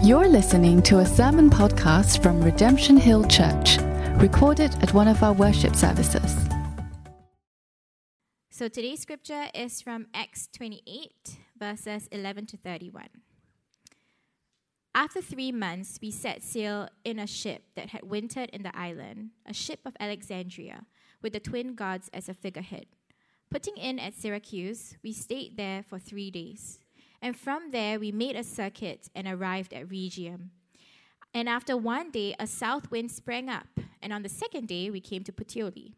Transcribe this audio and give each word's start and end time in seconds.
You're 0.00 0.28
listening 0.28 0.80
to 0.82 1.00
a 1.00 1.04
sermon 1.04 1.50
podcast 1.50 2.22
from 2.22 2.40
Redemption 2.40 2.96
Hill 2.96 3.24
Church, 3.24 3.78
recorded 4.14 4.72
at 4.80 4.94
one 4.94 5.08
of 5.08 5.24
our 5.24 5.32
worship 5.32 5.74
services. 5.74 6.36
So 8.48 8.68
today's 8.68 9.00
scripture 9.00 9.46
is 9.52 9.82
from 9.82 10.06
Acts 10.14 10.48
28, 10.56 11.38
verses 11.58 12.08
11 12.12 12.46
to 12.46 12.56
31. 12.56 13.08
After 14.94 15.20
three 15.20 15.50
months, 15.50 15.98
we 16.00 16.12
set 16.12 16.44
sail 16.44 16.88
in 17.04 17.18
a 17.18 17.26
ship 17.26 17.64
that 17.74 17.90
had 17.90 18.04
wintered 18.04 18.50
in 18.50 18.62
the 18.62 18.76
island, 18.78 19.30
a 19.44 19.52
ship 19.52 19.80
of 19.84 19.96
Alexandria, 19.98 20.86
with 21.20 21.32
the 21.32 21.40
twin 21.40 21.74
gods 21.74 22.08
as 22.14 22.28
a 22.28 22.34
figurehead. 22.34 22.86
Putting 23.50 23.76
in 23.76 23.98
at 23.98 24.14
Syracuse, 24.14 24.96
we 25.02 25.12
stayed 25.12 25.56
there 25.56 25.82
for 25.82 25.98
three 25.98 26.30
days. 26.30 26.78
And 27.20 27.36
from 27.36 27.70
there, 27.70 27.98
we 27.98 28.12
made 28.12 28.36
a 28.36 28.44
circuit 28.44 29.08
and 29.14 29.26
arrived 29.26 29.72
at 29.72 29.88
Rhegium. 29.88 30.50
And 31.34 31.48
after 31.48 31.76
one 31.76 32.10
day, 32.10 32.34
a 32.38 32.46
south 32.46 32.90
wind 32.90 33.10
sprang 33.10 33.48
up, 33.48 33.80
and 34.00 34.12
on 34.12 34.22
the 34.22 34.28
second 34.28 34.68
day, 34.68 34.90
we 34.90 35.00
came 35.00 35.24
to 35.24 35.32
Puteoli. 35.32 35.92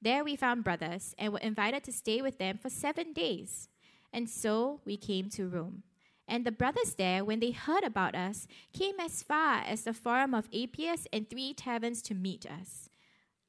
There 0.00 0.24
we 0.24 0.34
found 0.36 0.64
brothers 0.64 1.14
and 1.18 1.32
were 1.32 1.38
invited 1.40 1.84
to 1.84 1.92
stay 1.92 2.22
with 2.22 2.38
them 2.38 2.58
for 2.58 2.70
seven 2.70 3.12
days. 3.12 3.68
And 4.12 4.28
so 4.28 4.80
we 4.84 4.96
came 4.96 5.28
to 5.30 5.48
Rome. 5.48 5.82
And 6.26 6.44
the 6.44 6.52
brothers 6.52 6.94
there, 6.94 7.24
when 7.24 7.40
they 7.40 7.50
heard 7.50 7.84
about 7.84 8.14
us, 8.14 8.46
came 8.72 8.98
as 8.98 9.22
far 9.22 9.58
as 9.58 9.82
the 9.82 9.92
Forum 9.92 10.34
of 10.34 10.48
Appius 10.52 11.06
and 11.12 11.28
three 11.28 11.52
taverns 11.52 12.02
to 12.02 12.14
meet 12.14 12.46
us. 12.46 12.88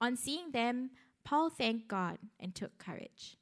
On 0.01 0.17
seeing 0.17 0.51
them, 0.51 0.91
Paul 1.23 1.49
thanked 1.49 1.87
God 1.87 2.17
and 2.39 2.53
took 2.53 2.77
courage. 2.77 3.37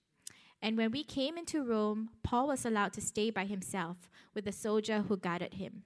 And 0.61 0.77
when 0.77 0.91
we 0.91 1.03
came 1.03 1.37
into 1.37 1.63
Rome, 1.63 2.09
Paul 2.23 2.47
was 2.47 2.65
allowed 2.65 2.93
to 2.93 3.01
stay 3.01 3.31
by 3.31 3.45
himself 3.45 4.09
with 4.33 4.45
the 4.45 4.51
soldier 4.51 5.01
who 5.07 5.17
guarded 5.17 5.55
him. 5.55 5.83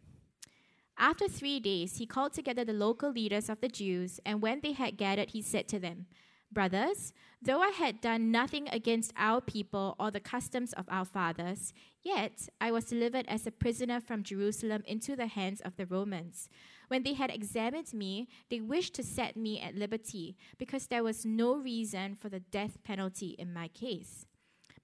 After 0.98 1.28
three 1.28 1.60
days, 1.60 1.98
he 1.98 2.06
called 2.06 2.34
together 2.34 2.64
the 2.64 2.74
local 2.74 3.12
leaders 3.12 3.50
of 3.50 3.60
the 3.62 3.68
Jews, 3.68 4.20
and 4.26 4.42
when 4.42 4.62
they 4.62 4.72
had 4.72 4.98
gathered, 4.98 5.32
he 5.32 5.42
said 5.42 5.68
to 5.70 5.80
them, 5.80 6.08
Brothers, 6.52 7.12
though 7.42 7.60
I 7.60 7.70
had 7.70 8.00
done 8.00 8.32
nothing 8.32 8.70
against 8.70 9.12
our 9.18 9.42
people 9.42 9.96
or 10.00 10.10
the 10.10 10.22
customs 10.22 10.72
of 10.74 10.86
our 10.88 11.04
fathers, 11.04 11.74
yet 12.02 12.48
I 12.62 12.72
was 12.72 12.86
delivered 12.86 13.26
as 13.28 13.46
a 13.46 13.52
prisoner 13.52 14.00
from 14.00 14.24
Jerusalem 14.24 14.84
into 14.86 15.18
the 15.18 15.28
hands 15.28 15.60
of 15.62 15.76
the 15.76 15.86
Romans. 15.86 16.48
When 16.88 17.04
they 17.04 17.14
had 17.14 17.30
examined 17.30 17.94
me, 17.94 18.30
they 18.50 18.62
wished 18.62 18.94
to 18.96 19.04
set 19.04 19.36
me 19.36 19.60
at 19.60 19.76
liberty, 19.76 20.38
because 20.58 20.88
there 20.88 21.04
was 21.04 21.26
no 21.26 21.56
reason 21.56 22.16
for 22.16 22.30
the 22.30 22.40
death 22.40 22.78
penalty 22.84 23.36
in 23.38 23.52
my 23.52 23.68
case. 23.68 24.26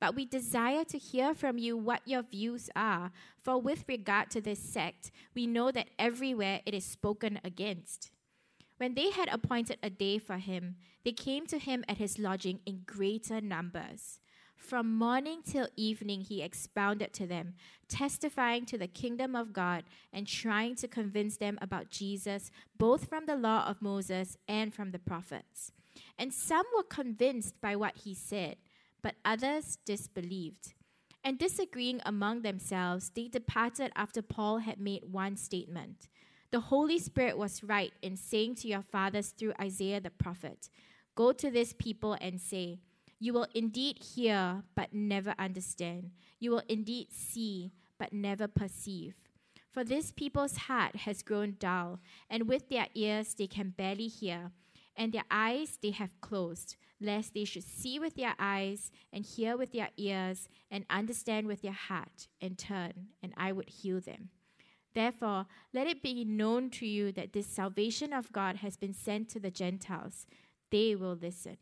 But 0.00 0.14
we 0.14 0.24
desire 0.24 0.84
to 0.84 0.98
hear 0.98 1.34
from 1.34 1.58
you 1.58 1.76
what 1.76 2.06
your 2.06 2.22
views 2.22 2.68
are, 2.74 3.12
for 3.40 3.60
with 3.60 3.84
regard 3.88 4.30
to 4.30 4.40
this 4.40 4.58
sect, 4.58 5.10
we 5.34 5.46
know 5.46 5.70
that 5.70 5.88
everywhere 5.98 6.60
it 6.66 6.74
is 6.74 6.84
spoken 6.84 7.40
against. 7.44 8.10
When 8.76 8.94
they 8.94 9.10
had 9.10 9.28
appointed 9.30 9.78
a 9.82 9.90
day 9.90 10.18
for 10.18 10.38
him, 10.38 10.76
they 11.04 11.12
came 11.12 11.46
to 11.46 11.58
him 11.58 11.84
at 11.88 11.98
his 11.98 12.18
lodging 12.18 12.60
in 12.66 12.82
greater 12.86 13.40
numbers. 13.40 14.18
From 14.56 14.96
morning 14.96 15.42
till 15.44 15.68
evening, 15.76 16.22
he 16.22 16.42
expounded 16.42 17.12
to 17.14 17.26
them, 17.26 17.54
testifying 17.86 18.64
to 18.66 18.78
the 18.78 18.86
kingdom 18.86 19.36
of 19.36 19.52
God 19.52 19.84
and 20.12 20.26
trying 20.26 20.74
to 20.76 20.88
convince 20.88 21.36
them 21.36 21.58
about 21.60 21.90
Jesus, 21.90 22.50
both 22.78 23.08
from 23.08 23.26
the 23.26 23.36
law 23.36 23.66
of 23.66 23.82
Moses 23.82 24.38
and 24.48 24.72
from 24.72 24.90
the 24.90 24.98
prophets. 24.98 25.70
And 26.18 26.32
some 26.32 26.64
were 26.74 26.82
convinced 26.82 27.60
by 27.60 27.76
what 27.76 27.98
he 28.04 28.14
said, 28.14 28.56
but 29.04 29.16
others 29.22 29.76
disbelieved. 29.84 30.72
And 31.22 31.38
disagreeing 31.38 32.00
among 32.06 32.40
themselves, 32.40 33.12
they 33.14 33.28
departed 33.28 33.92
after 33.94 34.22
Paul 34.22 34.58
had 34.58 34.80
made 34.80 35.04
one 35.04 35.36
statement. 35.36 36.08
The 36.50 36.60
Holy 36.60 36.98
Spirit 36.98 37.36
was 37.36 37.62
right 37.62 37.92
in 38.00 38.16
saying 38.16 38.54
to 38.56 38.68
your 38.68 38.80
fathers 38.82 39.28
through 39.28 39.52
Isaiah 39.60 40.00
the 40.00 40.10
prophet, 40.10 40.70
Go 41.14 41.32
to 41.32 41.50
this 41.50 41.74
people 41.74 42.16
and 42.18 42.40
say, 42.40 42.80
You 43.20 43.34
will 43.34 43.46
indeed 43.54 43.98
hear, 44.02 44.62
but 44.74 44.94
never 44.94 45.34
understand. 45.38 46.12
You 46.40 46.52
will 46.52 46.62
indeed 46.66 47.08
see, 47.12 47.72
but 47.98 48.12
never 48.12 48.48
perceive. 48.48 49.14
For 49.70 49.84
this 49.84 50.12
people's 50.12 50.56
heart 50.56 50.96
has 50.96 51.22
grown 51.22 51.56
dull, 51.58 52.00
and 52.30 52.48
with 52.48 52.70
their 52.70 52.86
ears 52.94 53.34
they 53.34 53.48
can 53.48 53.70
barely 53.70 54.08
hear, 54.08 54.52
and 54.96 55.12
their 55.12 55.24
eyes 55.30 55.78
they 55.82 55.90
have 55.90 56.20
closed, 56.20 56.76
lest 57.00 57.34
they 57.34 57.44
should 57.44 57.64
see 57.64 57.98
with 57.98 58.14
their 58.14 58.34
eyes, 58.38 58.90
and 59.12 59.24
hear 59.24 59.56
with 59.56 59.72
their 59.72 59.90
ears, 59.96 60.48
and 60.70 60.84
understand 60.88 61.46
with 61.46 61.62
their 61.62 61.72
heart, 61.72 62.28
and 62.40 62.58
turn, 62.58 63.08
and 63.22 63.32
I 63.36 63.52
would 63.52 63.68
heal 63.68 64.00
them. 64.00 64.30
Therefore, 64.94 65.46
let 65.72 65.88
it 65.88 66.02
be 66.02 66.24
known 66.24 66.70
to 66.70 66.86
you 66.86 67.10
that 67.12 67.32
this 67.32 67.48
salvation 67.48 68.12
of 68.12 68.32
God 68.32 68.56
has 68.56 68.76
been 68.76 68.94
sent 68.94 69.28
to 69.30 69.40
the 69.40 69.50
Gentiles. 69.50 70.26
They 70.70 70.94
will 70.94 71.18
listen. 71.20 71.56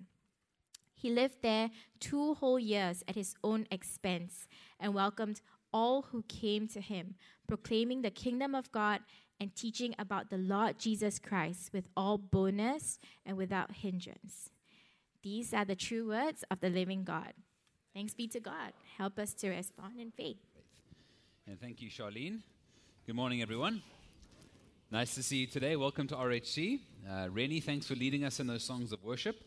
He 0.95 1.11
lived 1.11 1.43
there 1.43 1.71
two 1.99 2.35
whole 2.35 2.59
years 2.59 3.03
at 3.09 3.15
his 3.15 3.35
own 3.43 3.67
expense 3.71 4.47
and 4.79 4.95
welcomed 4.95 5.41
all 5.73 6.03
who 6.03 6.23
came 6.29 6.69
to 6.69 6.81
him, 6.81 7.15
proclaiming 7.49 8.03
the 8.03 8.11
kingdom 8.11 8.55
of 8.55 8.71
God 8.71 9.01
and 9.43 9.57
teaching 9.57 9.93
about 9.99 10.31
the 10.31 10.37
Lord 10.37 10.79
Jesus 10.79 11.19
Christ 11.19 11.73
with 11.73 11.89
all 11.97 12.17
boldness 12.17 13.01
and 13.27 13.37
without 13.37 13.73
hindrance. 13.73 14.51
These 15.25 15.53
are 15.53 15.65
the 15.65 15.75
true 15.75 16.09
words 16.09 16.45
of 16.49 16.61
the 16.61 16.71
living 16.71 17.03
God. 17.03 17.33
Thanks 17.93 18.15
be 18.15 18.29
to 18.29 18.39
God. 18.39 18.73
Help 18.97 19.19
us 19.19 19.35
to 19.35 19.51
respond 19.51 19.99
in 19.99 20.13
faith. 20.13 20.37
And 21.49 21.61
thank 21.61 21.83
you, 21.83 21.91
Charlene. 21.91 22.43
Good 23.05 23.17
morning, 23.17 23.43
everyone. 23.43 23.83
Nice 24.93 25.17
to 25.17 25.25
see 25.25 25.39
you 25.39 25.47
today. 25.49 25.75
Welcome 25.75 26.07
to 26.07 26.15
RHC. 26.15 26.79
Uh, 27.11 27.29
Rennie, 27.29 27.59
thanks 27.59 27.87
for 27.87 27.97
leading 27.97 28.23
us 28.23 28.39
in 28.39 28.47
those 28.47 28.63
songs 28.63 28.93
of 28.93 29.03
worship. 29.03 29.43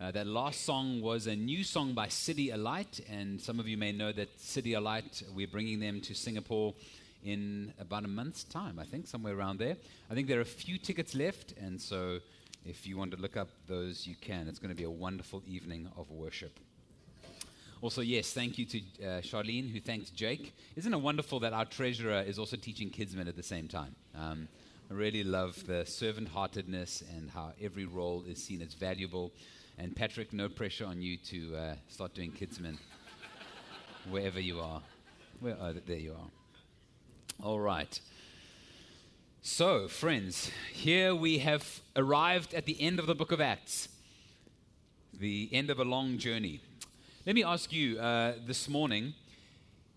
Uh, 0.00 0.12
that 0.12 0.28
last 0.28 0.64
song 0.64 1.00
was 1.00 1.26
a 1.26 1.34
new 1.34 1.64
song 1.64 1.92
by 1.92 2.06
CityAlight, 2.06 3.00
and 3.10 3.40
some 3.40 3.58
of 3.58 3.66
you 3.66 3.76
may 3.76 3.90
know 3.90 4.12
that 4.12 4.38
CityAlight, 4.38 5.24
we're 5.34 5.48
bringing 5.48 5.80
them 5.80 6.00
to 6.02 6.14
Singapore 6.14 6.72
in 7.24 7.72
about 7.78 8.04
a 8.04 8.08
month's 8.08 8.44
time, 8.44 8.78
I 8.78 8.84
think, 8.84 9.06
somewhere 9.06 9.36
around 9.36 9.58
there. 9.58 9.76
I 10.10 10.14
think 10.14 10.28
there 10.28 10.38
are 10.38 10.42
a 10.42 10.56
few 10.64 10.78
tickets 10.78 11.14
left, 11.14 11.54
and 11.60 11.80
so 11.80 12.20
if 12.64 12.86
you 12.86 12.96
want 12.96 13.10
to 13.12 13.16
look 13.16 13.36
up 13.36 13.48
those, 13.66 14.06
you 14.06 14.14
can. 14.20 14.48
It's 14.48 14.58
going 14.58 14.70
to 14.70 14.76
be 14.76 14.84
a 14.84 14.90
wonderful 14.90 15.42
evening 15.46 15.88
of 15.96 16.10
worship. 16.10 16.58
Also, 17.82 18.02
yes, 18.02 18.32
thank 18.32 18.58
you 18.58 18.66
to 18.66 18.78
uh, 18.78 19.20
Charlene, 19.22 19.70
who 19.70 19.80
thanks 19.80 20.10
Jake. 20.10 20.54
Isn't 20.76 20.92
it 20.92 21.00
wonderful 21.00 21.40
that 21.40 21.54
our 21.54 21.64
treasurer 21.64 22.20
is 22.20 22.38
also 22.38 22.56
teaching 22.56 22.90
Kidsmen 22.90 23.26
at 23.26 23.36
the 23.36 23.42
same 23.42 23.68
time? 23.68 23.94
Um, 24.14 24.48
I 24.90 24.94
really 24.94 25.24
love 25.24 25.66
the 25.66 25.86
servant 25.86 26.28
heartedness 26.28 27.02
and 27.16 27.30
how 27.30 27.52
every 27.62 27.86
role 27.86 28.24
is 28.28 28.42
seen 28.42 28.60
as 28.60 28.74
valuable. 28.74 29.32
And 29.78 29.96
Patrick, 29.96 30.34
no 30.34 30.50
pressure 30.50 30.84
on 30.84 31.00
you 31.00 31.16
to 31.16 31.56
uh, 31.56 31.74
start 31.88 32.12
doing 32.12 32.32
Kidsmen 32.32 32.76
wherever 34.10 34.40
you 34.40 34.60
are. 34.60 34.82
Where, 35.38 35.56
oh, 35.58 35.72
there 35.72 35.96
you 35.96 36.12
are. 36.12 36.39
All 37.42 37.58
right. 37.58 37.98
So, 39.40 39.88
friends, 39.88 40.50
here 40.74 41.14
we 41.14 41.38
have 41.38 41.80
arrived 41.96 42.52
at 42.52 42.66
the 42.66 42.78
end 42.78 42.98
of 42.98 43.06
the 43.06 43.14
book 43.14 43.32
of 43.32 43.40
Acts, 43.40 43.88
the 45.18 45.48
end 45.50 45.70
of 45.70 45.78
a 45.78 45.84
long 45.84 46.18
journey. 46.18 46.60
Let 47.24 47.34
me 47.34 47.42
ask 47.42 47.72
you 47.72 47.98
uh, 47.98 48.34
this 48.46 48.68
morning 48.68 49.14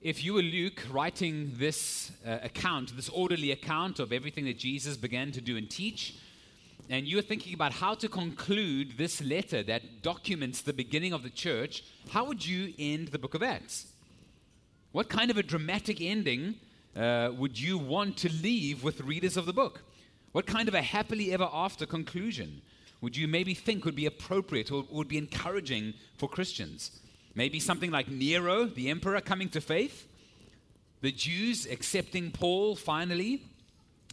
if 0.01 0.23
you 0.23 0.35
were 0.35 0.41
Luke 0.41 0.83
writing 0.89 1.51
this 1.57 2.13
uh, 2.25 2.37
account, 2.43 2.95
this 2.95 3.09
orderly 3.09 3.51
account 3.51 3.99
of 3.99 4.13
everything 4.13 4.45
that 4.45 4.57
Jesus 4.57 4.95
began 4.95 5.33
to 5.33 5.41
do 5.41 5.57
and 5.57 5.69
teach, 5.69 6.15
and 6.89 7.05
you 7.05 7.17
were 7.17 7.21
thinking 7.21 7.53
about 7.53 7.73
how 7.73 7.93
to 7.93 8.07
conclude 8.07 8.97
this 8.97 9.21
letter 9.21 9.63
that 9.63 10.01
documents 10.01 10.61
the 10.61 10.71
beginning 10.71 11.11
of 11.11 11.23
the 11.23 11.29
church, 11.29 11.83
how 12.09 12.23
would 12.23 12.45
you 12.45 12.73
end 12.79 13.09
the 13.09 13.19
book 13.19 13.33
of 13.33 13.43
Acts? 13.43 13.87
What 14.93 15.09
kind 15.09 15.29
of 15.29 15.37
a 15.37 15.43
dramatic 15.43 15.99
ending 15.99 16.55
uh, 16.95 17.31
would 17.37 17.59
you 17.59 17.77
want 17.77 18.17
to 18.17 18.31
leave 18.31 18.83
with 18.83 19.01
readers 19.01 19.37
of 19.37 19.45
the 19.45 19.53
book? 19.53 19.81
What 20.31 20.45
kind 20.45 20.67
of 20.67 20.73
a 20.73 20.81
happily 20.81 21.33
ever 21.33 21.49
after 21.51 21.85
conclusion 21.85 22.61
would 23.01 23.17
you 23.17 23.27
maybe 23.27 23.53
think 23.53 23.83
would 23.83 23.95
be 23.95 24.05
appropriate 24.05 24.71
or 24.71 24.85
would 24.89 25.07
be 25.07 25.17
encouraging 25.17 25.93
for 26.17 26.29
Christians? 26.29 26.99
Maybe 27.35 27.59
something 27.59 27.91
like 27.91 28.07
Nero, 28.07 28.65
the 28.65 28.89
emperor, 28.89 29.19
coming 29.21 29.49
to 29.49 29.61
faith, 29.61 30.07
the 31.01 31.11
Jews 31.11 31.65
accepting 31.65 32.31
Paul 32.31 32.75
finally, 32.75 33.43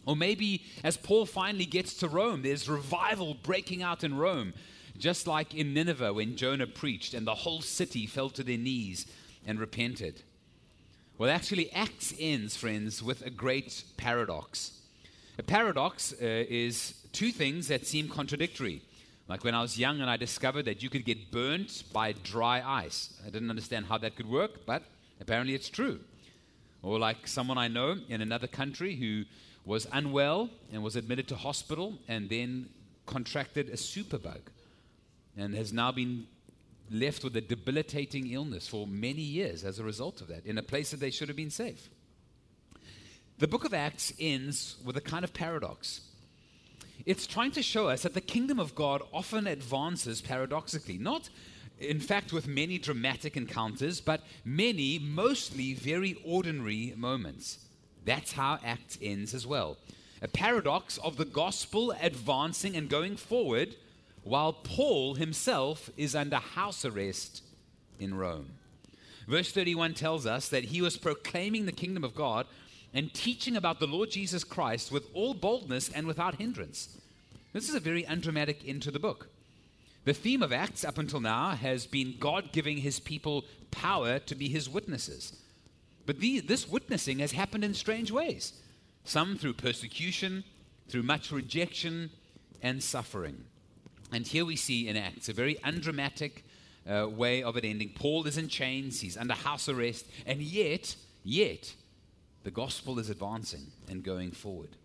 Or 0.05 0.15
maybe 0.15 0.63
as 0.83 0.97
Paul 0.97 1.25
finally 1.25 1.65
gets 1.65 1.93
to 1.95 2.07
Rome, 2.07 2.41
there's 2.41 2.67
revival 2.67 3.35
breaking 3.35 3.83
out 3.83 4.03
in 4.03 4.17
Rome, 4.17 4.53
just 4.97 5.27
like 5.27 5.53
in 5.53 5.73
Nineveh 5.73 6.13
when 6.13 6.35
Jonah 6.35 6.67
preached 6.67 7.13
and 7.13 7.25
the 7.25 7.35
whole 7.35 7.61
city 7.61 8.07
fell 8.07 8.29
to 8.31 8.43
their 8.43 8.57
knees 8.57 9.05
and 9.45 9.59
repented. 9.59 10.23
Well, 11.21 11.29
actually, 11.29 11.71
Acts 11.71 12.15
ends, 12.19 12.57
friends, 12.57 13.03
with 13.03 13.21
a 13.23 13.29
great 13.29 13.83
paradox. 13.95 14.71
A 15.37 15.43
paradox 15.43 16.13
uh, 16.13 16.15
is 16.19 16.95
two 17.11 17.29
things 17.29 17.67
that 17.67 17.85
seem 17.85 18.09
contradictory. 18.09 18.81
Like 19.27 19.43
when 19.43 19.53
I 19.53 19.61
was 19.61 19.77
young 19.77 20.01
and 20.01 20.09
I 20.09 20.17
discovered 20.17 20.65
that 20.65 20.81
you 20.81 20.89
could 20.89 21.05
get 21.05 21.29
burnt 21.29 21.83
by 21.93 22.13
dry 22.13 22.63
ice. 22.65 23.13
I 23.23 23.29
didn't 23.29 23.51
understand 23.51 23.85
how 23.85 23.99
that 23.99 24.15
could 24.15 24.27
work, 24.27 24.65
but 24.65 24.81
apparently 25.19 25.53
it's 25.53 25.69
true. 25.69 25.99
Or 26.81 26.97
like 26.97 27.27
someone 27.27 27.59
I 27.59 27.67
know 27.67 27.97
in 28.09 28.21
another 28.21 28.47
country 28.47 28.95
who 28.95 29.25
was 29.63 29.85
unwell 29.93 30.49
and 30.73 30.81
was 30.81 30.95
admitted 30.95 31.27
to 31.27 31.35
hospital 31.35 31.99
and 32.07 32.31
then 32.31 32.67
contracted 33.05 33.69
a 33.69 33.73
superbug 33.73 34.41
and 35.37 35.53
has 35.53 35.71
now 35.71 35.91
been 35.91 36.25
left 36.91 37.23
with 37.23 37.35
a 37.37 37.41
debilitating 37.41 38.31
illness 38.31 38.67
for 38.67 38.85
many 38.85 39.21
years 39.21 39.63
as 39.63 39.79
a 39.79 39.83
result 39.83 40.21
of 40.21 40.27
that 40.27 40.45
in 40.45 40.57
a 40.57 40.63
place 40.63 40.91
that 40.91 40.99
they 40.99 41.09
should 41.09 41.29
have 41.29 41.37
been 41.37 41.49
safe. 41.49 41.89
The 43.39 43.47
book 43.47 43.65
of 43.65 43.73
Acts 43.73 44.13
ends 44.19 44.75
with 44.85 44.97
a 44.97 45.01
kind 45.01 45.23
of 45.23 45.33
paradox. 45.33 46.01
It's 47.05 47.25
trying 47.25 47.51
to 47.51 47.63
show 47.63 47.87
us 47.87 48.03
that 48.03 48.13
the 48.13 48.21
kingdom 48.21 48.59
of 48.59 48.75
God 48.75 49.01
often 49.11 49.47
advances 49.47 50.21
paradoxically, 50.21 50.97
not 50.97 51.29
in 51.79 51.99
fact 51.99 52.31
with 52.31 52.47
many 52.47 52.77
dramatic 52.77 53.35
encounters, 53.35 54.01
but 54.01 54.21
many, 54.45 54.99
mostly 54.99 55.73
very 55.73 56.17
ordinary 56.23 56.93
moments. 56.95 57.65
That's 58.05 58.33
how 58.33 58.59
Acts 58.63 58.99
ends 59.01 59.33
as 59.33 59.47
well. 59.47 59.77
A 60.21 60.27
paradox 60.27 60.99
of 60.99 61.17
the 61.17 61.25
gospel 61.25 61.95
advancing 61.99 62.75
and 62.75 62.87
going 62.87 63.15
forward 63.15 63.75
while 64.23 64.53
Paul 64.53 65.15
himself 65.15 65.89
is 65.97 66.15
under 66.15 66.37
house 66.37 66.85
arrest 66.85 67.43
in 67.99 68.15
Rome. 68.15 68.51
Verse 69.27 69.51
31 69.51 69.93
tells 69.93 70.25
us 70.25 70.49
that 70.49 70.65
he 70.65 70.81
was 70.81 70.97
proclaiming 70.97 71.65
the 71.65 71.71
kingdom 71.71 72.03
of 72.03 72.15
God 72.15 72.45
and 72.93 73.13
teaching 73.13 73.55
about 73.55 73.79
the 73.79 73.87
Lord 73.87 74.11
Jesus 74.11 74.43
Christ 74.43 74.91
with 74.91 75.07
all 75.13 75.33
boldness 75.33 75.89
and 75.89 76.05
without 76.05 76.35
hindrance. 76.35 76.97
This 77.53 77.69
is 77.69 77.75
a 77.75 77.79
very 77.79 78.05
undramatic 78.05 78.67
end 78.67 78.81
to 78.83 78.91
the 78.91 78.99
book. 78.99 79.29
The 80.03 80.13
theme 80.13 80.41
of 80.41 80.51
Acts 80.51 80.83
up 80.83 80.97
until 80.97 81.19
now 81.19 81.51
has 81.51 81.85
been 81.85 82.17
God 82.19 82.51
giving 82.51 82.77
his 82.77 82.99
people 82.99 83.45
power 83.69 84.19
to 84.19 84.35
be 84.35 84.49
his 84.49 84.69
witnesses. 84.69 85.37
But 86.05 86.19
the, 86.19 86.39
this 86.39 86.67
witnessing 86.67 87.19
has 87.19 87.33
happened 87.33 87.63
in 87.63 87.73
strange 87.73 88.11
ways, 88.11 88.53
some 89.05 89.37
through 89.37 89.53
persecution, 89.53 90.43
through 90.89 91.03
much 91.03 91.31
rejection 91.31 92.09
and 92.61 92.81
suffering. 92.81 93.45
And 94.11 94.27
here 94.27 94.45
we 94.45 94.55
see 94.55 94.87
in 94.87 94.97
Acts 94.97 95.29
a 95.29 95.33
very 95.33 95.57
undramatic 95.63 96.43
uh, 96.89 97.07
way 97.09 97.43
of 97.43 97.57
it 97.57 97.65
ending. 97.65 97.91
Paul 97.95 98.25
is 98.27 98.37
in 98.37 98.47
chains, 98.47 98.99
he's 98.99 99.17
under 99.17 99.33
house 99.33 99.69
arrest, 99.69 100.05
and 100.25 100.41
yet, 100.41 100.95
yet, 101.23 101.73
the 102.43 102.51
gospel 102.51 102.99
is 102.99 103.09
advancing 103.09 103.67
and 103.87 104.03
going 104.03 104.31
forward. 104.31 104.75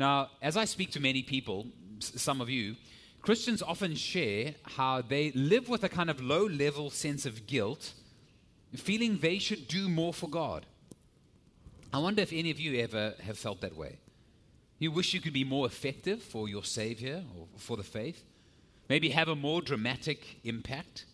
Now, 0.00 0.30
as 0.42 0.56
I 0.56 0.64
speak 0.64 0.90
to 0.92 1.00
many 1.00 1.22
people, 1.22 1.66
some 2.00 2.40
of 2.40 2.50
you, 2.50 2.76
Christians 3.22 3.62
often 3.62 3.94
share 3.94 4.54
how 4.64 5.02
they 5.02 5.30
live 5.32 5.68
with 5.68 5.84
a 5.84 5.88
kind 5.88 6.10
of 6.10 6.20
low 6.20 6.44
level 6.46 6.90
sense 6.90 7.26
of 7.26 7.46
guilt, 7.46 7.92
feeling 8.74 9.18
they 9.18 9.38
should 9.38 9.68
do 9.68 9.88
more 9.88 10.12
for 10.12 10.28
God. 10.28 10.66
I 11.92 11.98
wonder 11.98 12.22
if 12.22 12.32
any 12.32 12.50
of 12.50 12.58
you 12.58 12.82
ever 12.82 13.14
have 13.22 13.38
felt 13.38 13.60
that 13.60 13.76
way. 13.76 13.98
You 14.84 14.90
wish 14.90 15.14
you 15.14 15.20
could 15.22 15.32
be 15.32 15.44
more 15.44 15.64
effective 15.64 16.22
for 16.22 16.46
your 16.46 16.62
Savior 16.62 17.24
or 17.38 17.46
for 17.56 17.78
the 17.78 17.82
faith, 17.82 18.22
maybe 18.90 19.08
have 19.08 19.28
a 19.28 19.34
more 19.34 19.62
dramatic 19.62 20.40
impact. 20.44 21.06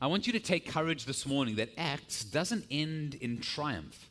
I 0.00 0.06
want 0.06 0.26
you 0.26 0.32
to 0.32 0.40
take 0.40 0.66
courage 0.66 1.04
this 1.04 1.26
morning 1.26 1.56
that 1.56 1.68
Acts 1.76 2.24
doesn't 2.24 2.64
end 2.70 3.16
in 3.16 3.42
triumph. 3.42 4.08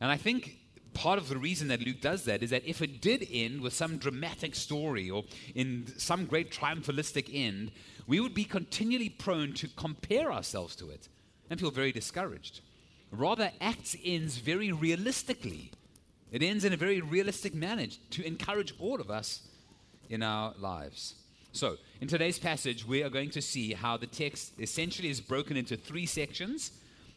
And 0.00 0.10
I 0.10 0.16
think 0.16 0.56
part 0.94 1.18
of 1.18 1.28
the 1.28 1.36
reason 1.36 1.68
that 1.68 1.82
Luke 1.82 2.00
does 2.00 2.24
that 2.24 2.42
is 2.42 2.48
that 2.48 2.64
if 2.64 2.80
it 2.80 3.02
did 3.02 3.28
end 3.30 3.60
with 3.60 3.74
some 3.74 3.98
dramatic 3.98 4.54
story 4.54 5.10
or 5.10 5.24
in 5.54 5.92
some 5.98 6.24
great 6.24 6.50
triumphalistic 6.50 7.28
end, 7.30 7.70
we 8.06 8.18
would 8.18 8.32
be 8.32 8.44
continually 8.44 9.10
prone 9.10 9.52
to 9.52 9.68
compare 9.68 10.32
ourselves 10.32 10.74
to 10.76 10.88
it 10.88 11.10
and 11.50 11.60
feel 11.60 11.70
very 11.70 11.92
discouraged. 11.92 12.62
Rather, 13.10 13.52
Acts 13.60 13.94
ends 14.02 14.38
very 14.38 14.72
realistically. 14.72 15.70
It 16.30 16.42
ends 16.42 16.64
in 16.64 16.72
a 16.72 16.76
very 16.76 17.00
realistic 17.00 17.54
manner 17.54 17.86
to 18.10 18.26
encourage 18.26 18.74
all 18.78 19.00
of 19.00 19.10
us 19.10 19.42
in 20.10 20.22
our 20.22 20.54
lives. 20.58 21.14
So, 21.52 21.76
in 22.00 22.08
today's 22.08 22.38
passage, 22.38 22.86
we 22.86 23.02
are 23.02 23.10
going 23.10 23.30
to 23.30 23.42
see 23.42 23.72
how 23.72 23.96
the 23.96 24.06
text 24.06 24.52
essentially 24.58 25.08
is 25.08 25.20
broken 25.20 25.56
into 25.56 25.76
three 25.76 26.06
sections 26.06 26.72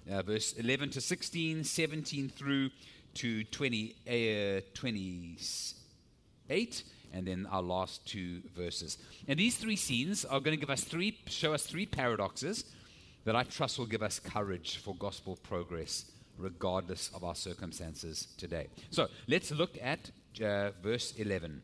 uh, 0.10 0.22
verse 0.22 0.54
11 0.54 0.92
to 0.92 1.02
16, 1.02 1.64
17 1.64 2.30
through 2.30 2.70
to 3.16 3.44
20, 3.46 3.96
uh, 4.08 4.62
28, 4.74 6.84
and 7.14 7.28
then 7.28 7.46
our 7.52 7.62
last 7.62 8.08
two 8.08 8.42
verses. 8.56 8.98
And 9.28 9.38
these 9.38 9.58
three 9.58 9.76
scenes 9.76 10.26
are 10.26 10.40
going 10.40 10.58
to 10.58 10.60
give 10.60 10.70
us 10.70 10.84
three, 10.84 11.18
show 11.28 11.54
us 11.54 11.64
three 11.64 11.86
paradoxes 11.86 12.66
that 13.26 13.36
I 13.36 13.44
trust 13.44 13.78
will 13.78 13.86
give 13.86 14.02
us 14.02 14.20
courage 14.20 14.78
for 14.78 14.96
gospel 14.96 15.38
progress 15.44 16.06
regardless 16.42 17.10
of 17.14 17.24
our 17.24 17.36
circumstances 17.36 18.28
today. 18.38 18.68
So 18.90 19.08
let's 19.28 19.52
look 19.52 19.78
at 19.82 20.12
uh, 20.44 20.72
verse 20.82 21.14
11. 21.18 21.62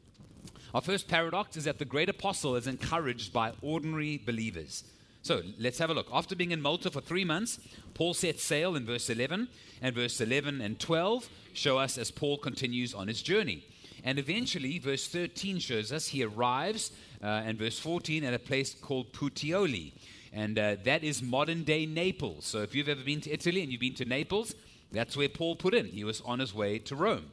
Our 0.74 0.82
first 0.82 1.08
paradox 1.08 1.58
is 1.58 1.64
that 1.64 1.80
the 1.80 1.86
great 1.86 2.10
apostle 2.10 2.56
is 2.56 2.68
encouraged 2.68 3.34
by 3.34 3.54
ordinary 3.62 4.22
believers. 4.26 4.84
So 5.22 5.42
let's 5.60 5.80
have 5.80 5.90
a 5.90 5.94
look. 5.94 6.08
After 6.12 6.36
being 6.36 6.52
in 6.52 6.62
Malta 6.62 6.90
for 6.90 7.02
three 7.02 7.26
months, 7.26 7.60
Paul 7.94 8.14
sets 8.14 8.44
sail 8.44 8.76
in 8.76 8.86
verse 8.86 9.10
11, 9.10 9.48
and 9.82 9.96
verse 9.96 10.22
11 10.22 10.62
and 10.62 10.80
12 10.80 11.30
show 11.54 11.78
us 11.78 11.98
as 11.98 12.12
Paul 12.12 12.38
continues 12.38 12.94
on 12.94 13.08
his 13.08 13.22
journey. 13.22 13.66
And 14.04 14.20
eventually, 14.20 14.80
verse 14.80 15.08
13 15.08 15.60
shows 15.60 15.92
us 15.92 16.08
he 16.08 16.24
arrives, 16.24 16.92
uh, 17.22 17.26
and 17.26 17.58
verse 17.58 17.80
14 17.80 18.24
at 18.24 18.34
a 18.34 18.40
place 18.40 18.74
called 18.74 19.12
Puteoli. 19.12 19.94
And 20.32 20.60
uh, 20.60 20.76
that 20.84 21.04
is 21.04 21.22
modern 21.22 21.64
day 21.64 21.86
Naples. 21.86 22.46
So 22.46 22.60
if 22.60 22.76
you've 22.76 22.90
ever 22.90 23.04
been 23.04 23.22
to 23.22 23.32
Italy 23.32 23.64
and 23.64 23.72
you've 23.72 23.82
been 23.82 23.96
to 23.96 24.06
Naples, 24.06 24.54
that's 24.92 25.18
where 25.18 25.30
Paul 25.30 25.56
put 25.56 25.74
in. 25.74 25.86
He 25.86 26.04
was 26.04 26.22
on 26.22 26.40
his 26.40 26.54
way 26.54 26.80
to 26.80 26.96
Rome. 26.96 27.32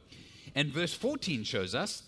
And 0.53 0.71
verse 0.71 0.93
14 0.93 1.43
shows 1.43 1.73
us 1.73 2.03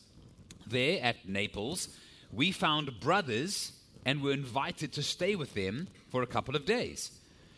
there 0.66 1.02
at 1.02 1.28
Naples, 1.28 1.90
we 2.32 2.52
found 2.52 3.00
brothers 3.00 3.72
and 4.06 4.22
were 4.22 4.32
invited 4.32 4.94
to 4.94 5.04
stay 5.04 5.36
with 5.36 5.54
them 5.54 5.88
for 6.10 6.24
a 6.24 6.28
couple 6.28 6.56
of 6.56 6.66
days. 6.66 7.12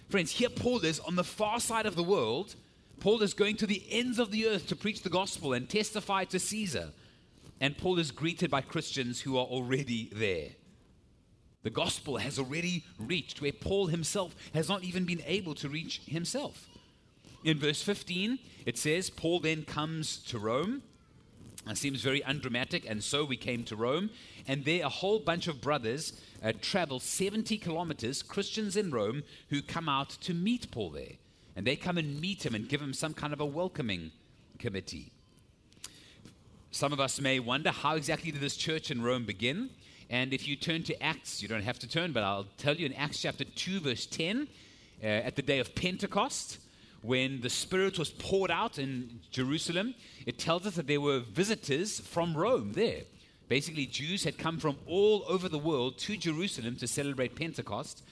Friends, 0.10 0.32
here 0.32 0.50
Paul 0.50 0.80
is 0.80 1.00
on 1.00 1.16
the 1.16 1.24
far 1.24 1.60
side 1.60 1.86
of 1.86 1.96
the 1.96 2.04
world. 2.04 2.56
Paul 3.00 3.22
is 3.22 3.34
going 3.34 3.56
to 3.58 3.68
the 3.68 3.84
ends 3.90 4.20
of 4.20 4.32
the 4.32 4.48
earth 4.48 4.68
to 4.68 4.75
preach 4.75 5.02
the 5.02 5.10
gospel 5.10 5.54
and 5.54 5.70
testify 5.70 6.24
to 6.25 6.40
Caesar. 6.40 6.90
And 7.62 7.78
Paul 7.78 8.00
is 8.00 8.12
greeted 8.12 8.50
by 8.50 8.62
Christians 8.62 9.22
who 9.22 9.38
are 9.38 9.46
already 9.46 10.10
there. 10.13 10.50
The 11.62 11.70
gospel 11.70 12.18
has 12.18 12.40
already 12.40 12.86
reached 12.98 13.42
where 13.42 13.52
Paul 13.52 13.88
himself 13.88 14.36
has 14.54 14.70
not 14.70 14.84
even 14.84 15.04
been 15.04 15.22
able 15.25 15.56
to 15.56 15.68
reach 15.68 16.02
himself. 16.06 16.69
In 17.43 17.58
verse 17.58 17.81
15, 17.81 18.39
it 18.65 18.77
says, 18.77 19.10
Paul 19.10 19.39
then 19.39 19.63
comes 19.63 20.17
to 20.27 20.38
Rome. 20.38 20.84
It 21.69 21.77
seems 21.77 22.01
very 22.01 22.24
undramatic, 22.24 22.89
and 22.89 23.03
so 23.03 23.24
we 23.24 23.38
came 23.38 23.63
to 23.65 23.75
Rome. 23.75 24.10
And 24.48 24.65
there, 24.65 24.86
a 24.86 24.89
whole 24.89 25.19
bunch 25.19 25.48
of 25.48 25.62
brothers 25.62 26.13
uh, 26.43 26.53
travel 26.62 27.00
70 27.00 27.58
kilometers, 27.58 28.24
Christians 28.24 28.75
in 28.75 28.91
Rome, 28.91 29.24
who 29.50 29.62
come 29.62 29.88
out 29.88 30.10
to 30.22 30.34
meet 30.34 30.72
Paul 30.72 30.89
there. 30.89 31.13
And 31.55 31.67
they 31.67 31.75
come 31.75 31.98
and 31.98 32.19
meet 32.19 32.46
him 32.46 32.55
and 32.55 32.67
give 32.67 32.81
him 32.81 32.93
some 32.93 33.13
kind 33.13 33.34
of 33.34 33.39
a 33.39 33.46
welcoming 33.46 34.12
committee. 34.58 35.12
Some 36.72 36.93
of 36.93 37.00
us 37.00 37.19
may 37.19 37.39
wonder 37.39 37.72
how 37.72 37.96
exactly 37.96 38.31
did 38.31 38.41
this 38.41 38.55
church 38.55 38.91
in 38.91 39.01
Rome 39.01 39.25
begin? 39.25 39.69
And 40.10 40.34
if 40.34 40.48
you 40.48 40.55
turn 40.55 40.84
to 40.84 41.03
Acts, 41.03 41.41
you 41.41 41.48
don't 41.48 41.63
have 41.63 41.79
to 41.79 41.88
turn, 41.88 42.12
but 42.12 42.24
I'll 42.24 42.48
tell 42.58 42.75
you 42.75 42.86
in 42.86 42.93
Acts 42.93 43.22
chapter 43.22 43.43
2, 43.43 43.81
verse 43.81 44.05
10, 44.05 44.48
uh, 45.01 45.05
at 45.05 45.36
the 45.36 45.41
day 45.41 45.60
of 45.60 45.75
Pentecost, 45.75 46.60
when 47.01 47.41
the 47.41 47.50
Spirit 47.50 47.98
was 47.98 48.10
poured 48.10 48.51
out 48.51 48.77
in 48.77 49.22
Jerusalem, 49.32 49.96
it 50.25 50.38
tells 50.38 50.65
us 50.65 50.75
that 50.75 50.88
there 50.88 51.01
were 51.01 51.20
visitors 51.20 52.00
from 52.00 52.36
Rome 52.36 52.74
there. 52.74 53.03
Basically, 53.48 53.86
Jews 53.86 54.24
had 54.24 54.38
come 54.38 54.60
from 54.60 54.77
all 54.86 55.24
over 55.27 55.50
the 55.50 55.58
world 55.58 55.98
to 56.00 56.18
Jerusalem 56.18 56.75
to 56.77 56.88
celebrate 56.88 57.36
Pentecost. 57.36 58.03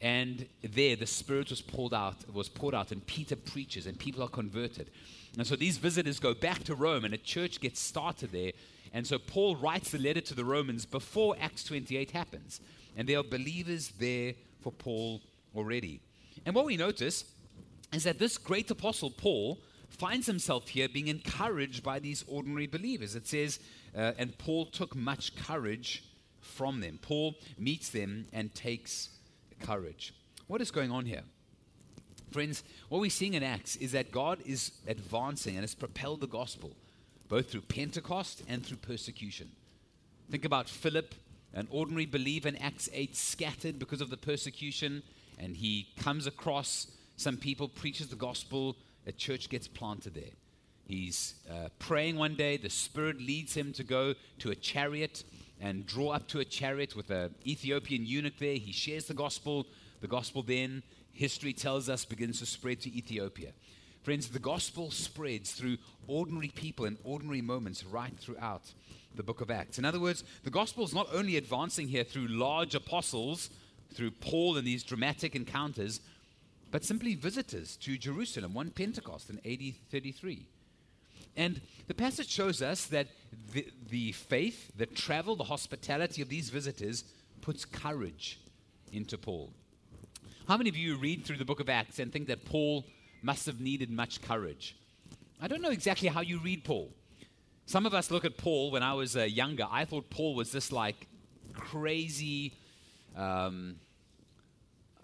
And 0.00 0.46
there 0.62 0.96
the 0.96 1.06
Spirit 1.06 1.50
was 1.50 1.62
poured 1.62 1.94
out, 1.94 2.16
was 2.34 2.48
poured 2.48 2.74
out, 2.74 2.90
and 2.90 3.06
Peter 3.06 3.36
preaches, 3.36 3.86
and 3.86 3.96
people 3.96 4.22
are 4.24 4.28
converted. 4.28 4.90
And 5.38 5.46
so 5.46 5.54
these 5.54 5.78
visitors 5.78 6.18
go 6.18 6.34
back 6.34 6.64
to 6.64 6.74
Rome, 6.74 7.04
and 7.04 7.14
a 7.14 7.18
church 7.18 7.60
gets 7.60 7.80
started 7.80 8.32
there. 8.32 8.52
And 8.92 9.06
so 9.06 9.18
Paul 9.18 9.56
writes 9.56 9.90
the 9.92 9.98
letter 9.98 10.20
to 10.20 10.34
the 10.34 10.44
Romans 10.44 10.84
before 10.84 11.36
Acts 11.40 11.64
28 11.64 12.10
happens. 12.10 12.60
And 12.96 13.08
there 13.08 13.20
are 13.20 13.22
believers 13.22 13.92
there 13.98 14.34
for 14.60 14.72
Paul 14.72 15.20
already. 15.54 16.00
And 16.44 16.54
what 16.54 16.66
we 16.66 16.76
notice 16.76 17.24
is 17.92 18.04
that 18.04 18.18
this 18.18 18.38
great 18.38 18.70
apostle 18.70 19.10
Paul 19.10 19.60
finds 19.88 20.26
himself 20.26 20.68
here 20.68 20.88
being 20.88 21.08
encouraged 21.08 21.82
by 21.82 21.98
these 21.98 22.24
ordinary 22.26 22.66
believers. 22.66 23.14
It 23.14 23.26
says, 23.26 23.60
uh, 23.96 24.12
and 24.18 24.36
Paul 24.38 24.66
took 24.66 24.96
much 24.96 25.36
courage 25.36 26.04
from 26.40 26.80
them. 26.80 26.98
Paul 27.00 27.36
meets 27.58 27.90
them 27.90 28.26
and 28.32 28.54
takes 28.54 29.10
courage. 29.60 30.14
What 30.46 30.60
is 30.60 30.70
going 30.70 30.90
on 30.90 31.04
here? 31.04 31.22
Friends, 32.30 32.64
what 32.88 33.00
we're 33.00 33.10
seeing 33.10 33.34
in 33.34 33.42
Acts 33.42 33.76
is 33.76 33.92
that 33.92 34.10
God 34.10 34.38
is 34.46 34.72
advancing 34.86 35.54
and 35.54 35.62
has 35.62 35.74
propelled 35.74 36.20
the 36.20 36.26
gospel 36.26 36.74
both 37.28 37.50
through 37.50 37.62
Pentecost 37.62 38.42
and 38.46 38.64
through 38.64 38.76
persecution. 38.76 39.50
Think 40.30 40.44
about 40.44 40.68
Philip, 40.68 41.14
an 41.54 41.66
ordinary 41.70 42.04
believer 42.04 42.48
in 42.48 42.56
Acts 42.56 42.90
8, 42.92 43.16
scattered 43.16 43.78
because 43.78 44.02
of 44.02 44.10
the 44.10 44.18
persecution, 44.18 45.02
and 45.38 45.56
he 45.56 45.88
comes 45.98 46.26
across 46.26 46.88
some 47.22 47.36
people, 47.36 47.68
preaches 47.68 48.08
the 48.08 48.16
gospel, 48.16 48.76
a 49.06 49.12
church 49.12 49.48
gets 49.48 49.68
planted 49.68 50.14
there. 50.14 50.34
He's 50.86 51.34
uh, 51.50 51.68
praying 51.78 52.16
one 52.16 52.34
day, 52.34 52.56
the 52.56 52.68
Spirit 52.68 53.18
leads 53.20 53.54
him 53.54 53.72
to 53.74 53.84
go 53.84 54.14
to 54.40 54.50
a 54.50 54.54
chariot 54.54 55.24
and 55.60 55.86
draw 55.86 56.10
up 56.10 56.26
to 56.28 56.40
a 56.40 56.44
chariot 56.44 56.96
with 56.96 57.10
an 57.10 57.34
Ethiopian 57.46 58.04
eunuch 58.04 58.38
there. 58.38 58.56
He 58.56 58.72
shares 58.72 59.06
the 59.06 59.14
gospel. 59.14 59.66
The 60.00 60.08
gospel 60.08 60.42
then, 60.42 60.82
history 61.12 61.52
tells 61.52 61.88
us, 61.88 62.04
begins 62.04 62.40
to 62.40 62.46
spread 62.46 62.80
to 62.80 62.94
Ethiopia. 62.94 63.52
Friends, 64.02 64.28
the 64.28 64.40
gospel 64.40 64.90
spreads 64.90 65.52
through 65.52 65.78
ordinary 66.08 66.48
people 66.48 66.86
and 66.86 66.98
ordinary 67.04 67.40
moments 67.40 67.84
right 67.84 68.16
throughout 68.18 68.72
the 69.14 69.22
book 69.22 69.40
of 69.40 69.50
Acts. 69.50 69.78
In 69.78 69.84
other 69.84 70.00
words, 70.00 70.24
the 70.42 70.50
gospel 70.50 70.84
is 70.84 70.92
not 70.92 71.08
only 71.14 71.36
advancing 71.36 71.86
here 71.86 72.02
through 72.02 72.26
large 72.26 72.74
apostles, 72.74 73.50
through 73.94 74.10
Paul 74.10 74.56
and 74.56 74.66
these 74.66 74.82
dramatic 74.82 75.36
encounters, 75.36 76.00
but 76.72 76.84
simply 76.84 77.14
visitors 77.14 77.76
to 77.76 77.98
Jerusalem, 77.98 78.54
one 78.54 78.70
Pentecost 78.70 79.30
in 79.30 79.38
AD 79.44 79.74
33. 79.90 80.48
And 81.36 81.60
the 81.86 81.94
passage 81.94 82.30
shows 82.30 82.62
us 82.62 82.86
that 82.86 83.08
the, 83.52 83.68
the 83.90 84.12
faith, 84.12 84.72
the 84.76 84.86
travel, 84.86 85.36
the 85.36 85.44
hospitality 85.44 86.22
of 86.22 86.30
these 86.30 86.48
visitors 86.50 87.04
puts 87.42 87.64
courage 87.66 88.40
into 88.90 89.18
Paul. 89.18 89.52
How 90.48 90.56
many 90.56 90.70
of 90.70 90.76
you 90.76 90.96
read 90.96 91.24
through 91.24 91.36
the 91.36 91.44
book 91.44 91.60
of 91.60 91.68
Acts 91.68 91.98
and 91.98 92.10
think 92.10 92.26
that 92.28 92.44
Paul 92.46 92.86
must 93.22 93.46
have 93.46 93.60
needed 93.60 93.90
much 93.90 94.22
courage? 94.22 94.76
I 95.40 95.48
don't 95.48 95.62
know 95.62 95.70
exactly 95.70 96.08
how 96.08 96.22
you 96.22 96.38
read 96.38 96.64
Paul. 96.64 96.90
Some 97.66 97.84
of 97.84 97.92
us 97.92 98.10
look 98.10 98.24
at 98.24 98.38
Paul 98.38 98.70
when 98.70 98.82
I 98.82 98.94
was 98.94 99.16
uh, 99.16 99.22
younger. 99.22 99.66
I 99.70 99.84
thought 99.84 100.08
Paul 100.08 100.34
was 100.34 100.52
this 100.52 100.72
like 100.72 101.06
crazy. 101.52 102.54
Um, 103.14 103.76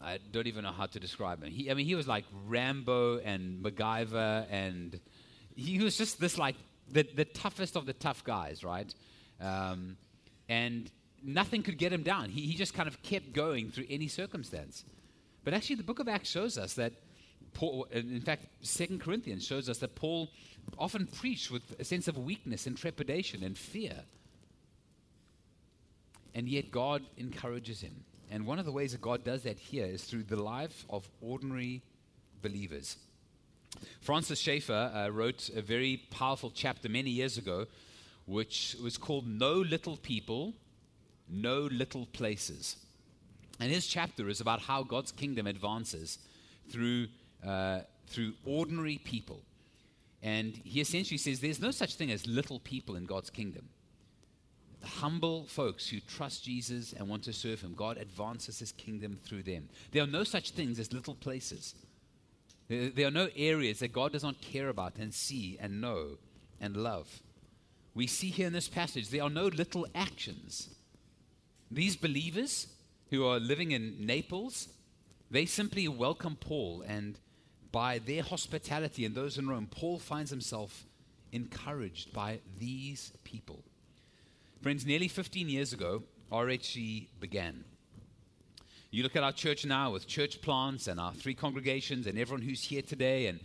I 0.00 0.18
don't 0.30 0.46
even 0.46 0.64
know 0.64 0.72
how 0.72 0.86
to 0.86 1.00
describe 1.00 1.42
him. 1.42 1.50
He, 1.50 1.70
I 1.70 1.74
mean, 1.74 1.86
he 1.86 1.94
was 1.94 2.06
like 2.06 2.24
Rambo 2.46 3.18
and 3.18 3.62
MacGyver 3.62 4.46
and 4.50 4.98
he 5.56 5.80
was 5.80 5.98
just 5.98 6.20
this 6.20 6.38
like 6.38 6.54
the, 6.90 7.02
the 7.14 7.24
toughest 7.24 7.76
of 7.76 7.86
the 7.86 7.92
tough 7.92 8.22
guys, 8.24 8.62
right? 8.62 8.94
Um, 9.40 9.96
and 10.48 10.90
nothing 11.22 11.62
could 11.62 11.78
get 11.78 11.92
him 11.92 12.02
down. 12.02 12.30
He, 12.30 12.42
he 12.42 12.54
just 12.54 12.74
kind 12.74 12.88
of 12.88 13.02
kept 13.02 13.32
going 13.32 13.70
through 13.70 13.86
any 13.90 14.08
circumstance. 14.08 14.84
But 15.44 15.54
actually, 15.54 15.76
the 15.76 15.82
book 15.82 15.98
of 15.98 16.08
Acts 16.08 16.30
shows 16.30 16.58
us 16.58 16.74
that 16.74 16.92
Paul, 17.54 17.86
in 17.90 18.20
fact, 18.20 18.46
Second 18.60 19.00
Corinthians 19.00 19.44
shows 19.44 19.68
us 19.68 19.78
that 19.78 19.94
Paul 19.94 20.28
often 20.78 21.06
preached 21.06 21.50
with 21.50 21.62
a 21.80 21.84
sense 21.84 22.08
of 22.08 22.18
weakness 22.18 22.66
and 22.66 22.76
trepidation 22.76 23.42
and 23.42 23.56
fear. 23.56 23.94
And 26.34 26.48
yet, 26.48 26.70
God 26.70 27.02
encourages 27.16 27.80
him. 27.80 28.04
And 28.30 28.46
one 28.46 28.58
of 28.58 28.66
the 28.66 28.72
ways 28.72 28.92
that 28.92 29.00
God 29.00 29.24
does 29.24 29.42
that 29.42 29.58
here 29.58 29.86
is 29.86 30.04
through 30.04 30.24
the 30.24 30.40
life 30.40 30.84
of 30.90 31.08
ordinary 31.20 31.82
believers. 32.42 32.96
Francis 34.00 34.38
Schaeffer 34.38 34.92
uh, 34.94 35.08
wrote 35.08 35.50
a 35.54 35.62
very 35.62 36.02
powerful 36.10 36.50
chapter 36.54 36.88
many 36.88 37.10
years 37.10 37.38
ago, 37.38 37.66
which 38.26 38.76
was 38.82 38.98
called 38.98 39.26
No 39.26 39.54
Little 39.54 39.96
People, 39.96 40.54
No 41.28 41.60
Little 41.60 42.06
Places. 42.06 42.76
And 43.60 43.72
his 43.72 43.86
chapter 43.86 44.28
is 44.28 44.40
about 44.40 44.60
how 44.60 44.82
God's 44.82 45.12
kingdom 45.12 45.46
advances 45.46 46.18
through, 46.70 47.08
uh, 47.46 47.80
through 48.06 48.34
ordinary 48.44 48.98
people. 48.98 49.42
And 50.22 50.54
he 50.64 50.80
essentially 50.80 51.18
says 51.18 51.40
there's 51.40 51.60
no 51.60 51.70
such 51.70 51.94
thing 51.94 52.10
as 52.10 52.26
little 52.26 52.60
people 52.60 52.96
in 52.96 53.06
God's 53.06 53.30
kingdom. 53.30 53.68
Humble 54.82 55.44
folks 55.46 55.88
who 55.88 56.00
trust 56.00 56.44
Jesus 56.44 56.92
and 56.92 57.08
want 57.08 57.24
to 57.24 57.32
serve 57.32 57.60
him, 57.60 57.74
God 57.74 57.98
advances 57.98 58.58
his 58.58 58.72
kingdom 58.72 59.18
through 59.24 59.42
them. 59.42 59.68
There 59.92 60.02
are 60.02 60.06
no 60.06 60.24
such 60.24 60.50
things 60.50 60.78
as 60.78 60.92
little 60.92 61.14
places. 61.14 61.74
There 62.68 63.06
are 63.06 63.10
no 63.10 63.28
areas 63.34 63.78
that 63.78 63.92
God 63.92 64.12
does 64.12 64.22
not 64.22 64.40
care 64.40 64.68
about 64.68 64.96
and 64.96 65.12
see 65.12 65.56
and 65.60 65.80
know 65.80 66.18
and 66.60 66.76
love. 66.76 67.22
We 67.94 68.06
see 68.06 68.28
here 68.28 68.46
in 68.46 68.52
this 68.52 68.68
passage 68.68 69.08
there 69.08 69.22
are 69.22 69.30
no 69.30 69.46
little 69.46 69.86
actions. 69.94 70.68
These 71.70 71.96
believers 71.96 72.68
who 73.10 73.26
are 73.26 73.40
living 73.40 73.72
in 73.72 74.06
Naples, 74.06 74.68
they 75.30 75.46
simply 75.46 75.88
welcome 75.88 76.36
Paul, 76.36 76.84
and 76.86 77.18
by 77.72 77.98
their 77.98 78.22
hospitality 78.22 79.04
and 79.04 79.14
those 79.14 79.38
in 79.38 79.48
Rome, 79.48 79.68
Paul 79.70 79.98
finds 79.98 80.30
himself 80.30 80.84
encouraged 81.32 82.12
by 82.12 82.40
these 82.58 83.12
people. 83.24 83.64
Friends, 84.60 84.84
nearly 84.84 85.06
15 85.06 85.48
years 85.48 85.72
ago, 85.72 86.02
RHC 86.32 87.06
began. 87.20 87.62
You 88.90 89.04
look 89.04 89.14
at 89.14 89.22
our 89.22 89.30
church 89.30 89.64
now 89.64 89.92
with 89.92 90.08
church 90.08 90.42
plants 90.42 90.88
and 90.88 90.98
our 90.98 91.12
three 91.12 91.34
congregations 91.34 92.08
and 92.08 92.18
everyone 92.18 92.42
who's 92.42 92.64
here 92.64 92.82
today, 92.82 93.26
and 93.28 93.38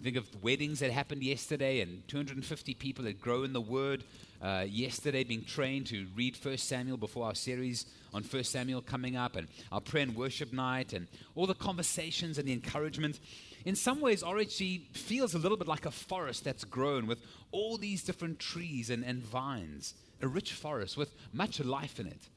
think 0.00 0.14
of 0.14 0.28
weddings 0.44 0.78
that 0.78 0.92
happened 0.92 1.24
yesterday 1.24 1.80
and 1.80 2.06
250 2.06 2.74
people 2.74 3.04
that 3.06 3.20
grow 3.20 3.42
in 3.42 3.52
the 3.52 3.60
Word. 3.60 4.04
Uh, 4.40 4.64
yesterday, 4.68 5.24
being 5.24 5.42
trained 5.42 5.88
to 5.88 6.06
read 6.14 6.36
First 6.36 6.68
Samuel 6.68 6.96
before 6.96 7.26
our 7.26 7.34
series 7.34 7.86
on 8.14 8.22
First 8.22 8.52
Samuel 8.52 8.80
coming 8.80 9.16
up, 9.16 9.34
and 9.34 9.48
our 9.72 9.80
prayer 9.80 10.04
and 10.04 10.14
worship 10.14 10.52
night, 10.52 10.92
and 10.92 11.08
all 11.34 11.48
the 11.48 11.54
conversations 11.54 12.38
and 12.38 12.46
the 12.46 12.52
encouragement. 12.52 13.18
In 13.64 13.74
some 13.74 14.00
ways, 14.00 14.22
RHC 14.22 14.96
feels 14.96 15.34
a 15.34 15.38
little 15.38 15.58
bit 15.58 15.66
like 15.66 15.84
a 15.84 15.90
forest 15.90 16.44
that's 16.44 16.62
grown 16.62 17.08
with 17.08 17.18
all 17.50 17.76
these 17.76 18.04
different 18.04 18.38
trees 18.38 18.88
and, 18.88 19.04
and 19.04 19.20
vines, 19.20 19.94
a 20.22 20.28
rich 20.28 20.52
forest 20.52 20.96
with 20.96 21.14
much 21.32 21.60
life 21.60 21.98
in 21.98 22.06
it. 22.06 22.28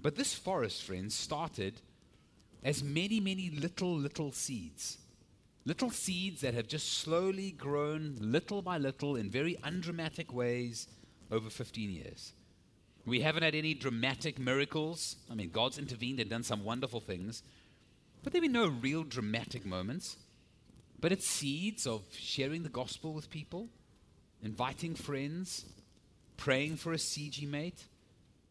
But 0.00 0.16
this 0.16 0.34
forest, 0.34 0.82
friends, 0.82 1.14
started 1.14 1.80
as 2.62 2.82
many, 2.82 3.20
many 3.20 3.50
little, 3.50 3.96
little 3.96 4.32
seeds. 4.32 4.98
Little 5.64 5.90
seeds 5.90 6.42
that 6.42 6.54
have 6.54 6.68
just 6.68 6.98
slowly 6.98 7.50
grown, 7.50 8.16
little 8.20 8.62
by 8.62 8.78
little, 8.78 9.16
in 9.16 9.30
very 9.30 9.56
undramatic 9.64 10.32
ways 10.32 10.86
over 11.30 11.50
15 11.50 11.90
years. 11.90 12.32
We 13.04 13.20
haven't 13.20 13.42
had 13.42 13.54
any 13.54 13.74
dramatic 13.74 14.38
miracles. 14.38 15.16
I 15.30 15.34
mean, 15.34 15.50
God's 15.50 15.78
intervened 15.78 16.20
and 16.20 16.30
done 16.30 16.42
some 16.42 16.64
wonderful 16.64 17.00
things, 17.00 17.42
but 18.22 18.32
there 18.32 18.40
have 18.40 18.52
been 18.52 18.60
no 18.60 18.68
real 18.68 19.04
dramatic 19.04 19.64
moments. 19.64 20.16
But 21.00 21.12
it's 21.12 21.28
seeds 21.28 21.86
of 21.86 22.02
sharing 22.10 22.62
the 22.62 22.68
gospel 22.68 23.12
with 23.12 23.30
people, 23.30 23.68
inviting 24.42 24.94
friends, 24.94 25.66
praying 26.36 26.76
for 26.76 26.92
a 26.92 26.96
CG 26.96 27.48
mate, 27.48 27.84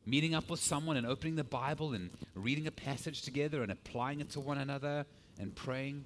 meeting 0.06 0.36
up 0.36 0.50
with 0.50 0.60
someone 0.60 0.98
and 0.98 1.06
opening 1.08 1.36
the 1.36 1.44
Bible 1.44 1.94
and 1.94 2.10
reading 2.34 2.68
a 2.68 2.72
passage 2.72 3.22
together 3.22 3.64
and 3.64 3.72
applying 3.72 4.20
it 4.20 4.30
to 4.32 4.40
one 4.40 4.58
another 4.58 5.06
and 5.40 5.56
praying. 5.56 6.06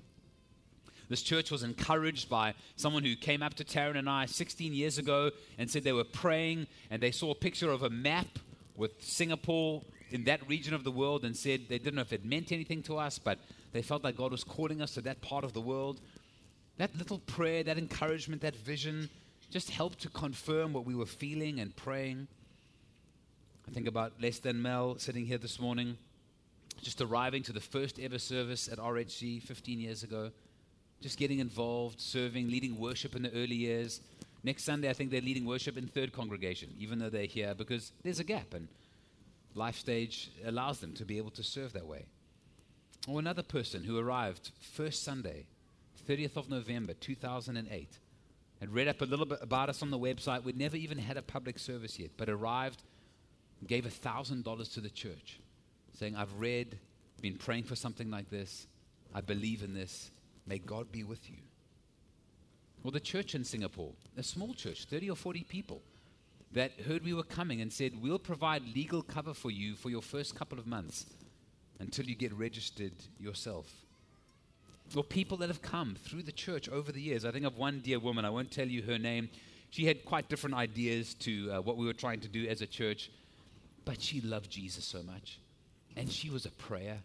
This 1.10 1.24
church 1.24 1.50
was 1.50 1.64
encouraged 1.64 2.30
by 2.30 2.54
someone 2.76 3.04
who 3.04 3.16
came 3.16 3.42
up 3.42 3.56
to 3.56 3.64
Taryn 3.64 3.98
and 3.98 4.08
I 4.08 4.28
16 4.28 4.74
years 4.74 5.00
ago 5.00 5.32
and 5.58 5.70
said 5.70 5.84
they 5.84 5.92
were 5.92 6.04
praying 6.04 6.68
and 6.92 7.02
they 7.02 7.12
saw 7.12 7.32
a 7.32 7.36
picture 7.36 7.72
of 7.72 7.82
a 7.82 7.90
map 7.90 8.28
with 8.76 8.92
Singapore 9.04 9.82
in 10.12 10.24
that 10.26 10.48
region 10.48 10.74
of 10.74 10.84
the 10.84 10.92
world 10.92 11.26
and 11.26 11.36
said 11.36 11.62
they 11.68 11.80
didn't 11.80 11.96
know 11.96 12.02
if 12.02 12.14
it 12.14 12.24
meant 12.24 12.52
anything 12.52 12.84
to 12.84 12.98
us, 12.98 13.18
but 13.18 13.40
they 13.72 13.82
felt 13.82 14.04
like 14.04 14.18
God 14.18 14.32
was 14.32 14.44
calling 14.44 14.82
us 14.82 14.94
to 14.94 15.02
that 15.02 15.22
part 15.22 15.44
of 15.44 15.54
the 15.54 15.62
world. 15.62 16.00
That 16.78 16.96
little 16.96 17.20
prayer, 17.20 17.64
that 17.64 17.78
encouragement, 17.78 18.42
that 18.44 18.56
vision 18.56 19.10
just 19.50 19.72
helped 19.72 20.00
to 20.02 20.10
confirm 20.10 20.74
what 20.74 20.86
we 20.86 20.96
were 20.96 21.06
feeling 21.06 21.60
and 21.60 21.76
praying. 21.76 22.28
I 23.68 23.72
think 23.72 23.88
about 23.88 24.14
Les 24.22 24.40
and 24.46 24.62
Mel 24.62 24.98
sitting 24.98 25.26
here 25.26 25.38
this 25.38 25.60
morning, 25.60 25.98
just 26.82 27.02
arriving 27.02 27.44
to 27.44 27.54
the 27.54 27.60
first 27.60 28.00
ever 28.00 28.20
service 28.20 28.68
at 28.68 28.78
RHC 28.78 29.42
15 29.42 29.80
years 29.80 30.04
ago, 30.04 30.32
just 31.02 31.18
getting 31.18 31.40
involved, 31.40 32.00
serving, 32.00 32.50
leading 32.50 32.80
worship 32.80 33.16
in 33.16 33.24
the 33.24 33.32
early 33.34 33.56
years. 33.56 34.02
Next 34.44 34.64
Sunday, 34.64 34.90
I 34.90 34.94
think 34.94 35.12
they're 35.12 35.22
leading 35.22 35.46
worship 35.46 35.78
in 35.78 35.88
third 35.88 36.14
congregation, 36.14 36.70
even 36.80 37.00
though 37.00 37.10
they're 37.10 37.26
here, 37.26 37.54
because 37.56 37.92
there's 38.04 38.20
a 38.20 38.24
gap 38.24 38.54
and 38.54 38.68
life 39.56 39.78
stage 39.78 40.32
allows 40.46 40.80
them 40.80 40.94
to 40.94 41.06
be 41.06 41.18
able 41.18 41.32
to 41.32 41.44
serve 41.44 41.74
that 41.74 41.88
way. 41.88 42.06
Or 43.08 43.20
another 43.20 43.44
person 43.44 43.84
who 43.84 43.98
arrived 43.98 44.52
first 44.60 45.04
Sunday, 45.04 45.46
30th 46.08 46.38
of 46.38 46.50
November, 46.50 46.94
2008, 46.94 47.98
had 48.60 48.74
read 48.74 48.88
up 48.88 49.02
a 49.02 49.06
little 49.06 49.26
bit 49.26 49.40
about 49.42 49.70
us 49.70 49.82
on 49.82 49.90
the 49.90 50.00
website. 50.00 50.44
We'd 50.44 50.58
never 50.58 50.76
even 50.76 50.98
had 50.98 51.18
a 51.18 51.22
public 51.22 51.60
service 51.60 51.98
yet, 51.98 52.12
but 52.18 52.30
arrived 52.30 52.84
gave 53.68 53.86
$1,000 53.86 54.74
to 54.74 54.82
the 54.82 54.90
church, 54.90 55.40
saying, 55.94 56.16
I've 56.16 56.34
read, 56.40 56.78
been 57.22 57.36
praying 57.36 57.64
for 57.64 57.76
something 57.76 58.10
like 58.10 58.30
this. 58.30 58.68
I 59.14 59.22
believe 59.22 59.64
in 59.64 59.74
this. 59.74 60.12
May 60.46 60.60
God 60.60 60.92
be 60.92 61.04
with 61.04 61.30
you. 61.30 61.38
Well, 62.84 62.92
the 62.92 63.00
church 63.00 63.36
in 63.36 63.44
Singapore, 63.44 63.92
a 64.18 64.24
small 64.24 64.54
church, 64.54 64.86
30 64.86 65.10
or 65.10 65.16
40 65.16 65.44
people, 65.44 65.82
that 66.54 66.72
heard 66.88 67.04
we 67.04 67.14
were 67.14 67.24
coming 67.24 67.62
and 67.62 67.72
said, 67.72 68.02
We'll 68.02 68.20
provide 68.20 68.64
legal 68.74 69.02
cover 69.02 69.34
for 69.34 69.52
you 69.52 69.76
for 69.76 69.90
your 69.90 70.02
first 70.02 70.36
couple 70.36 70.58
of 70.58 70.66
months 70.66 71.06
until 71.80 72.06
you 72.06 72.16
get 72.16 72.34
registered 72.34 72.94
yourself. 73.20 73.68
Or 74.96 75.04
people 75.04 75.38
that 75.38 75.50
have 75.50 75.62
come 75.62 75.96
through 76.04 76.24
the 76.24 76.32
church 76.32 76.68
over 76.70 76.92
the 76.92 77.02
years. 77.02 77.26
I 77.26 77.32
think 77.32 77.46
of 77.46 77.58
one 77.58 77.82
dear 77.82 78.00
woman, 78.00 78.26
I 78.26 78.30
won't 78.30 78.52
tell 78.52 78.68
you 78.68 78.82
her 78.84 78.98
name. 78.98 79.30
She 79.70 79.86
had 79.86 80.04
quite 80.04 80.30
different 80.30 80.56
ideas 80.56 81.14
to 81.16 81.52
uh, 81.52 81.62
what 81.62 81.78
we 81.78 81.86
were 81.86 81.94
trying 81.94 82.22
to 82.22 82.28
do 82.28 82.48
as 82.48 82.62
a 82.62 82.68
church, 82.68 83.12
but 83.86 84.02
she 84.02 84.20
loved 84.22 84.50
Jesus 84.50 84.86
so 84.86 85.04
much. 85.04 85.40
And 85.96 86.12
she 86.12 86.30
was 86.30 86.46
a 86.46 86.52
prayer. 86.52 87.00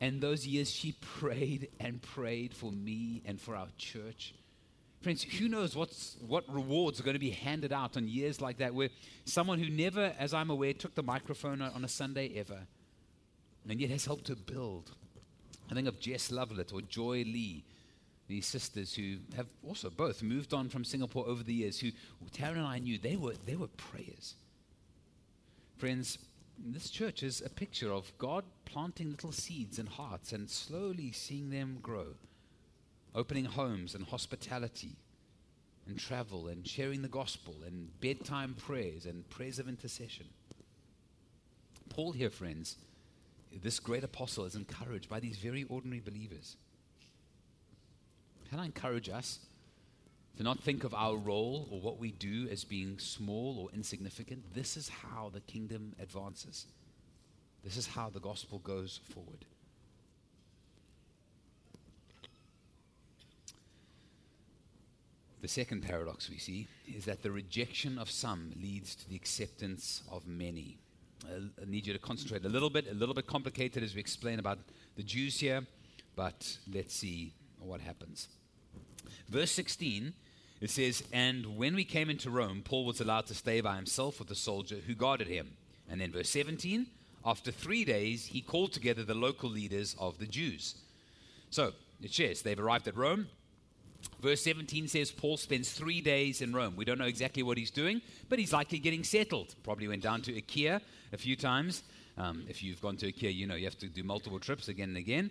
And 0.00 0.20
those 0.20 0.46
years 0.46 0.70
she 0.70 0.92
prayed 1.00 1.68
and 1.78 2.00
prayed 2.00 2.54
for 2.54 2.72
me 2.72 3.22
and 3.26 3.40
for 3.40 3.54
our 3.54 3.68
church. 3.76 4.34
Friends, 5.02 5.22
who 5.22 5.48
knows 5.48 5.76
what's, 5.76 6.16
what 6.26 6.44
rewards 6.48 6.98
are 6.98 7.02
going 7.02 7.14
to 7.14 7.20
be 7.20 7.28
handed 7.28 7.74
out 7.74 7.98
on 7.98 8.08
years 8.08 8.40
like 8.40 8.56
that, 8.56 8.74
where 8.74 8.88
someone 9.26 9.58
who 9.58 9.68
never, 9.68 10.14
as 10.18 10.32
I'm 10.32 10.48
aware, 10.48 10.72
took 10.72 10.94
the 10.94 11.02
microphone 11.02 11.60
on 11.60 11.84
a 11.84 11.88
Sunday 11.88 12.32
ever, 12.36 12.60
and 13.68 13.78
yet 13.78 13.90
has 13.90 14.06
helped 14.06 14.24
to 14.28 14.36
build. 14.36 14.92
I 15.70 15.74
think 15.74 15.88
of 15.88 16.00
Jess 16.00 16.30
Lovelet 16.30 16.72
or 16.72 16.82
Joy 16.82 17.24
Lee, 17.24 17.64
these 18.28 18.46
sisters 18.46 18.94
who 18.94 19.16
have 19.36 19.46
also 19.66 19.90
both 19.90 20.22
moved 20.22 20.54
on 20.54 20.68
from 20.68 20.84
Singapore 20.84 21.26
over 21.26 21.42
the 21.42 21.54
years, 21.54 21.78
who 21.80 21.90
Taryn 22.32 22.56
and 22.56 22.66
I 22.66 22.78
knew 22.78 22.98
they 22.98 23.16
were, 23.16 23.34
they 23.46 23.56
were 23.56 23.68
prayers. 23.68 24.34
Friends, 25.76 26.18
this 26.58 26.90
church 26.90 27.22
is 27.22 27.42
a 27.44 27.50
picture 27.50 27.92
of 27.92 28.16
God 28.18 28.44
planting 28.64 29.10
little 29.10 29.32
seeds 29.32 29.78
in 29.78 29.86
hearts 29.86 30.32
and 30.32 30.48
slowly 30.48 31.12
seeing 31.12 31.50
them 31.50 31.78
grow, 31.82 32.14
opening 33.14 33.44
homes 33.44 33.94
and 33.94 34.04
hospitality 34.06 34.96
and 35.86 35.98
travel 35.98 36.48
and 36.48 36.66
sharing 36.66 37.02
the 37.02 37.08
gospel 37.08 37.56
and 37.66 37.88
bedtime 38.00 38.54
prayers 38.54 39.04
and 39.04 39.28
prayers 39.28 39.58
of 39.58 39.68
intercession. 39.68 40.26
Paul 41.88 42.12
here, 42.12 42.30
friends, 42.30 42.76
this 43.62 43.78
great 43.80 44.04
apostle 44.04 44.44
is 44.44 44.54
encouraged 44.54 45.08
by 45.08 45.20
these 45.20 45.36
very 45.36 45.64
ordinary 45.64 46.00
believers. 46.00 46.56
Can 48.50 48.58
I 48.60 48.66
encourage 48.66 49.08
us 49.08 49.40
to 50.36 50.42
not 50.42 50.60
think 50.60 50.84
of 50.84 50.94
our 50.94 51.16
role 51.16 51.68
or 51.70 51.80
what 51.80 51.98
we 51.98 52.12
do 52.12 52.48
as 52.50 52.64
being 52.64 52.98
small 52.98 53.58
or 53.58 53.68
insignificant? 53.74 54.54
This 54.54 54.76
is 54.76 54.88
how 54.88 55.30
the 55.32 55.40
kingdom 55.40 55.94
advances. 56.00 56.66
This 57.62 57.76
is 57.76 57.86
how 57.86 58.10
the 58.10 58.20
gospel 58.20 58.58
goes 58.58 59.00
forward. 59.12 59.44
The 65.40 65.48
second 65.48 65.82
paradox 65.82 66.30
we 66.30 66.38
see 66.38 66.68
is 66.86 67.04
that 67.04 67.22
the 67.22 67.30
rejection 67.30 67.98
of 67.98 68.10
some 68.10 68.52
leads 68.60 68.94
to 68.94 69.08
the 69.08 69.14
acceptance 69.16 70.02
of 70.10 70.26
many. 70.26 70.78
I 71.26 71.64
need 71.66 71.86
you 71.86 71.92
to 71.92 71.98
concentrate 71.98 72.44
a 72.44 72.48
little 72.48 72.70
bit, 72.70 72.86
a 72.90 72.94
little 72.94 73.14
bit 73.14 73.26
complicated 73.26 73.82
as 73.82 73.94
we 73.94 74.00
explain 74.00 74.38
about 74.38 74.58
the 74.96 75.02
Jews 75.02 75.40
here, 75.40 75.62
but 76.16 76.58
let's 76.72 76.94
see 76.94 77.32
what 77.58 77.80
happens. 77.80 78.28
Verse 79.28 79.50
16, 79.52 80.12
it 80.60 80.70
says, 80.70 81.02
And 81.12 81.56
when 81.56 81.74
we 81.74 81.84
came 81.84 82.10
into 82.10 82.30
Rome, 82.30 82.62
Paul 82.64 82.84
was 82.84 83.00
allowed 83.00 83.26
to 83.26 83.34
stay 83.34 83.60
by 83.60 83.76
himself 83.76 84.18
with 84.18 84.28
the 84.28 84.34
soldier 84.34 84.76
who 84.86 84.94
guarded 84.94 85.28
him. 85.28 85.56
And 85.90 86.00
then 86.00 86.12
verse 86.12 86.30
17, 86.30 86.86
after 87.24 87.50
three 87.50 87.84
days, 87.84 88.26
he 88.26 88.40
called 88.40 88.72
together 88.72 89.02
the 89.02 89.14
local 89.14 89.50
leaders 89.50 89.96
of 89.98 90.18
the 90.18 90.26
Jews. 90.26 90.76
So 91.50 91.72
it 92.02 92.12
says 92.12 92.42
they've 92.42 92.58
arrived 92.58 92.88
at 92.88 92.96
Rome. 92.96 93.28
Verse 94.24 94.40
17 94.40 94.88
says 94.88 95.10
Paul 95.10 95.36
spends 95.36 95.70
three 95.70 96.00
days 96.00 96.40
in 96.40 96.54
Rome. 96.54 96.76
We 96.76 96.86
don't 96.86 96.96
know 96.96 97.04
exactly 97.04 97.42
what 97.42 97.58
he's 97.58 97.70
doing, 97.70 98.00
but 98.30 98.38
he's 98.38 98.54
likely 98.54 98.78
getting 98.78 99.04
settled. 99.04 99.54
Probably 99.62 99.86
went 99.86 100.02
down 100.02 100.22
to 100.22 100.32
IKEA 100.32 100.80
a 101.12 101.18
few 101.18 101.36
times. 101.36 101.82
Um, 102.16 102.42
if 102.48 102.62
you've 102.62 102.80
gone 102.80 102.96
to 102.96 103.12
IKEA, 103.12 103.34
you 103.34 103.46
know 103.46 103.54
you 103.54 103.66
have 103.66 103.76
to 103.80 103.86
do 103.86 104.02
multiple 104.02 104.38
trips 104.38 104.68
again 104.68 104.88
and 104.88 104.96
again. 104.96 105.30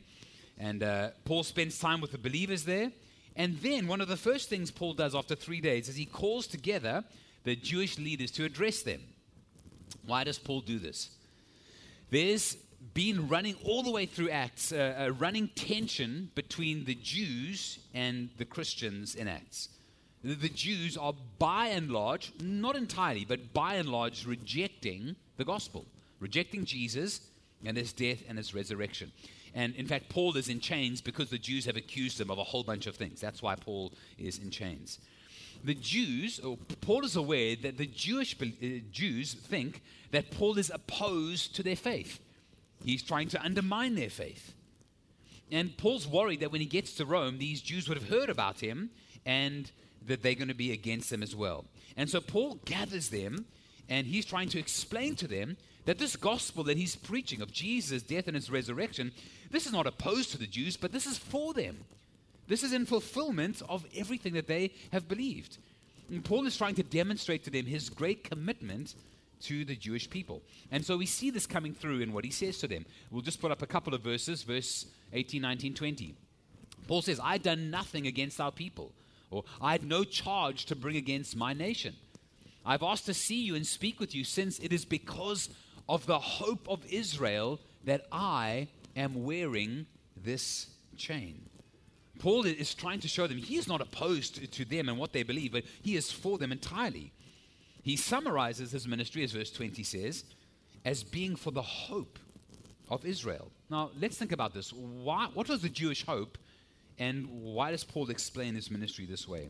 And 0.59 0.83
uh, 0.83 1.09
Paul 1.25 1.41
spends 1.41 1.79
time 1.79 2.01
with 2.01 2.11
the 2.11 2.19
believers 2.19 2.65
there. 2.65 2.91
And 3.35 3.57
then 3.61 3.87
one 3.87 3.99
of 3.99 4.09
the 4.09 4.15
first 4.15 4.47
things 4.47 4.69
Paul 4.69 4.93
does 4.93 5.15
after 5.15 5.33
three 5.33 5.59
days 5.59 5.89
is 5.89 5.95
he 5.95 6.05
calls 6.05 6.45
together 6.45 7.03
the 7.45 7.55
Jewish 7.55 7.97
leaders 7.97 8.29
to 8.33 8.45
address 8.45 8.83
them. 8.83 9.01
Why 10.05 10.23
does 10.23 10.37
Paul 10.37 10.61
do 10.61 10.77
this? 10.77 11.09
There's 12.11 12.57
been 12.93 13.27
running 13.27 13.55
all 13.63 13.83
the 13.83 13.91
way 13.91 14.05
through 14.05 14.29
Acts, 14.29 14.71
uh, 14.71 14.95
a 14.97 15.11
running 15.11 15.47
tension 15.49 16.29
between 16.35 16.85
the 16.85 16.95
Jews 16.95 17.79
and 17.93 18.29
the 18.37 18.45
Christians 18.45 19.15
in 19.15 19.27
Acts. 19.27 19.69
The, 20.23 20.35
the 20.35 20.49
Jews 20.49 20.97
are 20.97 21.13
by 21.39 21.67
and 21.67 21.91
large, 21.91 22.33
not 22.41 22.75
entirely, 22.75 23.25
but 23.25 23.53
by 23.53 23.75
and 23.75 23.89
large, 23.89 24.25
rejecting 24.25 25.15
the 25.37 25.45
gospel, 25.45 25.85
rejecting 26.19 26.65
Jesus 26.65 27.21
and 27.65 27.77
his 27.77 27.93
death 27.93 28.23
and 28.27 28.37
his 28.37 28.53
resurrection. 28.53 29.11
And 29.55 29.75
in 29.75 29.87
fact, 29.87 30.09
Paul 30.09 30.35
is 30.35 30.49
in 30.49 30.59
chains 30.59 31.01
because 31.01 31.29
the 31.29 31.37
Jews 31.37 31.65
have 31.65 31.77
accused 31.77 32.19
him 32.19 32.31
of 32.31 32.39
a 32.39 32.43
whole 32.43 32.63
bunch 32.63 32.87
of 32.87 32.95
things. 32.95 33.21
That's 33.21 33.41
why 33.41 33.55
Paul 33.55 33.93
is 34.17 34.39
in 34.39 34.49
chains. 34.49 34.99
The 35.63 35.75
Jews, 35.75 36.39
or 36.39 36.57
Paul 36.81 37.05
is 37.05 37.15
aware 37.15 37.55
that 37.57 37.77
the 37.77 37.85
Jewish 37.85 38.35
uh, 38.41 38.45
Jews 38.91 39.33
think 39.33 39.81
that 40.11 40.31
Paul 40.31 40.57
is 40.57 40.69
opposed 40.73 41.55
to 41.55 41.63
their 41.63 41.75
faith. 41.75 42.19
He's 42.83 43.03
trying 43.03 43.29
to 43.29 43.41
undermine 43.43 43.95
their 43.95 44.09
faith. 44.09 44.53
And 45.51 45.75
Paul's 45.77 46.07
worried 46.07 46.39
that 46.39 46.51
when 46.51 46.61
he 46.61 46.67
gets 46.67 46.93
to 46.95 47.05
Rome, 47.05 47.37
these 47.37 47.61
Jews 47.61 47.87
would 47.87 47.97
have 47.97 48.09
heard 48.09 48.29
about 48.29 48.59
him 48.59 48.89
and 49.25 49.69
that 50.05 50.21
they're 50.21 50.35
going 50.35 50.47
to 50.47 50.53
be 50.53 50.71
against 50.71 51.11
him 51.11 51.23
as 51.23 51.35
well. 51.35 51.65
And 51.95 52.09
so 52.09 52.19
Paul 52.19 52.59
gathers 52.65 53.09
them 53.09 53.45
and 53.89 54.07
he's 54.07 54.25
trying 54.25 54.49
to 54.49 54.59
explain 54.59 55.15
to 55.17 55.27
them 55.27 55.57
that 55.85 55.99
this 55.99 56.15
gospel 56.15 56.63
that 56.65 56.77
he's 56.77 56.95
preaching 56.95 57.41
of 57.41 57.51
Jesus' 57.51 58.01
death 58.01 58.27
and 58.27 58.35
his 58.35 58.49
resurrection, 58.49 59.11
this 59.51 59.65
is 59.65 59.73
not 59.73 59.87
opposed 59.87 60.31
to 60.31 60.37
the 60.37 60.47
Jews, 60.47 60.77
but 60.77 60.91
this 60.91 61.05
is 61.05 61.17
for 61.17 61.53
them. 61.53 61.85
This 62.47 62.63
is 62.63 62.73
in 62.73 62.85
fulfillment 62.85 63.61
of 63.69 63.85
everything 63.95 64.33
that 64.33 64.47
they 64.47 64.71
have 64.91 65.07
believed. 65.07 65.57
And 66.09 66.23
Paul 66.23 66.45
is 66.45 66.57
trying 66.57 66.75
to 66.75 66.83
demonstrate 66.83 67.43
to 67.45 67.49
them 67.49 67.65
his 67.65 67.89
great 67.89 68.23
commitment 68.23 68.95
to 69.43 69.65
the 69.65 69.75
Jewish 69.75 70.09
people. 70.09 70.41
And 70.71 70.85
so 70.85 70.97
we 70.97 71.05
see 71.05 71.29
this 71.29 71.45
coming 71.45 71.73
through 71.73 71.99
in 72.01 72.13
what 72.13 72.25
he 72.25 72.31
says 72.31 72.57
to 72.59 72.67
them. 72.67 72.85
We'll 73.11 73.21
just 73.21 73.41
put 73.41 73.51
up 73.51 73.61
a 73.61 73.67
couple 73.67 73.93
of 73.93 74.01
verses, 74.01 74.43
verse 74.43 74.85
18, 75.13 75.41
19, 75.41 75.73
20. 75.73 76.15
Paul 76.87 77.01
says, 77.01 77.19
I 77.23 77.37
done 77.37 77.69
nothing 77.71 78.07
against 78.07 78.41
our 78.41 78.51
people, 78.51 78.91
or 79.31 79.43
I 79.61 79.71
had 79.71 79.83
no 79.83 80.03
charge 80.03 80.65
to 80.65 80.75
bring 80.75 80.97
against 80.97 81.35
my 81.35 81.53
nation. 81.53 81.95
I've 82.65 82.83
asked 82.83 83.05
to 83.05 83.13
see 83.13 83.41
you 83.41 83.55
and 83.55 83.65
speak 83.65 83.99
with 83.99 84.15
you, 84.15 84.23
since 84.23 84.59
it 84.59 84.73
is 84.73 84.85
because 84.85 85.49
of 85.87 86.05
the 86.05 86.19
hope 86.19 86.67
of 86.69 86.85
Israel 86.85 87.59
that 87.83 88.05
I 88.11 88.67
am 88.95 89.23
wearing 89.23 89.85
this 90.15 90.67
chain. 90.97 91.49
Paul 92.19 92.45
is 92.45 92.73
trying 92.73 92.99
to 93.01 93.07
show 93.07 93.27
them 93.27 93.37
he 93.37 93.57
is 93.57 93.67
not 93.67 93.81
opposed 93.81 94.51
to 94.51 94.65
them 94.65 94.87
and 94.87 94.97
what 94.97 95.13
they 95.13 95.23
believe, 95.23 95.51
but 95.51 95.63
he 95.81 95.95
is 95.95 96.11
for 96.11 96.37
them 96.37 96.51
entirely. 96.51 97.11
He 97.83 97.97
summarizes 97.97 98.71
his 98.71 98.87
ministry, 98.87 99.23
as 99.23 99.33
verse 99.33 99.51
20 99.51 99.83
says, 99.83 100.23
as 100.85 101.03
being 101.03 101.35
for 101.35 101.51
the 101.51 101.61
hope 101.61 102.17
of 102.89 103.05
Israel. 103.05 103.51
Now, 103.69 103.91
let's 103.99 104.17
think 104.17 104.31
about 104.31 104.53
this. 104.53 104.71
Why, 104.73 105.27
what 105.33 105.49
was 105.49 105.61
the 105.61 105.69
Jewish 105.69 106.05
hope, 106.05 106.37
and 106.97 107.27
why 107.29 107.71
does 107.71 107.83
Paul 107.83 108.09
explain 108.09 108.55
his 108.55 108.71
ministry 108.71 109.05
this 109.05 109.27
way? 109.27 109.49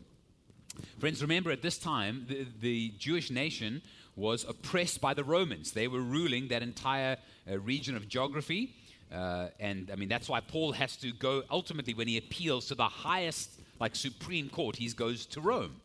Friends, 0.98 1.22
remember 1.22 1.52
at 1.52 1.62
this 1.62 1.78
time, 1.78 2.26
the, 2.28 2.46
the 2.60 2.92
Jewish 2.98 3.30
nation 3.30 3.82
was 4.16 4.44
oppressed 4.44 5.00
by 5.00 5.14
the 5.14 5.22
Romans. 5.22 5.70
They 5.70 5.86
were 5.86 6.00
ruling 6.00 6.48
that 6.48 6.62
entire 6.62 7.16
uh, 7.48 7.58
region 7.60 7.96
of 7.96 8.08
geography. 8.08 8.74
Uh, 9.12 9.48
and 9.60 9.90
I 9.92 9.96
mean, 9.96 10.08
that's 10.08 10.28
why 10.28 10.40
Paul 10.40 10.72
has 10.72 10.96
to 10.96 11.12
go 11.12 11.42
ultimately 11.50 11.94
when 11.94 12.08
he 12.08 12.18
appeals 12.18 12.66
to 12.66 12.74
the 12.74 12.88
highest, 12.88 13.60
like 13.78 13.94
Supreme 13.94 14.48
Court, 14.48 14.74
he 14.76 14.88
goes 14.88 15.26
to 15.26 15.40
Rome. 15.40 15.80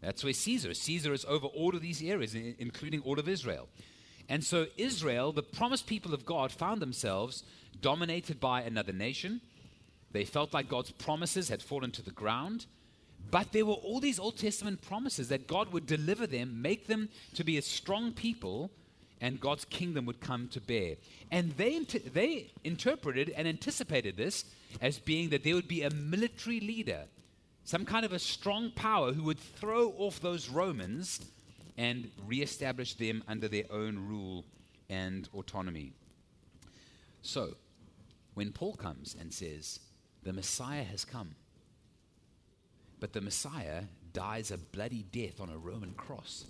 That's 0.00 0.22
where 0.22 0.32
Caesar. 0.32 0.74
Caesar 0.74 1.12
is 1.12 1.24
over 1.24 1.46
all 1.46 1.74
of 1.74 1.82
these 1.82 2.02
areas, 2.02 2.34
including 2.34 3.00
all 3.00 3.18
of 3.18 3.28
Israel. 3.28 3.68
And 4.28 4.44
so 4.44 4.66
Israel, 4.76 5.32
the 5.32 5.42
promised 5.42 5.86
people 5.86 6.12
of 6.12 6.26
God, 6.26 6.52
found 6.52 6.82
themselves 6.82 7.44
dominated 7.80 8.40
by 8.40 8.62
another 8.62 8.92
nation. 8.92 9.40
They 10.12 10.24
felt 10.24 10.52
like 10.52 10.68
God's 10.68 10.90
promises 10.90 11.48
had 11.48 11.62
fallen 11.62 11.90
to 11.92 12.02
the 12.02 12.10
ground. 12.10 12.66
But 13.30 13.52
there 13.52 13.66
were 13.66 13.74
all 13.74 14.00
these 14.00 14.18
Old 14.18 14.38
Testament 14.38 14.82
promises 14.82 15.28
that 15.28 15.46
God 15.46 15.72
would 15.72 15.86
deliver 15.86 16.26
them, 16.26 16.62
make 16.62 16.86
them 16.86 17.08
to 17.34 17.44
be 17.44 17.58
a 17.58 17.62
strong 17.62 18.12
people, 18.12 18.70
and 19.20 19.40
God's 19.40 19.64
kingdom 19.64 20.06
would 20.06 20.20
come 20.20 20.48
to 20.48 20.60
bear. 20.60 20.96
And 21.30 21.52
they, 21.52 21.80
they 21.80 22.52
interpreted 22.64 23.32
and 23.36 23.48
anticipated 23.48 24.16
this 24.16 24.44
as 24.80 24.98
being 24.98 25.30
that 25.30 25.42
there 25.42 25.54
would 25.54 25.68
be 25.68 25.82
a 25.82 25.90
military 25.90 26.60
leader 26.60 27.04
some 27.66 27.84
kind 27.84 28.06
of 28.06 28.12
a 28.12 28.18
strong 28.20 28.70
power 28.70 29.12
who 29.12 29.24
would 29.24 29.40
throw 29.40 29.88
off 29.98 30.20
those 30.20 30.48
Romans 30.48 31.20
and 31.76 32.08
reestablish 32.24 32.94
them 32.94 33.24
under 33.26 33.48
their 33.48 33.64
own 33.70 33.98
rule 33.98 34.44
and 34.88 35.28
autonomy. 35.34 35.92
So, 37.22 37.54
when 38.34 38.52
Paul 38.52 38.74
comes 38.74 39.16
and 39.18 39.34
says, 39.34 39.80
The 40.22 40.32
Messiah 40.32 40.84
has 40.84 41.04
come, 41.04 41.34
but 43.00 43.12
the 43.12 43.20
Messiah 43.20 43.82
dies 44.12 44.52
a 44.52 44.58
bloody 44.58 45.04
death 45.10 45.40
on 45.40 45.50
a 45.50 45.58
Roman 45.58 45.92
cross. 45.94 46.44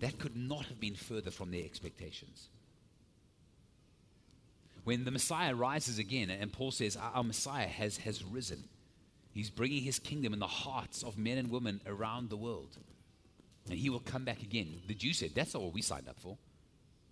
That 0.00 0.18
could 0.18 0.36
not 0.36 0.66
have 0.66 0.80
been 0.80 0.96
further 0.96 1.30
from 1.30 1.52
their 1.52 1.64
expectations. 1.64 2.48
When 4.82 5.04
the 5.04 5.12
Messiah 5.12 5.54
rises 5.54 6.00
again, 6.00 6.30
and 6.30 6.52
Paul 6.52 6.72
says, 6.72 6.96
Our 6.96 7.22
Messiah 7.22 7.68
has, 7.68 7.98
has 7.98 8.24
risen, 8.24 8.64
he's 9.36 9.50
bringing 9.50 9.82
his 9.82 9.98
kingdom 9.98 10.32
in 10.32 10.38
the 10.38 10.46
hearts 10.46 11.02
of 11.02 11.18
men 11.18 11.38
and 11.38 11.50
women 11.50 11.80
around 11.86 12.30
the 12.30 12.36
world. 12.36 12.76
And 13.68 13.78
he 13.78 13.90
will 13.90 14.00
come 14.00 14.24
back 14.24 14.42
again. 14.42 14.80
The 14.86 14.94
Jews 14.94 15.18
said, 15.18 15.32
That's 15.34 15.54
not 15.54 15.62
what 15.62 15.74
we 15.74 15.82
signed 15.82 16.08
up 16.08 16.18
for. 16.18 16.38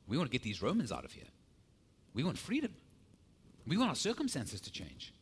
We 0.07 0.17
want 0.17 0.31
to 0.31 0.33
get 0.33 0.43
these 0.43 0.63
Romans 0.63 0.93
out 0.93 1.05
of 1.05 1.13
here. 1.13 1.29
We 2.15 2.23
want 2.25 2.39
freedom. 2.39 2.73
We 3.67 3.77
want 3.77 3.91
our 3.91 3.97
circumstances 3.97 4.61
to 4.63 4.71
change. 4.71 5.13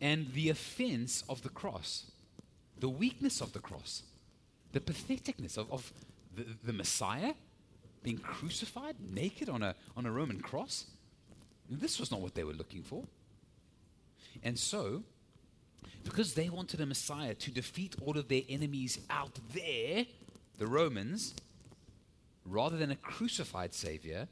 And 0.00 0.32
the 0.32 0.48
offense 0.48 1.24
of 1.28 1.42
the 1.42 1.48
cross, 1.48 2.10
the 2.78 2.88
weakness 2.88 3.40
of 3.40 3.52
the 3.52 3.58
cross, 3.58 4.02
the 4.72 4.80
patheticness 4.80 5.58
of, 5.58 5.70
of 5.70 5.92
the, 6.34 6.46
the 6.64 6.72
Messiah 6.72 7.34
being 8.02 8.18
crucified 8.18 8.96
naked 9.12 9.48
on 9.48 9.62
a, 9.62 9.74
on 9.96 10.06
a 10.06 10.10
Roman 10.10 10.40
cross, 10.40 10.86
this 11.68 12.00
was 12.00 12.10
not 12.10 12.20
what 12.20 12.34
they 12.34 12.44
were 12.44 12.54
looking 12.54 12.82
for. 12.82 13.04
And 14.42 14.58
so, 14.58 15.02
because 16.04 16.34
they 16.34 16.48
wanted 16.48 16.80
a 16.80 16.86
Messiah 16.86 17.34
to 17.34 17.50
defeat 17.50 17.94
all 18.04 18.16
of 18.18 18.28
their 18.28 18.42
enemies 18.48 18.98
out 19.10 19.38
there, 19.52 20.06
the 20.58 20.66
Romans, 20.66 21.34
rather 22.44 22.76
than 22.76 22.90
a 22.90 22.96
crucified 22.96 23.74
Savior 23.74 24.28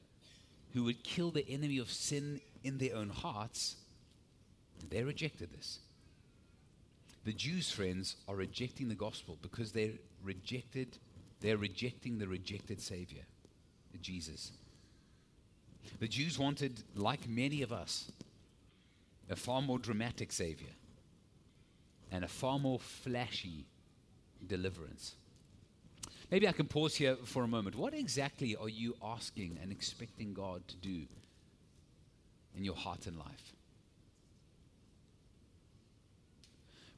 who 0.73 0.85
would 0.85 1.03
kill 1.05 1.31
the 1.31 1.49
enemy 1.49 1.79
of 1.79 1.91
sin 1.91 2.41
in 2.65 2.79
their 2.79 2.97
own 2.97 3.11
hearts, 3.11 3.77
they 4.91 5.03
rejected 5.03 5.51
this. 5.51 5.81
The 7.25 7.33
Jews, 7.33 7.71
friends, 7.71 8.17
are 8.27 8.37
rejecting 8.37 8.89
the 8.89 8.95
gospel 8.95 9.39
because 9.43 9.73
they 9.73 9.99
rejected, 10.23 10.99
they're 11.41 11.57
rejecting 11.57 12.19
the 12.19 12.29
rejected 12.29 12.81
Savior, 12.81 13.23
Jesus. 14.01 14.53
The 15.99 16.09
Jews 16.09 16.39
wanted, 16.39 16.83
like 16.95 17.29
many 17.29 17.63
of 17.63 17.73
us, 17.73 18.11
a 19.29 19.37
far 19.37 19.61
more 19.61 19.79
dramatic 19.79 20.33
Savior 20.33 20.71
and 22.11 22.25
a 22.25 22.29
far 22.29 22.59
more 22.59 22.79
flashy 22.79 23.67
deliverance. 24.47 25.15
Maybe 26.31 26.47
I 26.47 26.53
can 26.53 26.67
pause 26.67 26.95
here 26.95 27.17
for 27.25 27.43
a 27.43 27.49
moment. 27.49 27.77
What 27.77 27.95
exactly 27.95 28.55
are 28.57 28.69
you 28.69 28.95
asking 29.03 29.59
and 29.63 29.73
expecting 29.73 30.35
God 30.35 30.67
to 30.69 30.77
do 30.77 31.07
in 32.57 32.65
your 32.65 32.75
heart 32.75 33.07
and 33.07 33.19
life? 33.19 33.53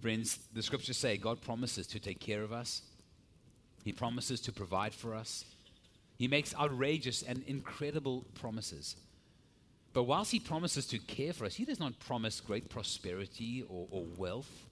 Friends, 0.01 0.39
the 0.53 0.63
scriptures 0.63 0.97
say 0.97 1.17
God 1.17 1.43
promises 1.43 1.87
to 1.89 2.01
take 2.01 2.21
care 2.21 2.43
of 2.43 2.53
us, 2.53 2.83
He 3.85 3.93
promises 3.93 4.41
to 4.43 4.53
provide 4.53 4.95
for 4.95 5.15
us. 5.15 5.45
He 6.17 6.29
makes 6.29 6.55
outrageous 6.55 7.23
and 7.23 7.43
incredible 7.47 8.27
promises. 8.35 8.97
But 9.93 10.03
whilst 10.05 10.33
He 10.33 10.41
promises 10.41 10.87
to 10.87 10.99
care 10.99 11.33
for 11.33 11.45
us, 11.45 11.55
He 11.55 11.65
does 11.65 11.81
not 11.81 11.99
promise 11.99 12.41
great 12.41 12.69
prosperity 12.69 13.65
or, 13.69 13.87
or 13.91 14.05
wealth. 14.17 14.70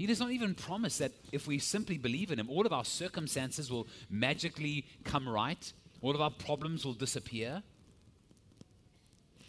He 0.00 0.06
does 0.06 0.18
not 0.18 0.30
even 0.30 0.54
promise 0.54 0.96
that 0.96 1.12
if 1.30 1.46
we 1.46 1.58
simply 1.58 1.98
believe 1.98 2.32
in 2.32 2.38
Him, 2.38 2.48
all 2.48 2.64
of 2.64 2.72
our 2.72 2.86
circumstances 2.86 3.70
will 3.70 3.86
magically 4.08 4.86
come 5.04 5.28
right, 5.28 5.70
all 6.00 6.14
of 6.14 6.22
our 6.22 6.30
problems 6.30 6.86
will 6.86 6.94
disappear. 6.94 7.62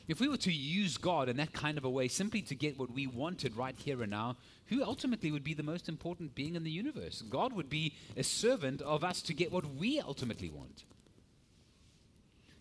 If 0.09 0.19
we 0.19 0.27
were 0.27 0.35
to 0.35 0.51
use 0.51 0.97
God 0.97 1.29
in 1.29 1.37
that 1.37 1.53
kind 1.53 1.77
of 1.77 1.85
a 1.85 1.89
way 1.89 2.09
simply 2.09 2.41
to 2.41 2.53
get 2.53 2.77
what 2.77 2.91
we 2.91 3.07
wanted 3.07 3.55
right 3.55 3.77
here 3.77 4.01
and 4.01 4.11
now, 4.11 4.35
who 4.65 4.83
ultimately 4.83 5.31
would 5.31 5.45
be 5.45 5.53
the 5.53 5.63
most 5.63 5.87
important 5.87 6.35
being 6.35 6.55
in 6.55 6.65
the 6.65 6.69
universe? 6.69 7.21
God 7.21 7.53
would 7.53 7.69
be 7.69 7.93
a 8.17 8.23
servant 8.23 8.81
of 8.81 9.05
us 9.05 9.21
to 9.21 9.33
get 9.33 9.53
what 9.53 9.75
we 9.75 10.01
ultimately 10.01 10.49
want. 10.49 10.83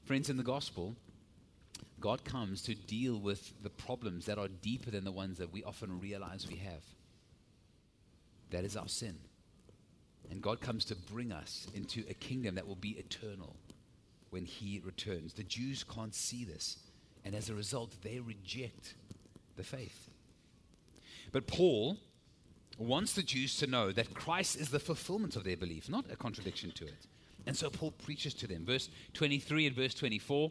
Friends, 0.05 0.31
in 0.31 0.37
the 0.37 0.45
gospel, 0.45 0.95
God 1.99 2.25
comes 2.25 2.63
to 2.63 2.77
deal 2.77 3.19
with 3.19 3.53
the 3.65 3.69
problems 3.69 4.27
that 4.27 4.39
are 4.39 4.47
deeper 4.47 4.93
than 4.93 5.03
the 5.03 5.11
ones 5.11 5.39
that 5.39 5.53
we 5.53 5.65
often 5.65 5.99
realize 5.99 6.47
we 6.47 6.59
have. 6.59 6.85
That 8.51 8.65
is 8.65 8.77
our 8.77 8.89
sin. 8.89 9.17
And 10.31 10.43
God 10.43 10.61
comes 10.61 10.85
to 10.87 10.95
bring 10.95 11.33
us 11.33 11.67
into 11.75 12.05
a 12.09 12.15
kingdom 12.15 12.55
that 12.55 12.67
will 12.67 12.77
be 12.77 12.91
eternal 12.91 13.57
when 14.31 14.45
He 14.45 14.81
returns. 14.85 15.35
The 15.35 15.43
Jews 15.43 15.85
can't 15.85 16.15
see 16.15 16.45
this. 16.45 16.79
And 17.25 17.35
as 17.35 17.51
a 17.51 17.55
result, 17.55 17.95
they 18.03 18.21
reject 18.21 18.95
the 19.57 19.65
faith. 19.65 20.09
But 21.33 21.47
Paul 21.47 21.97
wants 22.79 23.13
the 23.13 23.23
Jews 23.23 23.57
to 23.57 23.67
know 23.67 23.93
that 23.93 24.15
Christ 24.15 24.57
is 24.57 24.71
the 24.71 24.79
fulfillment 24.79 25.37
of 25.37 25.45
their 25.45 25.57
belief, 25.57 25.89
not 25.89 26.07
a 26.11 26.17
contradiction 26.17 26.71
to 26.73 26.87
it. 26.87 27.07
And 27.47 27.57
so 27.57 27.71
Paul 27.71 27.91
preaches 27.91 28.35
to 28.35 28.47
them. 28.47 28.65
Verse 28.65 28.89
23 29.15 29.67
and 29.67 29.77
verse 29.77 29.95
24, 29.95 30.51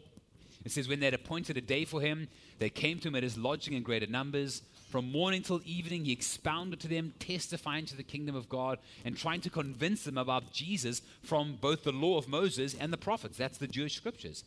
it 0.64 0.72
says, 0.72 0.88
When 0.88 1.00
they 1.00 1.06
had 1.06 1.14
appointed 1.14 1.56
a 1.56 1.62
day 1.62 1.84
for 1.84 2.00
him, 2.00 2.28
they 2.58 2.70
came 2.70 2.98
to 3.00 3.08
him 3.08 3.16
at 3.16 3.22
his 3.22 3.38
lodging 3.38 3.74
in 3.74 3.82
greater 3.82 4.06
numbers. 4.06 4.62
From 4.90 5.12
morning 5.12 5.42
till 5.42 5.60
evening, 5.64 6.04
he 6.04 6.10
expounded 6.10 6.80
to 6.80 6.88
them, 6.88 7.14
testifying 7.20 7.86
to 7.86 7.96
the 7.96 8.02
kingdom 8.02 8.34
of 8.34 8.48
God 8.48 8.80
and 9.04 9.16
trying 9.16 9.40
to 9.42 9.50
convince 9.50 10.02
them 10.02 10.18
about 10.18 10.52
Jesus 10.52 11.00
from 11.22 11.56
both 11.60 11.84
the 11.84 11.92
law 11.92 12.18
of 12.18 12.26
Moses 12.26 12.74
and 12.74 12.92
the 12.92 12.96
prophets. 12.96 13.38
That's 13.38 13.58
the 13.58 13.68
Jewish 13.68 13.94
scriptures. 13.94 14.42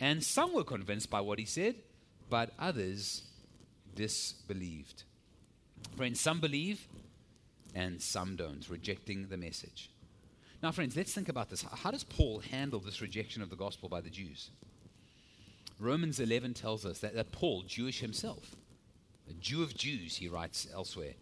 And 0.00 0.24
some 0.24 0.54
were 0.54 0.64
convinced 0.64 1.10
by 1.10 1.20
what 1.20 1.38
he 1.38 1.44
said, 1.44 1.74
but 2.30 2.54
others 2.58 3.20
disbelieved. 3.94 5.02
Friends, 5.94 6.22
some 6.22 6.40
believe 6.40 6.88
and 7.74 8.00
some 8.00 8.34
don't, 8.34 8.66
rejecting 8.70 9.28
the 9.28 9.36
message. 9.36 9.90
Now, 10.62 10.72
friends, 10.72 10.96
let's 10.96 11.12
think 11.12 11.28
about 11.28 11.50
this. 11.50 11.66
How 11.70 11.90
does 11.90 12.04
Paul 12.04 12.38
handle 12.38 12.80
this 12.80 13.02
rejection 13.02 13.42
of 13.42 13.50
the 13.50 13.56
gospel 13.56 13.90
by 13.90 14.00
the 14.00 14.08
Jews? 14.08 14.48
Romans 15.78 16.18
11 16.18 16.54
tells 16.54 16.86
us 16.86 17.00
that, 17.00 17.14
that 17.14 17.30
Paul, 17.30 17.64
Jewish 17.66 18.00
himself, 18.00 18.56
a 19.32 19.40
Jew 19.40 19.62
of 19.62 19.74
Jews, 19.74 20.16
he 20.16 20.28
writes 20.28 20.68
elsewhere, 20.72 21.14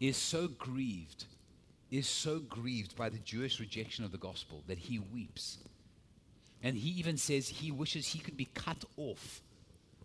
is 0.00 0.16
so 0.16 0.48
grieved, 0.48 1.24
is 1.90 2.08
so 2.08 2.38
grieved 2.38 2.96
by 2.96 3.08
the 3.08 3.18
Jewish 3.18 3.60
rejection 3.60 4.04
of 4.04 4.12
the 4.12 4.18
gospel 4.18 4.62
that 4.66 4.78
he 4.78 4.98
weeps. 4.98 5.58
And 6.62 6.76
he 6.76 6.90
even 6.90 7.16
says 7.16 7.48
he 7.48 7.70
wishes 7.70 8.06
he 8.06 8.20
could 8.20 8.36
be 8.36 8.46
cut 8.46 8.84
off 8.96 9.42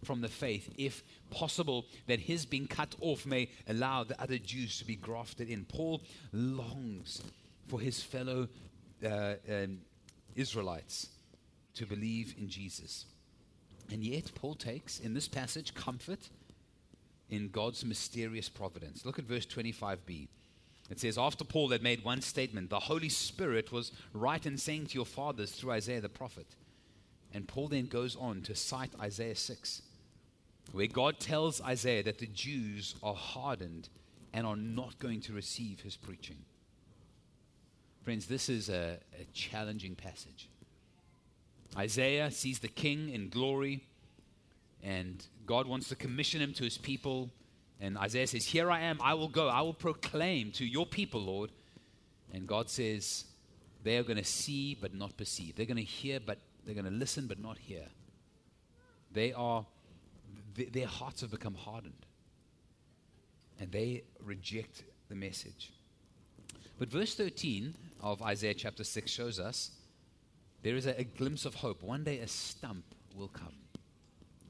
from 0.04 0.22
the 0.22 0.28
faith, 0.28 0.74
if 0.78 1.04
possible, 1.32 1.86
that 2.08 2.20
his 2.20 2.46
being 2.46 2.68
cut 2.68 2.96
off 3.00 3.26
may 3.26 3.50
allow 3.68 4.04
the 4.04 4.22
other 4.22 4.38
Jews 4.38 4.78
to 4.80 4.86
be 4.86 4.96
grafted 4.96 5.50
in. 5.50 5.66
Paul 5.66 6.02
longs 6.34 7.22
for 7.68 7.80
his 7.80 8.02
fellow 8.04 8.48
uh, 9.04 9.34
um, 9.50 9.80
Israelites 10.36 11.10
to 11.76 11.86
believe 11.86 12.36
in 12.38 12.50
Jesus. 12.50 13.06
And 13.92 14.04
yet, 14.04 14.32
Paul 14.36 14.56
takes 14.56 15.00
in 15.00 15.14
this 15.14 15.28
passage 15.28 15.74
comfort 15.74 16.30
in 17.30 17.50
God's 17.50 17.84
mysterious 17.84 18.50
providence. 18.50 19.06
Look 19.06 19.20
at 19.20 19.26
verse 19.26 19.46
25b. 19.46 20.28
It 20.90 21.00
says, 21.00 21.18
After 21.18 21.44
Paul 21.44 21.70
had 21.70 21.84
made 21.84 22.04
one 22.04 22.22
statement, 22.22 22.70
the 22.70 22.80
Holy 22.80 23.10
Spirit 23.10 23.72
was 23.72 23.92
right 24.14 24.46
in 24.46 24.58
saying 24.58 24.88
to 24.88 24.96
your 24.96 25.06
fathers 25.06 25.52
through 25.52 25.72
Isaiah 25.72 26.02
the 26.02 26.10
prophet. 26.10 26.48
And 27.34 27.48
Paul 27.48 27.68
then 27.68 27.88
goes 27.88 28.16
on 28.16 28.42
to 28.44 28.56
cite 28.56 28.92
Isaiah 29.00 29.36
6, 29.36 29.82
where 30.72 30.88
God 30.88 31.20
tells 31.20 31.62
Isaiah 31.62 32.04
that 32.04 32.20
the 32.20 32.28
Jews 32.28 32.96
are 33.04 33.16
hardened 33.16 33.90
and 34.34 34.48
are 34.48 34.56
not 34.56 34.98
going 35.00 35.20
to 35.22 35.34
receive 35.34 35.82
his 35.82 35.98
preaching. 35.98 36.38
Friends, 38.04 38.28
this 38.28 38.48
is 38.48 38.70
a, 38.70 38.98
a 39.20 39.26
challenging 39.34 39.96
passage. 39.96 40.48
Isaiah 41.76 42.32
sees 42.32 42.60
the 42.60 42.70
king 42.70 43.10
in 43.10 43.28
glory, 43.28 43.84
and 44.84 45.26
God 45.46 45.68
wants 45.68 45.90
to 45.90 45.96
commission 45.96 46.42
him 46.42 46.54
to 46.54 46.64
his 46.64 46.78
people. 46.78 47.30
And 47.80 47.98
Isaiah 47.98 48.28
says, 48.28 48.46
Here 48.46 48.72
I 48.72 48.82
am, 48.82 49.00
I 49.02 49.14
will 49.14 49.28
go, 49.28 49.48
I 49.48 49.62
will 49.62 49.74
proclaim 49.74 50.52
to 50.54 50.66
your 50.66 50.86
people, 50.86 51.22
Lord. 51.22 51.52
And 52.34 52.48
God 52.48 52.70
says, 52.70 53.26
They 53.84 53.98
are 53.98 54.04
going 54.04 54.18
to 54.18 54.24
see 54.24 54.76
but 54.76 54.94
not 54.94 55.18
perceive. 55.18 55.56
They're 55.56 55.66
going 55.66 55.78
to 55.78 55.84
hear, 55.84 56.20
but 56.20 56.40
they're 56.66 56.76
going 56.76 56.86
to 56.86 56.92
listen 56.92 57.28
but 57.28 57.40
not 57.40 57.58
hear. 57.58 57.86
They 59.12 59.34
are, 59.34 59.66
th- 60.56 60.72
their 60.72 60.88
hearts 60.88 61.22
have 61.22 61.32
become 61.32 61.56
hardened. 61.56 62.06
And 63.60 63.72
they 63.72 64.04
reject 64.24 64.84
the 65.10 65.16
message. 65.16 65.72
But 66.78 66.90
verse 66.90 67.16
13 67.16 67.74
of 68.02 68.22
Isaiah 68.22 68.54
chapter 68.54 68.84
6 68.84 69.10
shows 69.10 69.40
us 69.40 69.72
there 70.62 70.76
is 70.76 70.86
a, 70.86 71.00
a 71.00 71.04
glimpse 71.04 71.46
of 71.46 71.56
hope. 71.56 71.82
One 71.82 72.04
day 72.04 72.20
a 72.20 72.28
stump 72.28 72.84
will 73.16 73.30
come. 73.30 73.54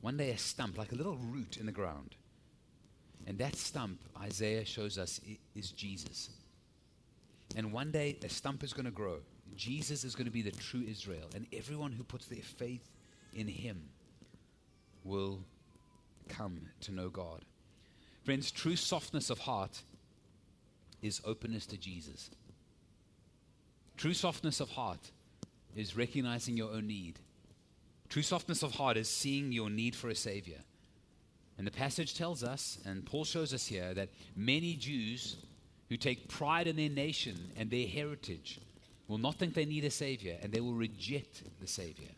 One 0.02 0.18
day 0.18 0.32
a 0.32 0.38
stump, 0.38 0.78
like 0.78 0.92
a 0.92 0.96
little 0.96 1.18
root 1.18 1.58
in 1.58 1.66
the 1.66 1.72
ground. 1.72 2.16
And 3.26 3.38
that 3.40 3.56
stump, 3.56 4.00
Isaiah 4.22 4.64
shows 4.64 4.98
us, 4.98 5.20
is 5.56 5.72
Jesus. 5.72 6.30
And 7.56 7.74
one 7.74 7.92
day 7.92 8.18
a 8.24 8.30
stump 8.30 8.64
is 8.64 8.74
going 8.74 8.86
to 8.86 8.92
grow. 8.92 9.18
Jesus 9.56 10.04
is 10.04 10.16
going 10.16 10.26
to 10.26 10.32
be 10.32 10.42
the 10.42 10.52
true 10.52 10.84
Israel. 10.88 11.30
And 11.36 11.48
everyone 11.52 11.92
who 11.92 12.04
puts 12.04 12.28
their 12.28 12.42
faith 12.42 12.88
in 13.34 13.48
him 13.48 13.90
will 15.04 15.40
come 16.30 16.62
to 16.82 16.92
know 16.92 17.10
God. 17.10 17.44
Friends, 18.24 18.52
true 18.52 18.76
softness 18.76 19.30
of 19.30 19.40
heart 19.40 19.82
is 21.02 21.22
openness 21.26 21.66
to 21.68 21.78
Jesus. 21.78 22.30
True 23.96 24.14
softness 24.14 24.60
of 24.60 24.70
heart 24.70 25.12
is 25.76 25.96
recognizing 25.96 26.58
your 26.58 26.72
own 26.72 26.88
need. 26.88 27.20
True 28.10 28.22
softness 28.22 28.64
of 28.64 28.76
heart 28.76 28.98
is 28.98 29.10
seeing 29.10 29.52
your 29.52 29.70
need 29.70 29.96
for 29.96 30.10
a 30.10 30.16
Savior. 30.16 30.60
And 31.58 31.66
the 31.66 31.72
passage 31.72 32.16
tells 32.16 32.44
us, 32.44 32.78
and 32.86 33.06
Paul 33.06 33.26
shows 33.26 33.54
us 33.54 33.68
here, 33.68 33.94
that 33.96 34.10
many 34.36 34.76
Jews 34.76 35.38
who 35.90 35.98
take 35.98 36.28
pride 36.28 36.68
in 36.68 36.76
their 36.76 36.90
nation 36.90 37.52
and 37.58 37.70
their 37.70 37.88
heritage 37.88 38.60
will 39.08 39.18
not 39.18 39.36
think 39.36 39.54
they 39.54 39.66
need 39.66 39.86
a 39.86 39.90
Savior, 39.90 40.38
and 40.42 40.52
they 40.52 40.60
will 40.60 40.74
reject 40.74 41.44
the 41.60 41.68
Savior. 41.68 42.10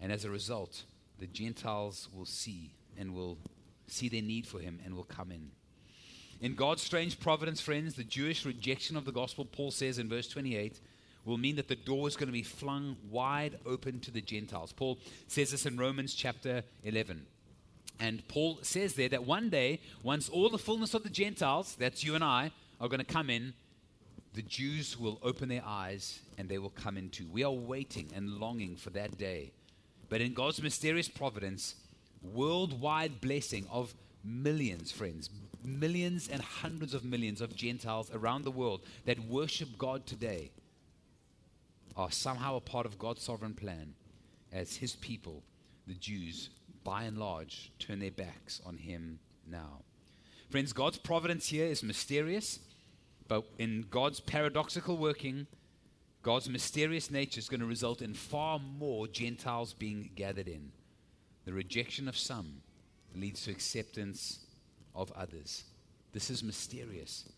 And 0.00 0.12
as 0.12 0.24
a 0.24 0.30
result, 0.30 0.82
the 1.18 1.26
Gentiles 1.26 2.08
will 2.14 2.26
see 2.26 2.72
and 2.98 3.14
will 3.14 3.38
see 3.86 4.08
their 4.08 4.22
need 4.22 4.46
for 4.46 4.58
Him 4.58 4.80
and 4.84 4.94
will 4.94 5.04
come 5.04 5.30
in. 5.30 5.50
In 6.40 6.54
God's 6.54 6.82
strange 6.82 7.18
providence, 7.18 7.60
friends, 7.60 7.94
the 7.94 8.04
Jewish 8.04 8.44
rejection 8.44 8.96
of 8.96 9.04
the 9.04 9.12
gospel, 9.12 9.44
Paul 9.44 9.70
says 9.70 9.98
in 9.98 10.08
verse 10.08 10.28
28, 10.28 10.80
will 11.26 11.36
mean 11.36 11.56
that 11.56 11.68
the 11.68 11.76
door 11.76 12.08
is 12.08 12.16
going 12.16 12.28
to 12.28 12.32
be 12.32 12.42
flung 12.42 12.96
wide 13.10 13.58
open 13.66 14.00
to 14.00 14.10
the 14.10 14.20
Gentiles. 14.20 14.72
Paul 14.72 14.98
says 15.26 15.50
this 15.50 15.66
in 15.66 15.76
Romans 15.76 16.14
chapter 16.14 16.62
11. 16.84 17.26
And 17.98 18.26
Paul 18.28 18.60
says 18.62 18.94
there 18.94 19.08
that 19.08 19.26
one 19.26 19.50
day, 19.50 19.80
once 20.02 20.28
all 20.28 20.48
the 20.48 20.58
fullness 20.58 20.94
of 20.94 21.02
the 21.02 21.10
Gentiles, 21.10 21.76
that's 21.78 22.04
you 22.04 22.14
and 22.14 22.22
I, 22.22 22.52
are 22.80 22.88
going 22.88 23.00
to 23.00 23.04
come 23.04 23.28
in, 23.28 23.54
the 24.34 24.42
Jews 24.42 24.98
will 24.98 25.18
open 25.22 25.48
their 25.48 25.64
eyes 25.66 26.20
and 26.38 26.48
they 26.48 26.58
will 26.58 26.70
come 26.70 26.96
in 26.96 27.08
too. 27.08 27.26
We 27.32 27.42
are 27.42 27.50
waiting 27.50 28.10
and 28.14 28.38
longing 28.38 28.76
for 28.76 28.90
that 28.90 29.18
day. 29.18 29.52
But 30.08 30.20
in 30.20 30.34
God's 30.34 30.62
mysterious 30.62 31.08
providence, 31.08 31.74
worldwide 32.22 33.20
blessing 33.20 33.66
of 33.72 33.94
millions, 34.22 34.92
friends, 34.92 35.30
millions 35.64 36.28
and 36.28 36.40
hundreds 36.42 36.94
of 36.94 37.04
millions 37.04 37.40
of 37.40 37.56
Gentiles 37.56 38.10
around 38.14 38.44
the 38.44 38.50
world 38.50 38.82
that 39.06 39.18
worship 39.18 39.70
God 39.78 40.06
today 40.06 40.50
are 41.96 42.10
somehow 42.10 42.56
a 42.56 42.60
part 42.60 42.86
of 42.86 42.98
God's 42.98 43.22
sovereign 43.22 43.54
plan 43.54 43.94
as 44.52 44.76
His 44.76 44.96
people, 44.96 45.42
the 45.86 45.94
Jews, 45.94 46.50
by 46.86 47.02
and 47.02 47.18
large, 47.18 47.72
turn 47.80 47.98
their 47.98 48.12
backs 48.12 48.60
on 48.64 48.76
him 48.76 49.18
now. 49.44 49.82
Friends, 50.50 50.72
God's 50.72 50.98
providence 50.98 51.48
here 51.48 51.66
is 51.66 51.82
mysterious, 51.82 52.60
but 53.26 53.44
in 53.58 53.86
God's 53.90 54.20
paradoxical 54.20 54.96
working, 54.96 55.48
God's 56.22 56.48
mysterious 56.48 57.10
nature 57.10 57.40
is 57.40 57.48
going 57.48 57.60
to 57.60 57.66
result 57.66 58.02
in 58.02 58.14
far 58.14 58.60
more 58.60 59.08
Gentiles 59.08 59.74
being 59.74 60.10
gathered 60.14 60.46
in. 60.46 60.70
The 61.44 61.52
rejection 61.52 62.06
of 62.06 62.16
some 62.16 62.62
leads 63.16 63.42
to 63.44 63.50
acceptance 63.50 64.46
of 64.94 65.10
others. 65.12 65.64
This 66.12 66.30
is 66.30 66.44
mysterious, 66.44 67.28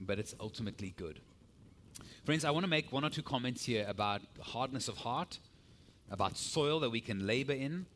but 0.00 0.20
it's 0.20 0.36
ultimately 0.38 0.94
good. 0.96 1.18
Friends, 2.26 2.44
I 2.44 2.50
want 2.50 2.64
to 2.64 2.68
make 2.68 2.90
one 2.90 3.04
or 3.04 3.08
two 3.08 3.22
comments 3.22 3.64
here 3.64 3.86
about 3.86 4.20
hardness 4.40 4.88
of 4.88 4.96
heart, 4.96 5.38
about 6.10 6.36
soil 6.36 6.80
that 6.80 6.90
we 6.90 7.00
can 7.00 7.24
labor 7.24 7.52
in, 7.52 7.86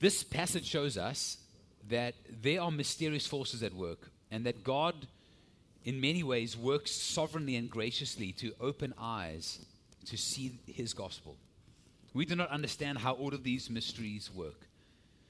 this 0.00 0.24
passage 0.24 0.64
shows 0.66 0.96
us 0.96 1.36
that 1.90 2.14
there 2.42 2.62
are 2.62 2.70
mysterious 2.70 3.26
forces 3.26 3.62
at 3.62 3.74
work 3.74 4.10
and 4.30 4.46
that 4.46 4.64
God, 4.64 4.94
in 5.84 6.00
many 6.00 6.22
ways, 6.22 6.56
works 6.56 6.92
sovereignly 6.92 7.56
and 7.56 7.68
graciously 7.68 8.32
to 8.32 8.54
open 8.58 8.94
eyes 8.98 9.62
to 10.06 10.16
see 10.16 10.58
his 10.66 10.94
gospel. 10.94 11.36
We 12.14 12.24
do 12.24 12.36
not 12.36 12.48
understand 12.48 12.96
how 12.96 13.12
all 13.12 13.34
of 13.34 13.44
these 13.44 13.68
mysteries 13.68 14.30
work. 14.34 14.66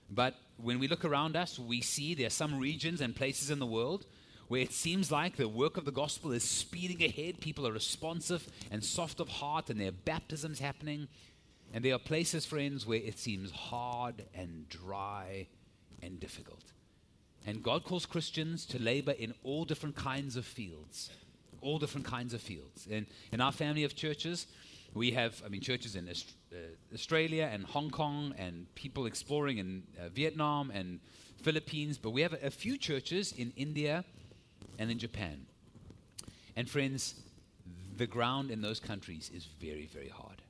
But 0.08 0.36
when 0.62 0.78
we 0.78 0.86
look 0.86 1.04
around 1.04 1.34
us, 1.34 1.58
we 1.58 1.80
see 1.80 2.14
there 2.14 2.28
are 2.28 2.30
some 2.30 2.60
regions 2.60 3.00
and 3.00 3.16
places 3.16 3.50
in 3.50 3.58
the 3.58 3.66
world 3.66 4.06
where 4.48 4.60
it 4.60 4.72
seems 4.72 5.10
like 5.10 5.36
the 5.36 5.48
work 5.48 5.76
of 5.76 5.84
the 5.84 5.92
gospel 5.92 6.32
is 6.32 6.44
speeding 6.44 7.02
ahead. 7.02 7.40
People 7.40 7.66
are 7.66 7.72
responsive 7.72 8.46
and 8.70 8.84
soft 8.84 9.20
of 9.20 9.28
heart, 9.28 9.70
and 9.70 9.80
there 9.80 9.88
are 9.88 10.02
baptisms 10.04 10.60
happening. 10.60 11.08
And 11.74 11.84
there 11.84 11.94
are 11.94 11.98
places, 11.98 12.46
friends, 12.46 12.86
where 12.86 13.00
it 13.00 13.18
seems 13.18 13.50
hard 13.50 14.24
and 14.34 14.68
dry 14.68 15.48
and 16.02 16.20
difficult. 16.20 16.62
And 17.44 17.62
God 17.62 17.84
calls 17.84 18.06
Christians 18.06 18.64
to 18.66 18.80
labor 18.80 19.12
in 19.12 19.34
all 19.42 19.64
different 19.64 19.96
kinds 19.96 20.36
of 20.36 20.44
fields. 20.44 21.10
All 21.60 21.78
different 21.78 22.06
kinds 22.06 22.34
of 22.34 22.40
fields. 22.40 22.86
And 22.90 23.06
in 23.32 23.40
our 23.40 23.52
family 23.52 23.84
of 23.84 23.96
churches, 23.96 24.46
we 24.94 25.10
have, 25.12 25.42
I 25.44 25.48
mean, 25.48 25.60
churches 25.60 25.96
in 25.96 26.08
uh, 26.08 26.56
Australia 26.94 27.50
and 27.52 27.64
Hong 27.64 27.90
Kong 27.90 28.34
and 28.38 28.72
people 28.74 29.06
exploring 29.06 29.58
in 29.58 29.82
uh, 29.98 30.08
Vietnam 30.08 30.70
and 30.70 31.00
Philippines, 31.42 31.98
but 31.98 32.10
we 32.10 32.22
have 32.22 32.34
a 32.42 32.50
few 32.50 32.78
churches 32.78 33.32
in 33.32 33.52
India 33.56 34.04
and 34.78 34.90
in 34.90 34.98
Japan. 34.98 35.46
And 36.56 36.68
friends, 36.68 37.14
the 37.96 38.06
ground 38.06 38.50
in 38.50 38.62
those 38.62 38.80
countries 38.80 39.30
is 39.34 39.46
very, 39.60 39.86
very 39.92 40.08
hard. 40.08 40.42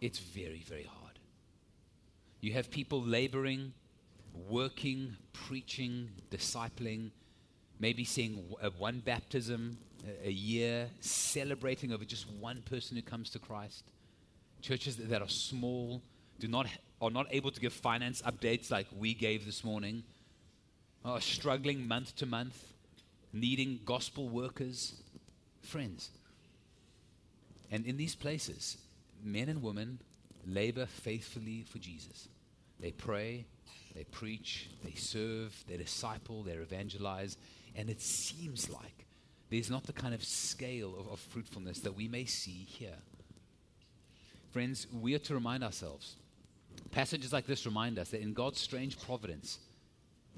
It's 0.00 0.18
very, 0.18 0.64
very 0.66 0.84
hard. 0.84 1.18
You 2.40 2.52
have 2.54 2.70
people 2.70 3.00
laboring, 3.00 3.72
working, 4.48 5.16
preaching, 5.32 6.10
discipling, 6.30 7.10
maybe 7.78 8.04
seeing 8.04 8.42
uh, 8.60 8.70
one 8.78 9.00
baptism 9.00 9.78
a, 10.24 10.30
year, 10.30 10.88
celebrating 11.00 11.92
over 11.92 12.04
just 12.04 12.28
one 12.40 12.62
person 12.62 12.96
who 12.96 13.02
comes 13.02 13.30
to 13.30 13.38
Christ. 13.38 13.84
Churches 14.60 14.96
that 14.96 15.22
are 15.22 15.28
small, 15.28 16.02
do 16.38 16.48
not 16.48 16.66
are 17.00 17.10
not 17.10 17.26
able 17.30 17.50
to 17.50 17.60
give 17.60 17.72
finance 17.72 18.22
updates 18.22 18.70
like 18.70 18.86
we 18.96 19.12
gave 19.12 19.44
this 19.44 19.64
morning, 19.64 20.04
are 21.04 21.20
struggling 21.20 21.86
month 21.86 22.14
to 22.16 22.26
month, 22.26 22.71
needing 23.32 23.80
gospel 23.84 24.28
workers, 24.28 24.94
friends. 25.62 26.10
And 27.70 27.86
in 27.86 27.96
these 27.96 28.14
places, 28.14 28.76
men 29.24 29.48
and 29.48 29.62
women 29.62 29.98
labor 30.46 30.86
faithfully 30.86 31.64
for 31.68 31.78
Jesus. 31.78 32.28
They 32.80 32.90
pray, 32.90 33.46
they 33.94 34.04
preach, 34.04 34.68
they 34.84 34.94
serve, 34.94 35.54
they 35.68 35.76
disciple, 35.76 36.42
they 36.42 36.52
evangelize, 36.52 37.36
and 37.74 37.88
it 37.88 38.00
seems 38.00 38.68
like 38.68 39.06
there's 39.50 39.70
not 39.70 39.84
the 39.84 39.92
kind 39.92 40.14
of 40.14 40.24
scale 40.24 40.94
of, 40.98 41.08
of 41.08 41.20
fruitfulness 41.20 41.80
that 41.80 41.94
we 41.94 42.08
may 42.08 42.24
see 42.24 42.66
here. 42.68 42.98
Friends, 44.50 44.86
we 44.92 45.14
are 45.14 45.20
to 45.20 45.34
remind 45.34 45.62
ourselves. 45.62 46.16
Passages 46.90 47.32
like 47.32 47.46
this 47.46 47.64
remind 47.64 47.98
us 47.98 48.10
that 48.10 48.20
in 48.20 48.34
God's 48.34 48.60
strange 48.60 49.00
providence, 49.00 49.58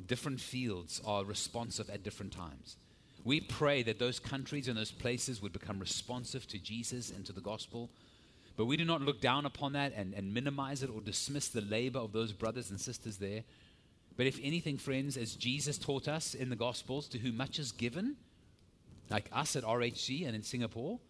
different 0.07 0.41
fields 0.41 1.01
are 1.07 1.25
responsive 1.25 1.89
at 1.91 2.03
different 2.03 2.33
times. 2.33 2.77
We 3.25 3.41
pray 3.41 3.83
that 3.85 3.99
those 3.99 4.19
countries 4.19 4.69
and 4.69 4.77
those 4.77 4.91
places 4.91 5.41
would 5.41 5.53
become 5.53 5.79
responsive 5.79 6.47
to 6.49 6.59
Jesus 6.59 7.11
and 7.11 7.25
to 7.27 7.33
the 7.33 7.41
gospel 7.41 7.91
but 8.57 8.67
we 8.67 8.77
do 8.77 8.85
not 8.85 9.03
look 9.03 9.21
down 9.21 9.47
upon 9.47 9.73
that 9.73 9.93
and, 9.97 10.15
and 10.15 10.33
minimize 10.33 10.83
it 10.83 10.91
or 10.91 11.01
dismiss 11.01 11.49
the 11.49 11.61
labor 11.61 11.99
of 11.99 12.13
those 12.13 12.33
brothers 12.33 12.71
and 12.71 12.81
sisters 12.81 13.17
there. 13.17 13.43
But 14.17 14.27
if 14.27 14.39
anything, 14.43 14.79
friends, 14.79 15.17
as 15.17 15.35
Jesus 15.35 15.77
taught 15.77 16.07
us 16.07 16.35
in 16.35 16.51
the 16.51 16.57
Gospels, 16.57 17.09
to 17.09 17.19
whom 17.19 17.37
much 17.37 17.59
is 17.59 17.73
given, 17.73 18.17
like 19.11 19.29
us 19.33 19.57
at 19.57 19.65
RHC 19.65 20.25
and 20.25 20.37
in 20.37 20.43
Singapore, 20.43 21.01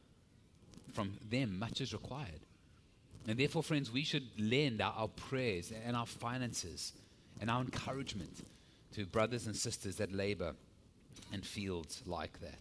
from 0.95 1.19
them 1.29 1.59
much 1.59 1.83
is 1.83 1.93
required. 1.93 2.41
And 3.29 3.39
therefore, 3.39 3.63
friends, 3.63 3.91
we 3.91 4.05
should 4.05 4.25
lend 4.39 4.81
our, 4.81 4.95
our 4.97 5.09
prayers 5.09 5.71
and 5.85 5.95
our 5.95 6.07
finances 6.07 6.93
and 7.41 7.51
our 7.51 7.61
encouragement 7.61 8.39
to 8.95 9.07
brothers 9.07 9.47
and 9.47 9.57
sisters 9.57 9.97
that 9.97 10.13
labor 10.13 10.55
in 11.33 11.43
fields 11.43 12.03
like 12.07 12.41
that. 12.41 12.59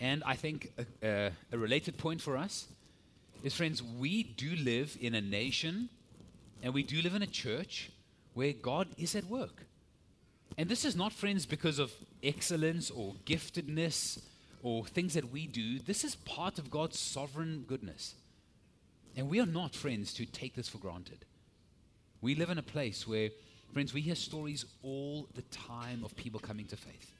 And 0.00 0.22
I 0.24 0.34
think 0.34 0.72
a, 0.78 1.06
a, 1.06 1.30
a 1.52 1.58
related 1.58 1.98
point 1.98 2.20
for 2.20 2.36
us 2.36 2.66
is, 3.42 3.54
friends, 3.54 3.82
we 3.82 4.22
do 4.22 4.54
live 4.56 4.96
in 5.00 5.14
a 5.14 5.20
nation 5.20 5.88
and 6.62 6.74
we 6.74 6.82
do 6.82 7.02
live 7.02 7.14
in 7.14 7.22
a 7.22 7.26
church 7.26 7.90
where 8.34 8.52
God 8.52 8.88
is 8.96 9.14
at 9.14 9.24
work. 9.24 9.64
And 10.56 10.68
this 10.68 10.84
is 10.84 10.96
not, 10.96 11.12
friends, 11.12 11.46
because 11.46 11.78
of 11.78 11.92
excellence 12.22 12.90
or 12.90 13.14
giftedness 13.26 14.20
or 14.62 14.84
things 14.86 15.14
that 15.14 15.30
we 15.30 15.46
do. 15.46 15.78
This 15.78 16.04
is 16.04 16.16
part 16.16 16.58
of 16.58 16.70
God's 16.70 16.98
sovereign 16.98 17.64
goodness. 17.66 18.14
And 19.16 19.28
we 19.28 19.40
are 19.40 19.46
not, 19.46 19.74
friends, 19.74 20.12
to 20.14 20.26
take 20.26 20.54
this 20.54 20.68
for 20.68 20.78
granted. 20.78 21.24
We 22.20 22.34
live 22.34 22.50
in 22.50 22.58
a 22.58 22.62
place 22.62 23.06
where, 23.06 23.30
friends, 23.72 23.94
we 23.94 24.00
hear 24.00 24.14
stories 24.14 24.64
all 24.82 25.28
the 25.34 25.42
time 25.42 26.04
of 26.04 26.16
people 26.16 26.40
coming 26.40 26.66
to 26.66 26.76
faith. 26.76 27.12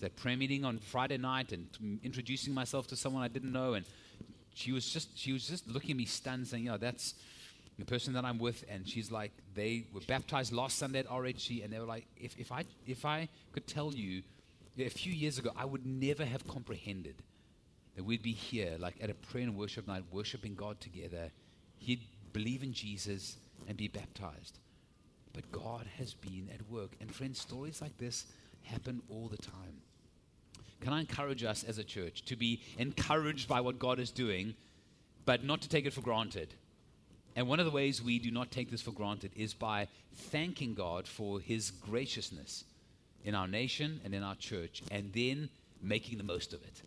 That 0.00 0.16
prayer 0.16 0.36
meeting 0.36 0.64
on 0.64 0.78
Friday 0.78 1.16
night 1.16 1.52
and 1.52 2.00
introducing 2.02 2.52
myself 2.52 2.86
to 2.88 2.96
someone 2.96 3.22
I 3.22 3.28
didn't 3.28 3.52
know 3.52 3.74
and 3.74 3.86
she 4.54 4.72
was 4.72 4.88
just 4.88 5.18
she 5.18 5.32
was 5.32 5.46
just 5.46 5.68
looking 5.68 5.90
at 5.90 5.96
me 5.96 6.04
stunned, 6.06 6.46
saying, 6.48 6.64
"Yeah, 6.64 6.76
that's 6.76 7.14
the 7.78 7.84
person 7.84 8.14
that 8.14 8.24
I'm 8.24 8.38
with." 8.38 8.64
And 8.68 8.88
she's 8.88 9.10
like, 9.10 9.32
"They 9.54 9.86
were 9.92 10.00
baptized 10.00 10.52
last 10.52 10.78
Sunday 10.78 11.00
at 11.00 11.08
RHC, 11.08 11.62
and 11.62 11.72
they 11.72 11.78
were 11.78 11.86
like, 11.86 12.06
if 12.16 12.38
if 12.38 12.52
I 12.52 12.64
if 12.86 13.04
I 13.04 13.28
could 13.52 13.66
tell 13.66 13.92
you, 13.92 14.22
a 14.78 14.88
few 14.88 15.12
years 15.12 15.38
ago, 15.38 15.50
I 15.56 15.64
would 15.64 15.84
never 15.84 16.24
have 16.24 16.46
comprehended 16.46 17.16
that 17.96 18.04
we'd 18.04 18.22
be 18.22 18.32
here, 18.32 18.76
like 18.78 18.96
at 19.00 19.10
a 19.10 19.14
prayer 19.14 19.44
and 19.44 19.56
worship 19.56 19.86
night, 19.86 20.04
worshiping 20.10 20.54
God 20.54 20.80
together. 20.80 21.30
He'd 21.78 22.02
believe 22.32 22.62
in 22.62 22.72
Jesus 22.72 23.36
and 23.66 23.76
be 23.76 23.88
baptized." 23.88 24.58
But 25.34 25.52
God 25.52 25.86
has 25.98 26.14
been 26.14 26.48
at 26.54 26.70
work. 26.70 26.92
And 27.00 27.14
friends, 27.14 27.40
stories 27.40 27.82
like 27.82 27.98
this 27.98 28.24
happen 28.62 29.02
all 29.10 29.28
the 29.28 29.36
time. 29.36 29.82
can 30.80 30.92
I 30.92 31.00
encourage 31.00 31.44
us 31.44 31.64
as 31.64 31.78
a 31.78 31.84
church 31.84 32.24
to 32.26 32.36
be 32.36 32.60
encouraged 32.78 33.48
by 33.48 33.60
what 33.60 33.78
God 33.78 33.98
is 33.98 34.10
doing, 34.10 34.54
but 35.26 35.44
not 35.44 35.60
to 35.62 35.68
take 35.68 35.84
it 35.84 35.92
for 35.92 36.00
granted? 36.00 36.54
And 37.36 37.48
one 37.48 37.58
of 37.58 37.66
the 37.66 37.72
ways 37.72 38.02
we 38.02 38.18
do 38.18 38.30
not 38.30 38.50
take 38.50 38.70
this 38.70 38.82
for 38.82 38.92
granted 38.92 39.32
is 39.34 39.54
by 39.54 39.88
thanking 40.14 40.74
God 40.74 41.08
for 41.08 41.40
his 41.40 41.70
graciousness 41.70 42.64
in 43.24 43.34
our 43.34 43.48
nation 43.48 44.00
and 44.04 44.14
in 44.14 44.22
our 44.22 44.36
church, 44.36 44.82
and 44.90 45.12
then 45.12 45.48
making 45.82 46.18
the 46.18 46.24
most 46.24 46.52
of 46.52 46.62
it. 46.62 46.82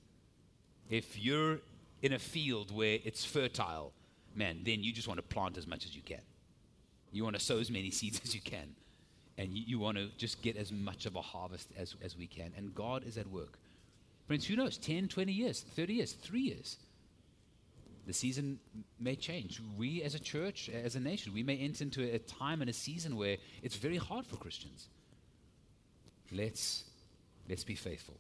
If 0.90 1.20
you're 1.20 1.60
in 2.02 2.14
a 2.14 2.20
field 2.20 2.74
where 2.74 3.00
it's 3.04 3.26
fertile, 3.26 3.92
man, 4.36 4.62
then 4.64 4.84
you 4.84 4.94
just 4.94 5.08
want 5.08 5.18
to 5.18 5.24
plant 5.24 5.58
as 5.58 5.68
much 5.68 5.86
as 5.86 5.96
you 5.96 6.02
can. 6.02 6.22
You 7.12 7.24
want 7.24 7.36
to 7.36 7.42
sow 7.42 7.60
as 7.60 7.72
many 7.72 7.92
seeds 7.92 8.22
as 8.24 8.36
you 8.36 8.42
can. 8.42 8.76
And 9.38 9.54
you, 9.54 9.64
you 9.66 9.80
want 9.80 9.98
to 9.98 10.10
just 10.18 10.42
get 10.42 10.58
as 10.58 10.72
much 10.72 11.06
of 11.06 11.16
a 11.16 11.22
harvest 11.22 11.70
as, 11.78 11.96
as 12.02 12.18
we 12.18 12.28
can. 12.28 12.52
And 12.58 12.74
God 12.74 13.06
is 13.06 13.18
at 13.18 13.28
work. 13.28 13.60
Friends, 14.28 14.46
who 14.46 14.56
knows? 14.56 14.78
10, 14.78 15.08
20 15.08 15.32
years, 15.32 15.66
30 15.76 15.94
years, 15.94 16.12
three 16.14 16.42
years. 16.42 16.78
The 18.06 18.14
season 18.14 18.60
may 19.00 19.16
change. 19.16 19.62
We 19.78 20.02
as 20.02 20.16
a 20.16 20.20
church, 20.20 20.70
as 20.70 20.96
a 20.96 21.00
nation, 21.00 21.34
we 21.34 21.44
may 21.44 21.58
enter 21.58 21.84
into 21.84 22.04
a 22.04 22.20
time 22.20 22.62
and 22.62 22.70
a 22.70 22.74
season 22.74 23.16
where 23.16 23.38
it's 23.62 23.76
very 23.76 23.98
hard 23.98 24.26
for 24.26 24.38
Christians. 24.38 24.88
Let's, 26.32 26.86
let's 27.50 27.64
be 27.64 27.76
faithful. 27.76 28.16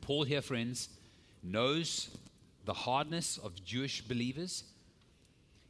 Paul 0.00 0.24
here, 0.24 0.42
friends, 0.42 0.88
knows 1.42 2.10
the 2.64 2.72
hardness 2.72 3.38
of 3.38 3.64
Jewish 3.64 4.02
believers. 4.02 4.64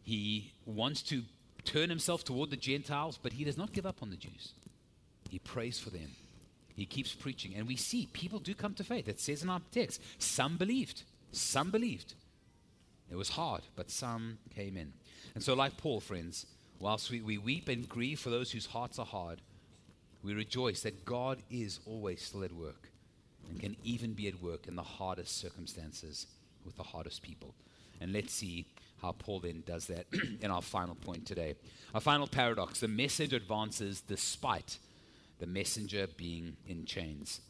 He 0.03 0.53
wants 0.64 1.03
to 1.03 1.22
turn 1.66 1.90
himself 1.90 2.24
toward 2.24 2.50
the 2.50 2.57
Gentiles, 2.57 3.18
but 3.22 3.35
he 3.35 3.44
does 3.44 3.59
not 3.59 3.72
give 3.72 3.85
up 3.85 4.02
on 4.02 4.11
the 4.11 4.16
Jews. 4.16 4.52
He 5.29 5.38
prays 5.38 5.79
for 5.79 5.90
them. 5.90 6.11
He 6.74 6.87
keeps 6.87 7.12
preaching. 7.12 7.55
And 7.55 7.66
we 7.66 7.76
see 7.76 8.09
people 8.12 8.38
do 8.38 8.55
come 8.55 8.74
to 8.74 8.85
faith. 8.85 9.09
It 9.09 9.20
says 9.20 9.42
in 9.42 9.50
our 9.50 9.61
text 9.72 10.00
some 10.18 10.57
believed. 10.57 11.02
Some 11.33 11.70
believed. 11.70 12.14
It 13.11 13.16
was 13.16 13.31
hard, 13.31 13.62
but 13.76 13.90
some 13.90 14.38
came 14.55 14.76
in. 14.76 14.92
And 15.35 15.42
so, 15.42 15.55
like 15.55 15.76
Paul, 15.76 16.00
friends, 16.00 16.46
whilst 16.81 17.11
we, 17.11 17.20
we 17.20 17.38
weep 17.38 17.68
and 17.68 17.88
grieve 17.88 18.20
for 18.20 18.31
those 18.31 18.50
whose 18.50 18.66
hearts 18.66 18.98
are 18.98 19.07
hard, 19.07 19.40
we 20.22 20.35
rejoice 20.35 20.83
that 20.83 21.05
God 21.05 21.38
is 21.50 21.81
always 21.87 22.22
still 22.22 22.42
at 22.42 22.52
work 22.52 22.88
and 23.48 23.61
can 23.61 23.76
even 23.85 24.12
be 24.12 24.26
at 24.26 24.42
work 24.42 24.66
in 24.66 24.74
the 24.74 24.83
hardest 24.83 25.38
circumstances 25.38 26.26
with 26.64 26.76
the 26.76 26.83
hardest 26.83 27.22
people. 27.22 27.55
And 28.00 28.12
let's 28.12 28.33
see 28.33 28.66
how 29.03 29.13
Paul 29.13 29.41
then 29.41 29.63
does 29.67 29.87
that 29.87 30.07
in 30.41 30.51
our 30.51 30.63
final 30.63 30.95
point 30.95 31.27
today. 31.27 31.55
Our 31.95 32.01
final 32.01 32.27
paradox 32.27 32.81
the 32.81 32.89
message 32.89 33.33
advances 33.33 34.01
despite 34.01 34.79
the 35.39 35.47
messenger 35.47 36.07
being 36.17 36.57
in 36.67 36.85
chains. 36.87 37.41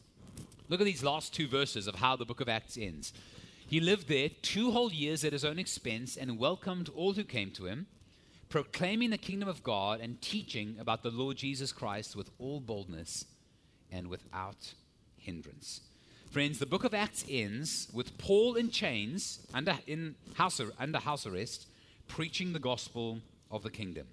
Look 0.69 0.81
at 0.81 0.85
these 0.85 1.03
last 1.03 1.33
two 1.33 1.47
verses 1.47 1.87
of 1.87 1.95
how 1.95 2.15
the 2.15 2.25
book 2.25 2.41
of 2.41 2.49
Acts 2.49 2.77
ends. 2.77 3.13
He 3.69 3.79
lived 3.79 4.07
there 4.07 4.29
two 4.41 4.71
whole 4.71 4.91
years 4.91 5.23
at 5.23 5.33
his 5.33 5.45
own 5.45 5.59
expense 5.59 6.17
and 6.17 6.37
welcomed 6.37 6.89
all 6.89 7.13
who 7.13 7.23
came 7.23 7.51
to 7.51 7.65
him 7.65 7.87
proclaiming 8.49 9.09
the 9.09 9.17
kingdom 9.17 9.49
of 9.49 9.63
God 9.63 9.99
and 9.99 10.21
teaching 10.21 10.77
about 10.79 11.03
the 11.03 11.11
Lord 11.11 11.37
Jesus 11.37 11.71
Christ 11.71 12.15
with 12.15 12.29
all 12.39 12.59
boldness 12.59 13.25
and 13.91 14.07
without 14.07 14.73
hindrance. 15.17 15.81
Friends, 16.31 16.59
the 16.59 16.65
book 16.65 16.83
of 16.83 16.93
Acts 16.93 17.23
ends 17.29 17.87
with 17.93 18.17
Paul 18.17 18.55
in 18.55 18.69
chains, 18.69 19.39
under, 19.53 19.77
in 19.87 20.15
house, 20.33 20.59
under 20.77 20.99
house 20.99 21.25
arrest, 21.25 21.67
preaching 22.07 22.51
the 22.51 22.59
gospel 22.59 23.19
of 23.49 23.63
the 23.63 23.69
kingdom. 23.69 24.07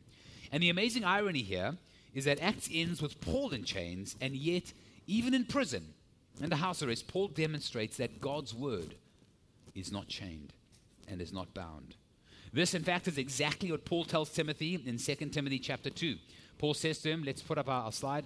And 0.53 0.63
the 0.63 0.71
amazing 0.71 1.05
irony 1.05 1.43
here 1.43 1.77
is 2.15 2.25
that 2.27 2.41
Acts 2.41 2.69
ends 2.73 3.03
with 3.03 3.21
Paul 3.21 3.51
in 3.51 3.65
chains, 3.65 4.15
and 4.21 4.37
yet, 4.37 4.73
even 5.09 5.35
in 5.35 5.45
prison, 5.45 5.93
under 6.41 6.55
house 6.55 6.83
arrest, 6.85 7.09
Paul 7.09 7.29
demonstrates 7.29 7.97
that 7.97 8.21
God's 8.21 8.55
word 8.55 8.95
is 9.75 9.91
not 9.91 10.07
chained 10.07 10.53
and 11.09 11.21
is 11.21 11.33
not 11.33 11.53
bound. 11.53 11.97
This, 12.53 12.75
in 12.75 12.85
fact, 12.85 13.09
is 13.09 13.19
exactly 13.19 13.73
what 13.73 13.85
Paul 13.85 14.05
tells 14.05 14.31
Timothy 14.31 14.81
in 14.87 14.99
2 14.99 15.15
Timothy 15.31 15.59
chapter 15.59 15.91
2. 15.91 16.17
Paul 16.59 16.75
says 16.75 16.99
to 16.99 17.11
him, 17.11 17.25
let's 17.25 17.43
put 17.43 17.59
up 17.59 17.69
our, 17.69 17.87
our 17.87 17.93
slide. 17.93 18.25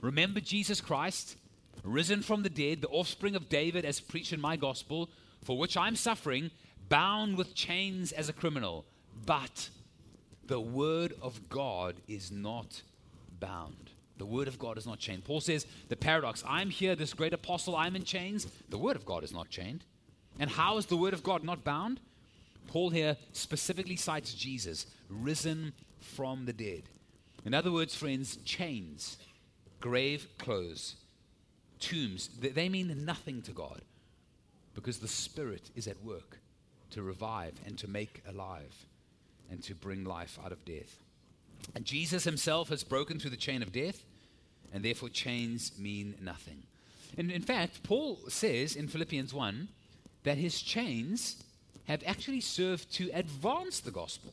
Remember 0.00 0.38
Jesus 0.38 0.80
Christ, 0.80 1.36
risen 1.84 2.22
from 2.22 2.42
the 2.42 2.50
dead, 2.50 2.80
the 2.80 2.88
offspring 2.88 3.34
of 3.34 3.48
David, 3.48 3.84
as 3.84 4.00
preached 4.00 4.32
in 4.32 4.40
my 4.40 4.56
gospel, 4.56 5.10
for 5.42 5.58
which 5.58 5.76
I'm 5.76 5.96
suffering, 5.96 6.50
bound 6.88 7.36
with 7.36 7.54
chains 7.54 8.12
as 8.12 8.28
a 8.28 8.32
criminal. 8.32 8.84
But 9.26 9.70
the 10.46 10.60
word 10.60 11.14
of 11.20 11.48
God 11.48 11.96
is 12.08 12.30
not 12.30 12.82
bound. 13.40 13.90
The 14.18 14.26
word 14.26 14.48
of 14.48 14.58
God 14.58 14.78
is 14.78 14.86
not 14.86 14.98
chained. 14.98 15.24
Paul 15.24 15.40
says 15.40 15.66
the 15.88 15.96
paradox 15.96 16.44
I'm 16.46 16.70
here, 16.70 16.94
this 16.94 17.14
great 17.14 17.32
apostle, 17.32 17.74
I'm 17.74 17.96
in 17.96 18.04
chains. 18.04 18.46
The 18.68 18.78
word 18.78 18.96
of 18.96 19.04
God 19.04 19.24
is 19.24 19.32
not 19.32 19.50
chained. 19.50 19.84
And 20.38 20.50
how 20.50 20.78
is 20.78 20.86
the 20.86 20.96
word 20.96 21.14
of 21.14 21.22
God 21.22 21.44
not 21.44 21.64
bound? 21.64 22.00
Paul 22.68 22.90
here 22.90 23.16
specifically 23.32 23.96
cites 23.96 24.34
Jesus, 24.34 24.86
risen 25.08 25.72
from 25.98 26.46
the 26.46 26.52
dead. 26.52 26.84
In 27.44 27.54
other 27.54 27.72
words, 27.72 27.94
friends, 27.94 28.36
chains, 28.44 29.18
grave 29.80 30.28
clothes, 30.38 30.96
tombs, 31.82 32.30
they 32.40 32.68
mean 32.68 33.04
nothing 33.04 33.42
to 33.42 33.52
God 33.52 33.82
because 34.74 34.98
the 34.98 35.08
Spirit 35.08 35.70
is 35.74 35.86
at 35.86 36.02
work 36.02 36.38
to 36.90 37.02
revive 37.02 37.54
and 37.66 37.76
to 37.78 37.88
make 37.88 38.22
alive 38.28 38.86
and 39.50 39.62
to 39.64 39.74
bring 39.74 40.04
life 40.04 40.38
out 40.44 40.52
of 40.52 40.64
death. 40.64 41.02
And 41.74 41.84
Jesus 41.84 42.24
himself 42.24 42.68
has 42.70 42.84
broken 42.84 43.18
through 43.18 43.30
the 43.30 43.36
chain 43.36 43.62
of 43.62 43.72
death, 43.72 44.04
and 44.72 44.84
therefore 44.84 45.08
chains 45.08 45.72
mean 45.78 46.14
nothing. 46.20 46.62
And 47.18 47.30
in 47.30 47.42
fact, 47.42 47.82
Paul 47.82 48.18
says 48.28 48.74
in 48.74 48.88
Philippians 48.88 49.34
1 49.34 49.68
that 50.24 50.38
his 50.38 50.62
chains 50.62 51.42
have 51.84 52.02
actually 52.06 52.40
served 52.40 52.92
to 52.94 53.10
advance 53.12 53.80
the 53.80 53.90
gospel. 53.90 54.32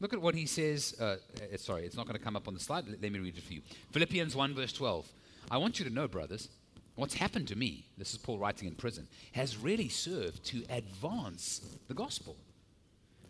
Look 0.00 0.12
at 0.12 0.20
what 0.20 0.34
he 0.34 0.46
says. 0.46 0.94
Uh, 1.00 1.16
uh 1.36 1.56
sorry, 1.56 1.84
it's 1.84 1.96
not 1.96 2.06
going 2.06 2.18
to 2.18 2.24
come 2.24 2.36
up 2.36 2.48
on 2.48 2.54
the 2.54 2.60
slide. 2.60 2.86
Let, 2.88 3.02
let 3.02 3.12
me 3.12 3.18
read 3.18 3.36
it 3.36 3.42
for 3.42 3.52
you. 3.52 3.62
Philippians 3.92 4.36
1, 4.36 4.54
verse 4.54 4.72
12. 4.72 5.06
I 5.50 5.58
want 5.58 5.78
you 5.78 5.84
to 5.84 5.92
know, 5.92 6.06
brothers, 6.06 6.48
what's 6.94 7.14
happened 7.14 7.48
to 7.48 7.56
me, 7.56 7.86
this 7.96 8.12
is 8.12 8.18
Paul 8.18 8.38
writing 8.38 8.68
in 8.68 8.74
prison, 8.74 9.08
has 9.32 9.56
really 9.56 9.88
served 9.88 10.44
to 10.46 10.64
advance 10.70 11.76
the 11.88 11.94
gospel. 11.94 12.36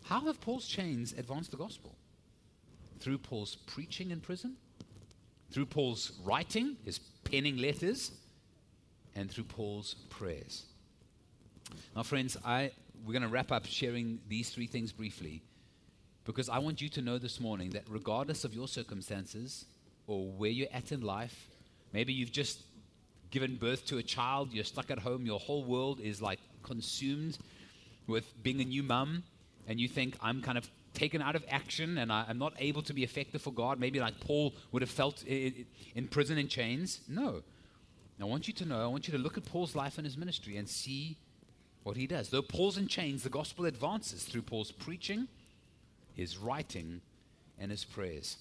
How 0.03 0.21
have 0.21 0.41
Paul's 0.41 0.67
chains 0.67 1.13
advanced 1.17 1.51
the 1.51 1.57
gospel? 1.57 1.95
Through 2.99 3.19
Paul's 3.19 3.55
preaching 3.55 4.11
in 4.11 4.19
prison, 4.19 4.55
through 5.51 5.65
Paul's 5.67 6.13
writing, 6.23 6.77
his 6.83 6.99
penning 6.99 7.57
letters, 7.57 8.11
and 9.15 9.29
through 9.29 9.45
Paul's 9.45 9.95
prayers. 10.09 10.65
Now, 11.95 12.03
friends, 12.03 12.37
I 12.45 12.71
we're 13.05 13.13
going 13.13 13.23
to 13.23 13.27
wrap 13.27 13.51
up 13.51 13.65
sharing 13.65 14.19
these 14.29 14.49
three 14.49 14.67
things 14.67 14.91
briefly 14.91 15.41
because 16.25 16.47
I 16.47 16.59
want 16.59 16.81
you 16.81 16.89
to 16.89 17.01
know 17.01 17.17
this 17.17 17.39
morning 17.39 17.71
that 17.71 17.83
regardless 17.89 18.45
of 18.45 18.53
your 18.53 18.67
circumstances 18.67 19.65
or 20.07 20.31
where 20.31 20.49
you're 20.49 20.69
at 20.71 20.91
in 20.91 21.01
life, 21.01 21.49
maybe 21.91 22.13
you've 22.13 22.31
just 22.31 22.61
given 23.33 23.55
birth 23.55 23.83
to 23.87 23.97
a 23.97 24.03
child, 24.03 24.53
you're 24.53 24.63
stuck 24.63 24.91
at 24.91 24.99
home, 24.99 25.25
your 25.25 25.39
whole 25.39 25.63
world 25.63 25.99
is 25.99 26.21
like 26.21 26.39
consumed 26.61 27.39
with 28.05 28.31
being 28.43 28.61
a 28.61 28.63
new 28.63 28.83
mum, 28.83 29.23
and 29.67 29.79
you 29.79 29.87
think, 29.87 30.15
I'm 30.21 30.39
kind 30.39 30.55
of 30.55 30.69
taken 30.93 31.19
out 31.19 31.35
of 31.35 31.43
action 31.49 31.97
and 31.97 32.13
I, 32.13 32.25
am 32.29 32.37
not 32.37 32.53
able 32.59 32.83
to 32.83 32.93
be 32.93 33.03
effective 33.03 33.41
for 33.41 33.51
God, 33.51 33.79
maybe 33.79 33.99
like 33.99 34.19
Paul 34.19 34.53
would 34.71 34.83
have 34.83 34.91
felt 34.91 35.23
in 35.23 36.07
prison 36.11 36.37
in 36.37 36.47
chains. 36.47 36.99
No. 37.07 37.41
I 38.21 38.25
want 38.25 38.47
you 38.47 38.53
to 38.53 38.65
know, 38.65 38.83
I 38.83 38.87
want 38.87 39.07
you 39.07 39.13
to 39.13 39.17
look 39.17 39.35
at 39.35 39.45
Paul's 39.45 39.75
life 39.75 39.97
and 39.97 40.05
his 40.05 40.15
ministry 40.15 40.55
and 40.57 40.69
see 40.69 41.17
what 41.81 41.97
he 41.97 42.05
does. 42.05 42.29
Though 42.29 42.43
Paul's 42.43 42.77
in 42.77 42.87
chains, 42.87 43.23
the 43.23 43.29
gospel 43.29 43.65
advances 43.65 44.23
through 44.25 44.43
Paul's 44.43 44.71
preaching, 44.71 45.27
his 46.13 46.37
writing, 46.37 47.01
and 47.59 47.71
his 47.71 47.83
prayers. 47.83 48.37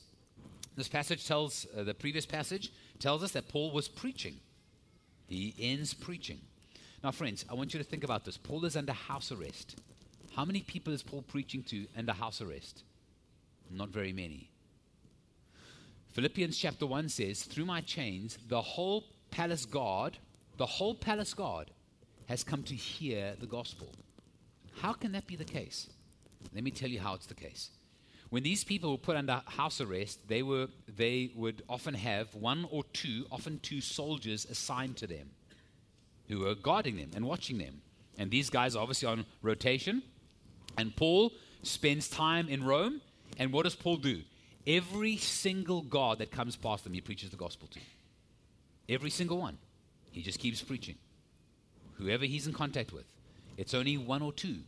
This 0.76 0.88
passage 0.88 1.26
tells, 1.26 1.66
uh, 1.74 1.82
the 1.82 1.94
previous 1.94 2.26
passage 2.26 2.70
tells 2.98 3.22
us 3.22 3.32
that 3.32 3.48
Paul 3.48 3.72
was 3.72 3.88
preaching. 3.88 4.36
He 5.26 5.54
ends 5.58 5.94
preaching. 5.94 6.40
Now, 7.02 7.10
friends, 7.10 7.44
I 7.50 7.54
want 7.54 7.74
you 7.74 7.78
to 7.78 7.84
think 7.84 8.04
about 8.04 8.24
this. 8.24 8.36
Paul 8.36 8.64
is 8.64 8.76
under 8.76 8.92
house 8.92 9.32
arrest. 9.32 9.76
How 10.36 10.44
many 10.44 10.60
people 10.60 10.92
is 10.92 11.02
Paul 11.02 11.22
preaching 11.22 11.62
to 11.64 11.86
under 11.96 12.12
house 12.12 12.40
arrest? 12.40 12.84
Not 13.70 13.88
very 13.88 14.12
many. 14.12 14.50
Philippians 16.12 16.58
chapter 16.58 16.86
1 16.86 17.08
says, 17.08 17.42
Through 17.42 17.64
my 17.64 17.80
chains, 17.80 18.38
the 18.48 18.60
whole 18.60 19.04
palace 19.30 19.64
guard, 19.64 20.18
the 20.58 20.66
whole 20.66 20.94
palace 20.94 21.34
guard 21.34 21.70
has 22.28 22.44
come 22.44 22.62
to 22.64 22.74
hear 22.74 23.34
the 23.40 23.46
gospel. 23.46 23.88
How 24.80 24.92
can 24.92 25.12
that 25.12 25.26
be 25.26 25.36
the 25.36 25.44
case? 25.44 25.88
Let 26.54 26.64
me 26.64 26.70
tell 26.70 26.88
you 26.88 27.00
how 27.00 27.14
it's 27.14 27.26
the 27.26 27.34
case. 27.34 27.70
When 28.32 28.42
these 28.42 28.64
people 28.64 28.92
were 28.92 28.96
put 28.96 29.18
under 29.18 29.42
house 29.44 29.78
arrest, 29.82 30.26
they, 30.26 30.42
were, 30.42 30.68
they 30.96 31.32
would 31.34 31.62
often 31.68 31.92
have 31.92 32.34
one 32.34 32.66
or 32.70 32.82
two, 32.94 33.26
often 33.30 33.58
two 33.58 33.82
soldiers 33.82 34.46
assigned 34.46 34.96
to 34.96 35.06
them 35.06 35.32
who 36.28 36.38
were 36.38 36.54
guarding 36.54 36.96
them 36.96 37.10
and 37.14 37.26
watching 37.26 37.58
them. 37.58 37.82
And 38.16 38.30
these 38.30 38.48
guys 38.48 38.74
are 38.74 38.78
obviously 38.78 39.06
on 39.06 39.26
rotation. 39.42 40.02
And 40.78 40.96
Paul 40.96 41.34
spends 41.62 42.08
time 42.08 42.48
in 42.48 42.64
Rome. 42.64 43.02
And 43.36 43.52
what 43.52 43.64
does 43.64 43.74
Paul 43.74 43.98
do? 43.98 44.22
Every 44.66 45.18
single 45.18 45.82
guard 45.82 46.18
that 46.20 46.30
comes 46.30 46.56
past 46.56 46.84
them, 46.84 46.94
he 46.94 47.02
preaches 47.02 47.28
the 47.28 47.36
gospel 47.36 47.68
to. 47.68 47.80
Every 48.88 49.10
single 49.10 49.36
one. 49.36 49.58
He 50.10 50.22
just 50.22 50.38
keeps 50.38 50.62
preaching. 50.62 50.96
whoever 51.98 52.24
he's 52.24 52.46
in 52.46 52.54
contact 52.54 52.94
with. 52.94 53.04
It's 53.58 53.74
only 53.74 53.98
one 53.98 54.22
or 54.22 54.32
two. 54.32 54.60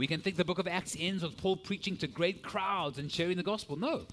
We 0.00 0.06
can 0.06 0.22
think 0.22 0.36
the 0.36 0.46
book 0.46 0.58
of 0.58 0.66
Acts 0.66 0.96
ends 0.98 1.22
with 1.22 1.36
Paul 1.36 1.58
preaching 1.58 1.94
to 1.98 2.06
great 2.06 2.42
crowds 2.42 2.98
and 2.98 3.12
sharing 3.12 3.36
the 3.36 3.42
gospel. 3.42 3.76
No, 3.76 4.06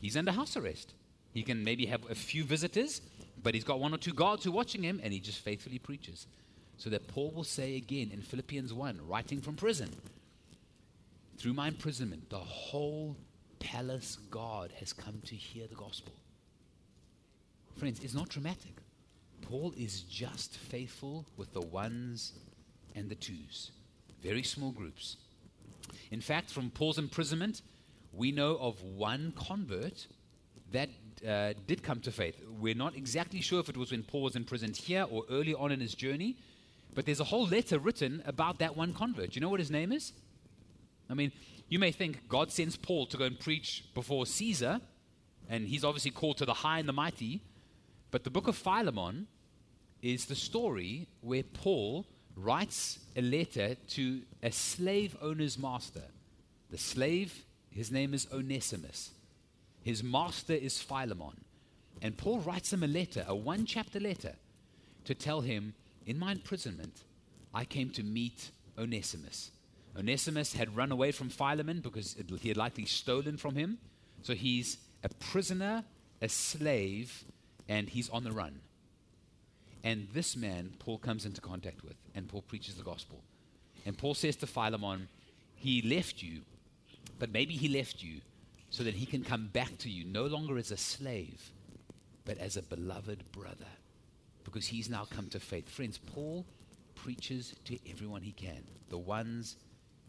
he's 0.00 0.16
under 0.16 0.32
house 0.32 0.56
arrest. 0.56 0.94
He 1.34 1.42
can 1.42 1.62
maybe 1.62 1.84
have 1.84 2.10
a 2.10 2.14
few 2.14 2.44
visitors, 2.44 3.02
but 3.42 3.52
he's 3.52 3.62
got 3.62 3.78
one 3.78 3.92
or 3.92 3.98
two 3.98 4.14
guards 4.14 4.44
who 4.44 4.50
are 4.50 4.54
watching 4.54 4.82
him, 4.82 5.02
and 5.04 5.12
he 5.12 5.20
just 5.20 5.40
faithfully 5.40 5.78
preaches. 5.78 6.26
So 6.78 6.88
that 6.88 7.08
Paul 7.08 7.30
will 7.32 7.44
say 7.44 7.76
again 7.76 8.10
in 8.10 8.22
Philippians 8.22 8.72
1, 8.72 9.00
writing 9.06 9.42
from 9.42 9.54
prison, 9.54 9.90
through 11.36 11.52
my 11.52 11.68
imprisonment, 11.68 12.30
the 12.30 12.38
whole 12.38 13.14
palace 13.58 14.16
guard 14.30 14.72
has 14.80 14.94
come 14.94 15.20
to 15.26 15.34
hear 15.34 15.66
the 15.66 15.74
gospel. 15.74 16.14
Friends, 17.76 18.00
it's 18.02 18.14
not 18.14 18.30
dramatic. 18.30 18.78
Paul 19.42 19.74
is 19.76 20.00
just 20.00 20.56
faithful 20.56 21.26
with 21.36 21.52
the 21.52 21.60
ones 21.60 22.32
and 22.94 23.10
the 23.10 23.14
twos, 23.14 23.72
very 24.22 24.42
small 24.42 24.70
groups. 24.70 25.16
In 26.10 26.20
fact, 26.20 26.50
from 26.50 26.70
Paul's 26.70 26.98
imprisonment, 26.98 27.62
we 28.12 28.32
know 28.32 28.56
of 28.56 28.82
one 28.82 29.32
convert 29.36 30.06
that 30.72 30.88
uh, 31.26 31.54
did 31.66 31.82
come 31.82 32.00
to 32.00 32.10
faith. 32.10 32.40
We're 32.60 32.74
not 32.74 32.96
exactly 32.96 33.40
sure 33.40 33.60
if 33.60 33.68
it 33.68 33.76
was 33.76 33.90
when 33.90 34.02
Paul 34.02 34.22
was 34.22 34.36
imprisoned 34.36 34.76
here 34.76 35.06
or 35.10 35.24
early 35.30 35.54
on 35.54 35.72
in 35.72 35.80
his 35.80 35.94
journey, 35.94 36.36
but 36.94 37.06
there's 37.06 37.20
a 37.20 37.24
whole 37.24 37.46
letter 37.46 37.78
written 37.78 38.22
about 38.26 38.58
that 38.58 38.76
one 38.76 38.92
convert. 38.92 39.30
Do 39.30 39.34
you 39.34 39.40
know 39.40 39.48
what 39.48 39.60
his 39.60 39.70
name 39.70 39.92
is? 39.92 40.12
I 41.10 41.14
mean, 41.14 41.32
you 41.68 41.78
may 41.78 41.92
think 41.92 42.28
God 42.28 42.50
sends 42.50 42.76
Paul 42.76 43.06
to 43.06 43.16
go 43.16 43.24
and 43.24 43.38
preach 43.38 43.84
before 43.94 44.26
Caesar, 44.26 44.80
and 45.48 45.66
he's 45.66 45.84
obviously 45.84 46.10
called 46.10 46.38
to 46.38 46.46
the 46.46 46.54
high 46.54 46.78
and 46.78 46.88
the 46.88 46.92
mighty. 46.92 47.42
But 48.10 48.24
the 48.24 48.30
book 48.30 48.48
of 48.48 48.56
Philemon 48.56 49.26
is 50.02 50.26
the 50.26 50.34
story 50.34 51.08
where 51.20 51.42
Paul 51.42 52.06
writes 52.38 52.98
a 53.16 53.22
letter 53.22 53.74
to 53.88 54.22
a 54.42 54.52
slave 54.52 55.16
owner's 55.20 55.58
master. 55.58 56.04
The 56.70 56.78
slave, 56.78 57.44
his 57.70 57.90
name 57.90 58.14
is 58.14 58.26
Onesimus. 58.32 59.10
His 59.82 60.02
master 60.02 60.52
is 60.52 60.80
Philemon. 60.80 61.44
And 62.00 62.16
Paul 62.16 62.40
writes 62.40 62.72
him 62.72 62.82
a 62.82 62.86
letter, 62.86 63.24
a 63.26 63.34
one 63.34 63.66
chapter 63.66 63.98
letter, 63.98 64.34
to 65.04 65.14
tell 65.14 65.40
him, 65.40 65.74
In 66.06 66.18
my 66.18 66.32
imprisonment, 66.32 67.02
I 67.52 67.64
came 67.64 67.90
to 67.90 68.02
meet 68.02 68.50
Onesimus. 68.78 69.50
Onesimus 69.96 70.52
had 70.52 70.76
run 70.76 70.92
away 70.92 71.10
from 71.10 71.28
Philemon 71.28 71.80
because 71.80 72.16
he 72.40 72.48
had 72.48 72.56
likely 72.56 72.84
stolen 72.84 73.36
from 73.36 73.56
him. 73.56 73.78
So 74.22 74.34
he's 74.34 74.78
a 75.02 75.08
prisoner, 75.08 75.84
a 76.22 76.28
slave, 76.28 77.24
and 77.68 77.88
he's 77.88 78.08
on 78.10 78.22
the 78.22 78.32
run. 78.32 78.60
And 79.84 80.08
this 80.12 80.36
man, 80.36 80.72
Paul 80.78 80.98
comes 80.98 81.24
into 81.24 81.40
contact 81.40 81.84
with, 81.84 81.96
and 82.14 82.28
Paul 82.28 82.42
preaches 82.42 82.74
the 82.74 82.82
gospel. 82.82 83.22
And 83.86 83.96
Paul 83.96 84.14
says 84.14 84.36
to 84.36 84.46
Philemon, 84.46 85.08
He 85.54 85.82
left 85.82 86.22
you, 86.22 86.40
but 87.18 87.32
maybe 87.32 87.54
he 87.54 87.68
left 87.68 88.02
you 88.02 88.20
so 88.70 88.82
that 88.84 88.94
he 88.94 89.06
can 89.06 89.24
come 89.24 89.48
back 89.52 89.78
to 89.78 89.90
you, 89.90 90.04
no 90.04 90.26
longer 90.26 90.58
as 90.58 90.70
a 90.70 90.76
slave, 90.76 91.50
but 92.24 92.38
as 92.38 92.56
a 92.56 92.62
beloved 92.62 93.24
brother, 93.32 93.66
because 94.44 94.66
he's 94.66 94.90
now 94.90 95.06
come 95.08 95.28
to 95.28 95.40
faith. 95.40 95.68
Friends, 95.68 95.98
Paul 95.98 96.44
preaches 96.94 97.54
to 97.64 97.78
everyone 97.88 98.22
he 98.22 98.32
can, 98.32 98.62
the 98.90 98.98
ones 98.98 99.56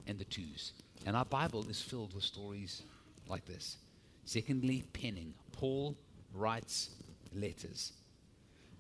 and 0.08 0.20
the 0.20 0.26
twos. 0.26 0.74
And 1.06 1.16
our 1.16 1.26
Bible 1.26 1.70
is 1.70 1.82
filled 1.82 2.14
with 2.14 2.24
stories 2.24 2.82
like 3.28 3.46
this. 3.46 3.78
Secondly, 4.26 4.84
penning. 4.94 5.34
Paul 5.54 5.96
writes 6.34 6.90
letters. 7.34 7.94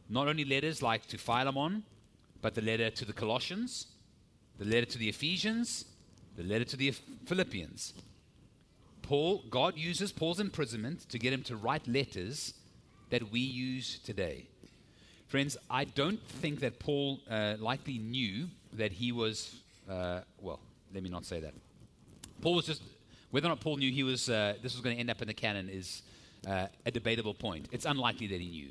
Not 0.09 0.27
only 0.27 0.43
letters 0.43 0.81
like 0.81 1.05
to 1.07 1.17
Philemon, 1.17 1.83
but 2.41 2.55
the 2.55 2.61
letter 2.61 2.89
to 2.89 3.05
the 3.05 3.13
Colossians, 3.13 3.87
the 4.57 4.65
letter 4.65 4.85
to 4.85 4.97
the 4.97 5.09
Ephesians, 5.09 5.85
the 6.35 6.43
letter 6.43 6.65
to 6.65 6.77
the 6.77 6.91
Philippians. 7.25 7.93
Paul, 9.01 9.43
God 9.49 9.77
uses 9.77 10.11
Paul's 10.11 10.39
imprisonment 10.39 11.09
to 11.09 11.19
get 11.19 11.33
him 11.33 11.43
to 11.43 11.55
write 11.55 11.87
letters 11.87 12.53
that 13.09 13.31
we 13.31 13.39
use 13.39 13.99
today. 13.99 14.45
Friends, 15.27 15.57
I 15.69 15.85
don't 15.85 16.21
think 16.41 16.59
that 16.61 16.79
Paul 16.79 17.19
uh, 17.29 17.55
likely 17.59 17.97
knew 17.97 18.47
that 18.73 18.91
he 18.91 19.11
was, 19.11 19.55
uh, 19.89 20.21
well, 20.41 20.59
let 20.93 21.03
me 21.03 21.09
not 21.09 21.25
say 21.25 21.39
that. 21.39 21.53
Paul 22.41 22.55
was 22.55 22.65
just, 22.65 22.81
whether 23.31 23.47
or 23.47 23.49
not 23.49 23.59
Paul 23.59 23.77
knew 23.77 23.91
he 23.91 24.03
was, 24.03 24.29
uh, 24.29 24.55
this 24.63 24.73
was 24.73 24.81
going 24.81 24.95
to 24.95 24.99
end 24.99 25.09
up 25.09 25.21
in 25.21 25.27
the 25.27 25.33
canon 25.33 25.69
is 25.69 26.01
uh, 26.47 26.67
a 26.85 26.91
debatable 26.91 27.33
point. 27.33 27.67
It's 27.71 27.85
unlikely 27.85 28.27
that 28.27 28.41
he 28.41 28.49
knew. 28.49 28.69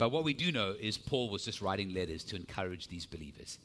But 0.00 0.12
what 0.12 0.24
we 0.24 0.32
do 0.32 0.50
know 0.50 0.74
is 0.80 0.96
Paul 0.96 1.28
was 1.28 1.44
just 1.44 1.60
writing 1.60 1.92
letters 1.92 2.24
to 2.24 2.36
encourage 2.36 2.88
these 2.88 3.04
believers. 3.04 3.58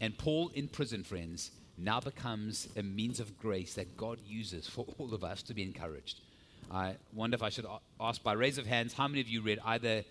And 0.00 0.16
Paul 0.16 0.50
in 0.54 0.68
prison, 0.68 1.04
friends, 1.04 1.50
now 1.76 2.00
becomes 2.00 2.70
a 2.78 2.82
means 2.82 3.20
of 3.20 3.38
grace 3.38 3.74
that 3.74 3.94
God 3.94 4.20
uses 4.26 4.66
for 4.66 4.86
all 4.98 5.12
of 5.12 5.22
us 5.22 5.42
to 5.42 5.52
be 5.52 5.62
encouraged. 5.62 6.22
I 6.70 6.96
wonder 7.12 7.34
if 7.34 7.42
I 7.42 7.50
should 7.50 7.66
ask 8.00 8.22
by 8.22 8.32
raise 8.32 8.56
of 8.56 8.64
hands 8.64 8.94
how 8.94 9.06
many 9.06 9.20
of 9.20 9.28
you 9.28 9.42
read 9.42 9.58
either 9.66 10.02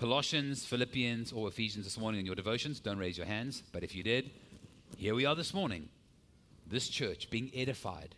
Colossians, 0.00 0.64
Philippians, 0.64 1.32
or 1.32 1.48
Ephesians 1.48 1.84
this 1.84 1.98
morning 1.98 2.20
in 2.20 2.24
your 2.24 2.34
devotions? 2.34 2.80
Don't 2.80 2.96
raise 2.96 3.18
your 3.18 3.26
hands, 3.26 3.62
but 3.72 3.84
if 3.84 3.94
you 3.94 4.02
did, 4.02 4.30
here 4.96 5.14
we 5.14 5.26
are 5.26 5.34
this 5.34 5.52
morning 5.52 5.90
this 6.66 6.88
church 6.88 7.28
being 7.28 7.50
edified 7.54 8.14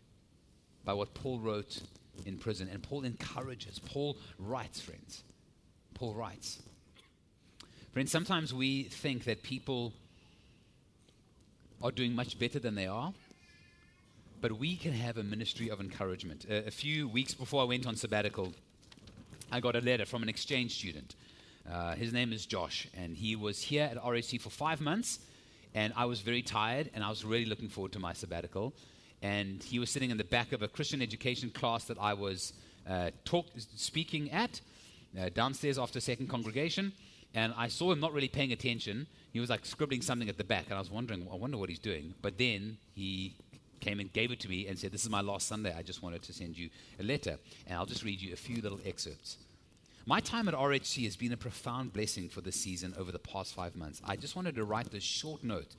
by 0.85 0.93
what 0.93 1.15
Paul 1.15 1.41
wrote 1.41 1.81
in 2.27 2.39
prison. 2.39 2.69
And 2.71 2.81
Paul 2.81 3.03
encourages, 3.03 3.81
Paul 3.81 4.19
writes, 4.39 4.81
friends. 4.81 5.25
Paul 5.95 6.15
writes. 6.15 6.61
Friends, 7.93 8.11
sometimes 8.11 8.53
we 8.53 8.85
think 8.85 9.25
that 9.25 9.43
people 9.43 9.93
are 11.83 11.93
doing 11.93 12.15
much 12.15 12.39
better 12.39 12.59
than 12.59 12.75
they 12.75 12.87
are, 12.87 13.13
but 14.41 14.53
we 14.53 14.77
can 14.77 14.93
have 14.93 15.17
a 15.17 15.23
ministry 15.23 15.69
of 15.69 15.81
encouragement. 15.81 16.47
a 16.49 16.71
few 16.71 17.09
weeks 17.09 17.35
before 17.35 17.63
I 17.63 17.65
went 17.65 17.87
on 17.87 17.97
sabbatical, 17.97 18.53
I 19.53 19.61
got 19.61 19.77
a 19.77 19.81
letter 19.81 20.05
from 20.05 20.23
an 20.23 20.29
exchange 20.29 20.75
student. 20.75 21.15
Uh, 21.71 21.95
his 21.95 22.13
name 22.13 22.33
is 22.33 22.45
Josh, 22.47 22.89
and 22.97 23.17
he 23.17 23.37
was 23.37 23.63
here 23.63 23.85
at 23.85 23.97
RHC 23.97 24.41
for 24.41 24.51
five 24.51 24.81
months 24.81 25.21
and 25.75 25.93
I 25.97 26.05
was 26.05 26.21
very 26.21 26.43
tired, 26.43 26.91
and 26.95 27.03
I 27.03 27.11
was 27.11 27.25
really 27.25 27.45
looking 27.45 27.69
forward 27.69 27.93
to 27.93 27.99
my 27.99 28.13
sabbatical. 28.13 28.73
And 29.23 29.63
he 29.63 29.79
was 29.79 29.91
sitting 29.91 30.11
in 30.11 30.19
the 30.19 30.25
back 30.25 30.53
of 30.53 30.63
a 30.63 30.69
Christian 30.69 31.03
education 31.03 31.51
class 31.51 31.85
that 31.85 31.99
I 32.01 32.15
was 32.15 32.53
uh, 32.89 33.11
talk, 33.25 33.47
speaking 33.77 34.31
at 34.31 34.61
uh, 35.21 35.29
downstairs 35.35 35.79
after 35.79 36.01
second 36.01 36.29
congregation. 36.29 36.93
And 37.35 37.53
I 37.57 37.69
saw 37.69 37.91
him 37.91 38.01
not 38.01 38.13
really 38.13 38.29
paying 38.29 38.53
attention. 38.53 39.07
He 39.33 39.41
was 39.41 39.51
like 39.51 39.67
scribbling 39.67 40.03
something 40.03 40.29
at 40.29 40.39
the 40.39 40.45
back, 40.45 40.67
and 40.67 40.75
I 40.75 40.79
was 40.79 40.91
wondering, 40.91 41.27
I 41.33 41.37
wonder 41.37 41.59
what 41.59 41.69
he's 41.69 41.81
doing. 41.81 42.15
But 42.23 42.39
then 42.39 42.79
he 42.95 43.35
came 43.81 43.99
and 43.99 44.13
gave 44.13 44.31
it 44.31 44.41
to 44.41 44.49
me 44.49 44.69
and 44.69 44.79
said, 44.79 44.93
This 44.93 45.03
is 45.03 45.11
my 45.11 45.21
last 45.21 45.49
Sunday. 45.49 45.75
I 45.77 45.83
just 45.83 46.03
wanted 46.03 46.23
to 46.23 46.33
send 46.33 46.57
you 46.57 46.71
a 47.01 47.03
letter. 47.03 47.39
And 47.67 47.77
I'll 47.77 47.87
just 47.87 48.05
read 48.05 48.21
you 48.21 48.33
a 48.33 48.37
few 48.37 48.63
little 48.63 48.81
excerpts. 48.87 49.39
My 50.07 50.21
time 50.21 50.49
at 50.49 50.55
RHC 50.55 51.05
has 51.05 51.17
been 51.17 51.33
a 51.33 51.37
profound 51.37 51.93
blessing 51.93 52.29
for 52.29 52.41
this 52.41 52.57
season 52.57 52.95
over 52.99 53.11
the 53.11 53.19
past 53.19 53.55
five 53.55 53.75
months. 53.75 54.03
I 54.05 54.17
just 54.17 54.37
wanted 54.37 54.55
to 54.57 54.65
write 54.65 54.91
this 54.91 55.03
short 55.03 55.43
note 55.43 55.75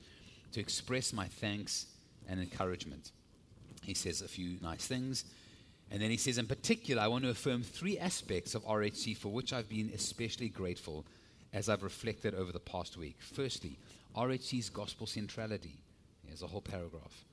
to 0.51 0.59
express 0.59 1.13
my 1.13 1.27
thanks 1.27 1.85
and 2.27 2.39
encouragement. 2.39 3.11
He 3.83 3.93
says 3.93 4.21
a 4.21 4.27
few 4.27 4.57
nice 4.61 4.87
things. 4.87 5.25
And 5.91 6.01
then 6.01 6.09
he 6.09 6.17
says, 6.17 6.37
in 6.37 6.47
particular, 6.47 7.01
I 7.01 7.07
want 7.07 7.23
to 7.23 7.29
affirm 7.29 7.61
three 7.61 7.97
aspects 7.97 8.55
of 8.55 8.65
RHC 8.65 9.17
for 9.17 9.29
which 9.29 9.53
I've 9.53 9.69
been 9.69 9.91
especially 9.93 10.49
grateful 10.49 11.05
as 11.53 11.69
I've 11.69 11.83
reflected 11.83 12.33
over 12.33 12.51
the 12.51 12.59
past 12.59 12.97
week. 12.97 13.17
Firstly, 13.19 13.77
RHC's 14.15 14.69
gospel 14.69 15.07
centrality. 15.07 15.77
There's 16.25 16.41
a 16.41 16.47
whole 16.47 16.61
paragraph. 16.61 17.23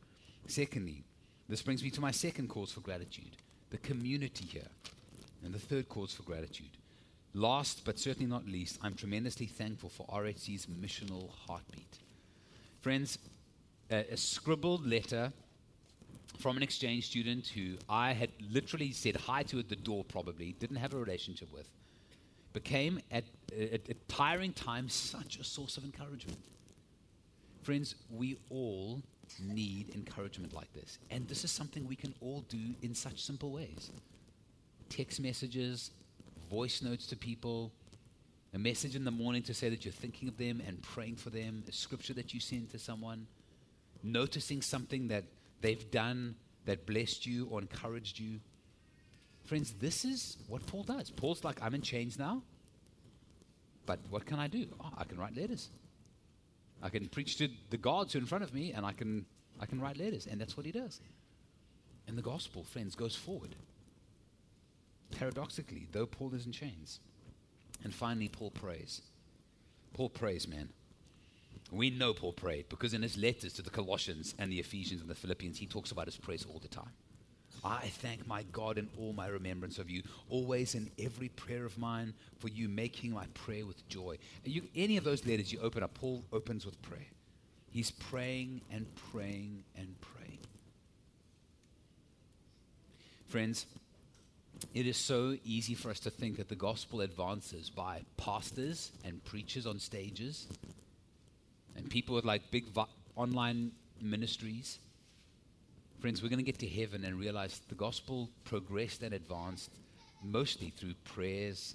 Secondly, 0.47 1.03
this 1.49 1.63
brings 1.63 1.83
me 1.83 1.91
to 1.91 2.01
my 2.01 2.11
second 2.11 2.49
cause 2.49 2.73
for 2.73 2.81
gratitude 2.81 3.37
the 3.71 3.79
community 3.79 4.45
here. 4.45 4.69
And 5.43 5.55
the 5.55 5.59
third 5.59 5.89
cause 5.89 6.13
for 6.13 6.23
gratitude 6.25 6.77
Last 7.35 7.85
but 7.85 7.99
certainly 7.99 8.29
not 8.29 8.47
least, 8.47 8.79
I'm 8.83 8.95
tremendously 8.95 9.47
thankful 9.47 9.89
for 9.89 10.07
RHC's 10.07 10.67
missional 10.67 11.31
heartbeat. 11.31 11.99
Friends, 12.83 13.19
a, 13.91 14.05
a 14.13 14.17
scribbled 14.17 14.87
letter 14.87 15.33
from 16.39 16.57
an 16.57 16.63
exchange 16.63 17.07
student 17.07 17.47
who 17.47 17.77
I 17.89 18.13
had 18.13 18.31
literally 18.51 18.93
said 18.93 19.17
hi 19.17 19.43
to 19.45 19.59
at 19.59 19.69
the 19.69 19.77
door, 19.77 20.05
probably, 20.05 20.53
didn't 20.59 20.77
have 20.77 20.95
a 20.95 20.97
relationship 20.97 21.53
with, 21.53 21.69
became 22.53 23.01
at, 23.11 23.25
at, 23.53 23.89
at 23.89 24.09
tiring 24.09 24.53
times 24.53 24.93
such 24.93 25.39
a 25.39 25.45
source 25.45 25.77
of 25.77 25.85
encouragement. 25.85 26.39
Friends, 27.63 27.95
we 28.11 28.39
all 28.51 29.03
need 29.41 29.95
encouragement 29.95 30.53
like 30.53 30.73
this. 30.73 30.99
And 31.11 31.29
this 31.29 31.45
is 31.45 31.51
something 31.51 31.87
we 31.87 31.97
can 31.97 32.15
all 32.21 32.45
do 32.49 32.75
in 32.83 32.95
such 32.95 33.23
simple 33.23 33.53
ways 33.53 33.91
text 34.89 35.23
messages, 35.23 35.91
voice 36.51 36.83
notes 36.83 37.07
to 37.07 37.17
people, 37.17 37.73
a 38.53 38.59
message 38.59 38.95
in 38.95 39.05
the 39.05 39.11
morning 39.11 39.43
to 39.43 39.55
say 39.55 39.71
that 39.71 39.87
you're 39.87 39.93
thinking 39.93 40.29
of 40.29 40.37
them 40.37 40.61
and 40.67 40.83
praying 40.83 41.17
for 41.17 41.31
them, 41.31 41.65
a 41.67 41.73
scripture 41.73 42.13
that 42.13 42.35
you 42.35 42.41
send 42.41 42.71
to 42.71 42.79
someone, 42.79 43.27
noticing 44.03 44.61
something 44.61 45.09
that 45.09 45.25
they've 45.63 45.91
done 45.91 46.35
that 46.67 46.87
blessed 46.87 47.27
you 47.27 47.49
or 47.51 47.61
encouraged 47.61 48.19
you. 48.19 48.41
Friends, 49.45 49.75
this 49.81 50.05
is 50.05 50.37
what 50.49 50.67
Paul 50.67 50.85
does. 50.85 51.11
Paul's 51.11 51.43
like, 51.43 51.63
I'm 51.63 51.75
in 51.75 51.83
chains 51.83 52.19
now, 52.19 52.43
but 53.87 53.99
what 54.11 54.27
can 54.27 54.39
I 54.39 54.47
do? 54.47 54.67
Oh, 54.81 54.91
I 54.97 55.05
can 55.05 55.19
write 55.19 55.37
letters. 55.37 55.71
I 56.83 56.89
can 56.89 57.09
preach 57.09 57.39
to 57.39 57.49
the 57.71 57.77
gods 57.77 58.13
who 58.13 58.19
are 58.19 58.23
in 58.23 58.27
front 58.27 58.45
of 58.45 58.53
me, 58.53 58.73
and 58.73 58.85
I 58.85 58.93
can, 58.93 59.25
I 59.61 59.67
can 59.67 59.81
write 59.81 59.97
letters. 59.97 60.27
And 60.27 60.41
that's 60.41 60.57
what 60.57 60.67
he 60.67 60.73
does. 60.73 61.01
And 62.09 62.19
the 62.19 62.23
gospel, 62.23 62.65
friends, 62.65 62.95
goes 62.95 63.15
forward. 63.15 63.55
Paradoxically, 65.13 65.87
though 65.93 66.07
Paul 66.07 66.35
is 66.35 66.47
in 66.47 66.53
chains. 66.53 67.01
And 67.85 67.95
finally, 67.95 68.29
Paul 68.29 68.51
prays. 68.51 69.03
Paul 69.95 70.09
prays, 70.09 70.49
man. 70.49 70.71
We 71.71 71.91
know 71.91 72.13
Paul 72.13 72.33
prayed 72.33 72.69
because 72.69 72.93
in 72.93 73.03
his 73.03 73.17
letters 73.17 73.55
to 73.55 73.63
the 73.63 73.71
Colossians 73.71 74.35
and 74.39 74.53
the 74.53 74.61
Ephesians 74.61 75.01
and 75.01 75.09
the 75.09 75.15
Philippians, 75.15 75.59
he 75.59 75.67
talks 75.67 75.91
about 75.91 76.07
his 76.07 76.17
prayers 76.17 76.47
all 76.49 76.59
the 76.59 76.69
time. 76.69 76.93
I 77.65 77.87
thank 77.87 78.27
my 78.27 78.43
God 78.53 78.77
in 78.77 78.89
all 78.99 79.13
my 79.13 79.29
remembrance 79.29 79.79
of 79.79 79.89
you, 79.89 80.03
always 80.29 80.75
in 80.75 80.91
every 80.99 81.29
prayer 81.29 81.65
of 81.65 81.79
mine, 81.79 82.13
for 82.39 82.49
you 82.49 82.69
making 82.69 83.13
my 83.13 83.27
prayer 83.35 83.65
with 83.65 83.89
joy. 83.89 84.19
You, 84.45 84.63
any 84.75 84.97
of 84.97 85.05
those 85.05 85.25
letters 85.25 85.53
you 85.53 85.61
open 85.61 85.83
up, 85.83 85.95
Paul 85.95 86.25
opens 86.33 86.67
with 86.67 86.81
prayer. 86.83 87.07
He's 87.71 87.91
praying 87.91 88.63
and 88.71 88.87
praying 89.13 89.65
and 89.77 89.95
praying. 90.01 90.41
Friends, 93.29 93.67
it 94.75 94.87
is 94.87 94.97
so 94.97 95.37
easy 95.45 95.75
for 95.75 95.91
us 95.91 96.01
to 96.01 96.11
think 96.11 96.37
that 96.37 96.49
the 96.49 96.55
gospel 96.55 97.01
advances 97.01 97.71
by 97.71 98.03
pastors 98.17 98.93
and 99.05 99.25
preachers 99.25 99.67
on 99.67 99.79
stages 99.79 100.49
and 101.77 101.89
people 101.89 102.15
with 102.15 102.25
like 102.25 102.51
big 102.51 102.67
online 103.17 103.73
ministries. 104.01 104.79
Friends, 106.01 106.23
we're 106.23 106.29
going 106.29 106.39
to 106.39 106.45
get 106.45 106.59
to 106.59 106.69
heaven 106.69 107.05
and 107.05 107.19
realize 107.19 107.61
the 107.69 107.75
gospel 107.75 108.29
progressed 108.45 109.03
and 109.03 109.15
advanced 109.15 109.71
mostly 110.23 110.71
through 110.71 110.95
prayers, 111.05 111.75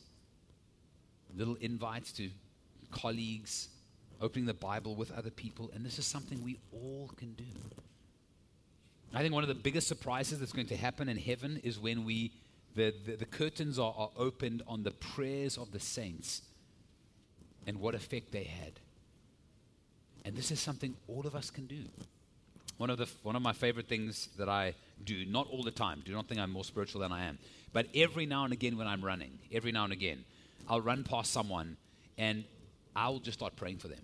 little 1.36 1.56
invites 1.56 2.12
to 2.14 2.30
colleagues, 2.92 3.70
opening 4.22 4.46
the 4.46 4.54
Bible 4.54 4.96
with 4.96 5.12
other 5.12 5.30
people, 5.30 5.72
and 5.74 5.86
this 5.86 6.00
is 6.00 6.06
something 6.06 6.44
we 6.44 6.58
all 6.74 7.12
can 7.18 7.34
do. 7.34 7.44
I 9.14 9.22
think 9.22 9.34
one 9.34 9.44
of 9.44 9.48
the 9.48 9.56
biggest 9.56 9.88
surprises 9.88 10.40
that's 10.40 10.52
going 10.52 10.68
to 10.68 10.78
happen 10.78 11.08
in 11.08 11.18
heaven 11.18 11.60
is 11.64 11.80
when 11.80 12.04
we 12.04 12.32
the, 12.76 12.94
the, 13.06 13.16
the 13.16 13.26
curtains 13.26 13.80
are, 13.80 13.94
are 13.98 14.12
opened 14.16 14.62
on 14.68 14.84
the 14.84 14.92
prayers 14.92 15.58
of 15.58 15.72
the 15.72 15.80
saints 15.80 16.44
and 17.66 17.80
what 17.80 17.96
effect 17.96 18.32
they 18.32 18.44
had. 18.44 18.80
And 20.28 20.36
this 20.36 20.52
is 20.52 20.60
something 20.60 20.94
all 21.08 21.26
of 21.26 21.36
us 21.36 21.50
can 21.50 21.68
do. 21.68 21.86
One 22.76 22.90
of, 22.90 22.98
the, 22.98 23.08
one 23.24 23.38
of 23.38 23.42
my 23.42 23.54
favorite 23.54 23.88
things 23.88 24.28
that 24.38 24.50
I 24.50 24.76
do, 25.06 25.26
not 25.26 25.48
all 25.50 25.64
the 25.64 25.72
time, 25.72 26.04
do 26.06 26.12
not 26.12 26.28
think 26.28 26.42
I'm 26.42 26.52
more 26.52 26.66
spiritual 26.66 27.00
than 27.00 27.14
I 27.14 27.24
am, 27.24 27.40
but 27.72 27.88
every 27.96 28.26
now 28.26 28.44
and 28.44 28.52
again 28.52 28.78
when 28.78 28.88
I'm 28.88 29.02
running, 29.02 29.40
every 29.54 29.72
now 29.72 29.86
and 29.86 29.94
again, 29.94 30.26
I'll 30.68 30.82
run 30.82 31.06
past 31.06 31.32
someone 31.32 31.78
and 32.18 32.44
I'll 32.94 33.20
just 33.20 33.40
start 33.40 33.56
praying 33.56 33.78
for 33.78 33.88
them. 33.88 34.02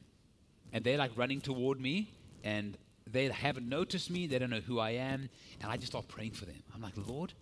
And 0.71 0.82
they're 0.86 0.97
like 0.97 1.11
running 1.17 1.41
toward 1.41 1.82
me 1.82 2.13
and 2.41 2.78
they 3.05 3.28
haven't 3.28 3.67
noticed 3.67 4.09
me, 4.09 4.26
they 4.26 4.39
don't 4.39 4.49
know 4.49 4.61
who 4.61 4.80
I 4.80 4.91
am, 4.91 5.30
and 5.61 5.69
I 5.69 5.76
just 5.76 5.91
start 5.91 6.07
praying 6.07 6.32
for 6.32 6.45
them. 6.45 6.63
I'm 6.74 6.82
like, 6.82 6.93
Lord, 6.95 7.34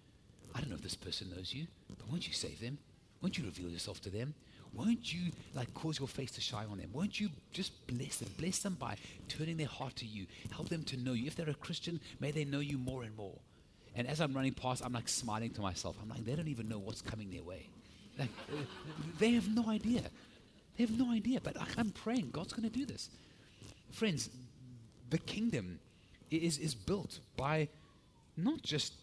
I 0.56 0.60
don't 0.60 0.70
know 0.70 0.76
if 0.76 0.82
this 0.82 0.96
person 0.96 1.30
knows 1.30 1.54
you, 1.54 1.68
but 1.88 2.10
won't 2.10 2.28
you 2.28 2.34
save 2.34 2.60
them? 2.60 2.80
Won't 3.22 3.38
you 3.38 3.46
reveal 3.46 3.70
yourself 3.70 4.02
to 4.02 4.10
them? 4.10 4.34
Won't 4.74 5.14
you 5.14 5.32
like 5.54 5.74
cause 5.74 6.00
your 6.00 6.08
face 6.08 6.32
to 6.32 6.42
shine 6.42 6.68
on 6.72 6.78
them? 6.78 6.90
Won't 6.94 7.20
you 7.20 7.30
just 7.52 7.86
bless 7.88 8.18
them? 8.18 8.30
Bless 8.38 8.60
them 8.60 8.76
by 8.80 8.96
turning 9.28 9.58
their 9.58 9.68
heart 9.68 9.98
to 9.98 10.06
you. 10.06 10.28
Help 10.52 10.70
them 10.70 10.84
to 10.86 10.98
know 10.98 11.14
you. 11.14 11.28
If 11.28 11.36
they're 11.36 11.50
a 11.50 11.54
Christian, 11.54 12.00
may 12.20 12.32
they 12.32 12.46
know 12.46 12.60
you 12.60 12.78
more 12.78 13.04
and 13.04 13.16
more. 13.16 13.38
And 13.96 14.08
as 14.08 14.22
I'm 14.22 14.34
running 14.34 14.54
past, 14.54 14.82
I'm 14.86 14.94
like 14.94 15.10
smiling 15.10 15.50
to 15.52 15.62
myself. 15.62 15.98
I'm 16.02 16.10
like, 16.10 16.24
they 16.24 16.36
don't 16.36 16.48
even 16.48 16.70
know 16.70 16.80
what's 16.80 17.02
coming 17.02 17.30
their 17.30 17.44
way. 17.44 17.68
Like, 18.18 18.30
they 19.20 19.32
have 19.32 19.54
no 19.54 19.70
idea. 19.70 20.04
They 20.78 20.86
have 20.86 20.98
no 20.98 21.12
idea. 21.12 21.42
But 21.44 21.58
I'm 21.78 21.92
praying 21.92 22.32
God's 22.32 22.54
going 22.54 22.70
to 22.70 22.78
do 22.78 22.86
this. 22.86 23.10
Friends, 23.92 24.30
the 25.10 25.18
kingdom 25.18 25.80
is, 26.30 26.58
is 26.58 26.74
built 26.74 27.20
by 27.36 27.68
not 28.38 28.62
just 28.62 28.94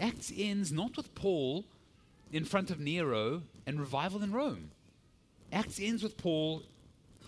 Acts 0.00 0.32
ends 0.36 0.72
not 0.72 0.96
with 0.96 1.14
Paul 1.14 1.64
in 2.32 2.44
front 2.44 2.70
of 2.70 2.78
Nero 2.80 3.42
and 3.66 3.80
revival 3.80 4.22
in 4.22 4.32
Rome. 4.32 4.70
Acts 5.52 5.80
ends 5.80 6.02
with 6.02 6.16
Paul 6.16 6.62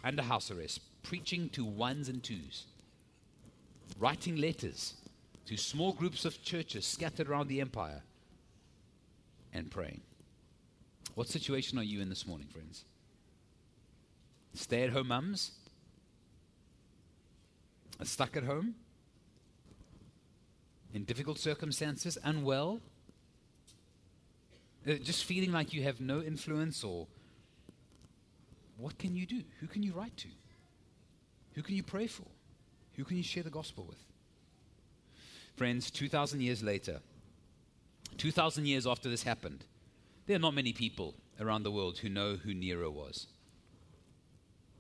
under 0.05 0.23
house 0.23 0.51
arrest, 0.51 0.81
preaching 1.03 1.49
to 1.51 1.65
ones 1.65 2.09
and 2.09 2.23
twos, 2.23 2.67
writing 3.99 4.37
letters 4.37 4.95
to 5.47 5.57
small 5.57 5.93
groups 5.93 6.25
of 6.25 6.43
churches 6.43 6.87
scattered 6.87 7.29
around 7.29 7.49
the 7.49 7.61
empire, 7.61 8.03
and 9.53 9.71
praying. 9.71 10.03
What 11.15 11.29
situation 11.29 11.79
are 11.79 11.85
you 11.85 12.01
in 12.01 12.09
this 12.09 12.27
morning, 12.27 12.49
friends? 12.49 12.85
Stay 14.55 14.83
at 14.83 14.91
home 14.91 15.09
mums? 15.09 15.53
Stuck 18.05 18.37
at 18.37 18.45
home? 18.45 18.75
in 20.93 21.05
difficult 21.05 21.39
circumstances, 21.39 22.19
unwell, 22.25 22.81
Uh, 24.89 24.95
just 24.95 25.25
feeling 25.25 25.53
like 25.53 25.75
you 25.75 25.83
have 25.83 26.01
no 26.01 26.23
influence 26.23 26.83
or 26.83 27.07
what 28.79 28.97
can 28.99 29.15
you 29.15 29.27
do? 29.27 29.43
Who 29.61 29.67
can 29.67 29.83
you 29.83 29.93
write 29.93 30.17
to? 30.19 30.29
Who 31.55 31.63
can 31.63 31.75
you 31.75 31.83
pray 31.83 32.07
for? 32.07 32.27
Who 32.97 33.05
can 33.05 33.17
you 33.17 33.23
share 33.23 33.43
the 33.43 33.51
gospel 33.51 33.85
with? 33.87 33.99
Friends, 35.57 35.91
2,000 35.91 36.41
years 36.41 36.63
later, 36.63 37.01
2,000 38.17 38.67
years 38.67 38.87
after 38.87 39.11
this 39.11 39.25
happened, 39.25 39.65
there 40.27 40.37
are 40.37 40.41
not 40.41 40.55
many 40.55 40.73
people 40.73 41.15
around 41.41 41.65
the 41.65 41.71
world 41.71 41.99
who 41.99 42.09
know 42.09 42.37
who 42.37 42.55
Nero 42.55 42.91
was. 42.91 43.27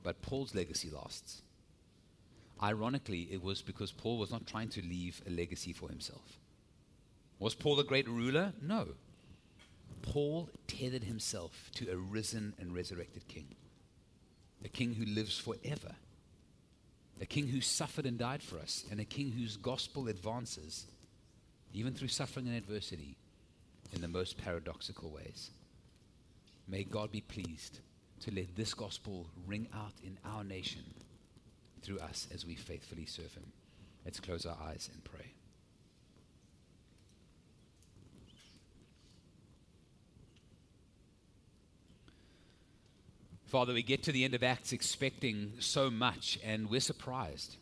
But 0.02 0.22
Paul's 0.22 0.54
legacy 0.54 0.88
lasts. 0.90 1.42
Ironically, 2.62 3.28
it 3.30 3.42
was 3.42 3.60
because 3.60 3.92
Paul 3.92 4.18
was 4.18 4.30
not 4.30 4.46
trying 4.46 4.68
to 4.70 4.82
leave 4.82 5.20
a 5.26 5.30
legacy 5.30 5.72
for 5.72 5.88
himself. 5.88 6.38
Was 7.38 7.54
Paul 7.54 7.78
a 7.78 7.84
great 7.84 8.08
ruler? 8.08 8.52
No. 8.62 8.88
Paul 10.02 10.48
tethered 10.66 11.04
himself 11.04 11.70
to 11.74 11.90
a 11.90 11.96
risen 11.96 12.54
and 12.58 12.74
resurrected 12.74 13.28
king, 13.28 13.54
a 14.64 14.68
king 14.68 14.94
who 14.94 15.04
lives 15.04 15.38
forever, 15.38 15.94
a 17.20 17.26
king 17.26 17.48
who 17.48 17.60
suffered 17.60 18.06
and 18.06 18.18
died 18.18 18.42
for 18.42 18.58
us, 18.58 18.84
and 18.90 19.00
a 19.00 19.04
king 19.04 19.32
whose 19.32 19.56
gospel 19.56 20.08
advances, 20.08 20.86
even 21.72 21.92
through 21.92 22.08
suffering 22.08 22.46
and 22.46 22.56
adversity, 22.56 23.16
in 23.92 24.00
the 24.00 24.08
most 24.08 24.38
paradoxical 24.38 25.10
ways. 25.10 25.50
May 26.66 26.84
God 26.84 27.10
be 27.10 27.22
pleased 27.22 27.80
to 28.20 28.34
let 28.34 28.54
this 28.54 28.74
gospel 28.74 29.26
ring 29.46 29.68
out 29.74 29.94
in 30.04 30.18
our 30.24 30.44
nation 30.44 30.82
through 31.82 31.98
us 31.98 32.28
as 32.34 32.44
we 32.44 32.54
faithfully 32.54 33.06
serve 33.06 33.32
Him. 33.34 33.52
Let's 34.04 34.20
close 34.20 34.44
our 34.44 34.56
eyes 34.68 34.90
and 34.92 35.02
pray. 35.04 35.32
Father, 43.48 43.72
we 43.72 43.82
get 43.82 44.02
to 44.02 44.12
the 44.12 44.24
end 44.24 44.34
of 44.34 44.42
Acts 44.42 44.72
expecting 44.72 45.54
so 45.58 45.90
much, 45.90 46.38
and 46.44 46.68
we're 46.68 46.80
surprised. 46.80 47.56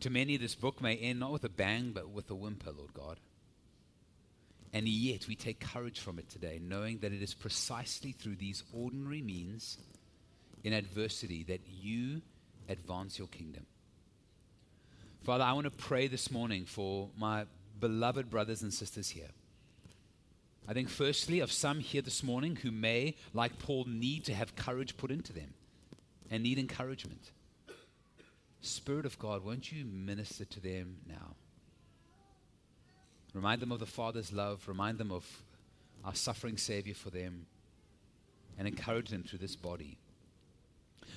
To 0.00 0.10
many, 0.10 0.36
this 0.36 0.54
book 0.54 0.82
may 0.82 0.96
end 0.96 1.20
not 1.20 1.32
with 1.32 1.44
a 1.44 1.48
bang, 1.48 1.92
but 1.94 2.10
with 2.10 2.30
a 2.30 2.34
whimper, 2.34 2.72
Lord 2.72 2.92
God. 2.92 3.18
And 4.74 4.86
yet, 4.86 5.28
we 5.28 5.34
take 5.34 5.60
courage 5.60 5.98
from 5.98 6.18
it 6.18 6.28
today, 6.28 6.60
knowing 6.62 6.98
that 6.98 7.14
it 7.14 7.22
is 7.22 7.32
precisely 7.32 8.12
through 8.12 8.36
these 8.36 8.64
ordinary 8.74 9.22
means 9.22 9.78
in 10.62 10.74
adversity 10.74 11.42
that 11.44 11.62
you 11.66 12.20
advance 12.68 13.18
your 13.18 13.28
kingdom. 13.28 13.64
Father, 15.22 15.44
I 15.44 15.54
want 15.54 15.64
to 15.64 15.70
pray 15.70 16.06
this 16.06 16.30
morning 16.30 16.66
for 16.66 17.08
my 17.16 17.46
beloved 17.80 18.28
brothers 18.28 18.60
and 18.60 18.72
sisters 18.72 19.08
here. 19.08 19.30
I 20.68 20.72
think, 20.72 20.88
firstly, 20.88 21.40
of 21.40 21.50
some 21.50 21.80
here 21.80 22.02
this 22.02 22.22
morning 22.22 22.56
who 22.56 22.70
may, 22.70 23.16
like 23.34 23.58
Paul, 23.58 23.86
need 23.88 24.24
to 24.26 24.34
have 24.34 24.54
courage 24.54 24.96
put 24.96 25.10
into 25.10 25.32
them 25.32 25.54
and 26.30 26.42
need 26.42 26.58
encouragement. 26.58 27.32
Spirit 28.60 29.06
of 29.06 29.18
God, 29.18 29.44
won't 29.44 29.72
you 29.72 29.84
minister 29.84 30.44
to 30.44 30.60
them 30.60 30.98
now? 31.08 31.34
Remind 33.32 33.62
them 33.62 33.72
of 33.72 33.80
the 33.80 33.86
Father's 33.86 34.32
love, 34.32 34.68
remind 34.68 34.98
them 34.98 35.10
of 35.10 35.24
our 36.04 36.14
suffering 36.14 36.56
Savior 36.56 36.94
for 36.94 37.10
them, 37.10 37.46
and 38.58 38.68
encourage 38.68 39.08
them 39.08 39.22
through 39.22 39.38
this 39.38 39.56
body. 39.56 39.98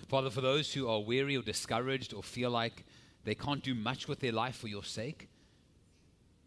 Father, 0.08 0.30
for 0.30 0.42
those 0.42 0.74
who 0.74 0.88
are 0.88 1.02
weary 1.02 1.36
or 1.36 1.42
discouraged 1.42 2.14
or 2.14 2.24
feel 2.24 2.50
like 2.50 2.86
they 3.24 3.36
can't 3.36 3.64
do 3.64 3.76
much 3.76 4.08
with 4.08 4.20
their 4.20 4.32
life 4.32 4.56
for 4.56 4.68
your 4.68 4.84
sake, 4.84 5.30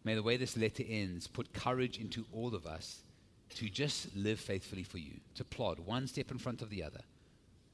may 0.06 0.14
the 0.14 0.22
way 0.22 0.36
this 0.36 0.56
letter 0.56 0.84
ends 0.88 1.26
put 1.26 1.52
courage 1.52 1.98
into 1.98 2.24
all 2.32 2.54
of 2.54 2.64
us 2.64 3.00
to 3.56 3.68
just 3.68 4.14
live 4.14 4.38
faithfully 4.38 4.84
for 4.84 4.98
you, 4.98 5.18
to 5.34 5.42
plod 5.42 5.80
one 5.80 6.06
step 6.06 6.30
in 6.30 6.38
front 6.38 6.62
of 6.62 6.70
the 6.70 6.80
other. 6.80 7.00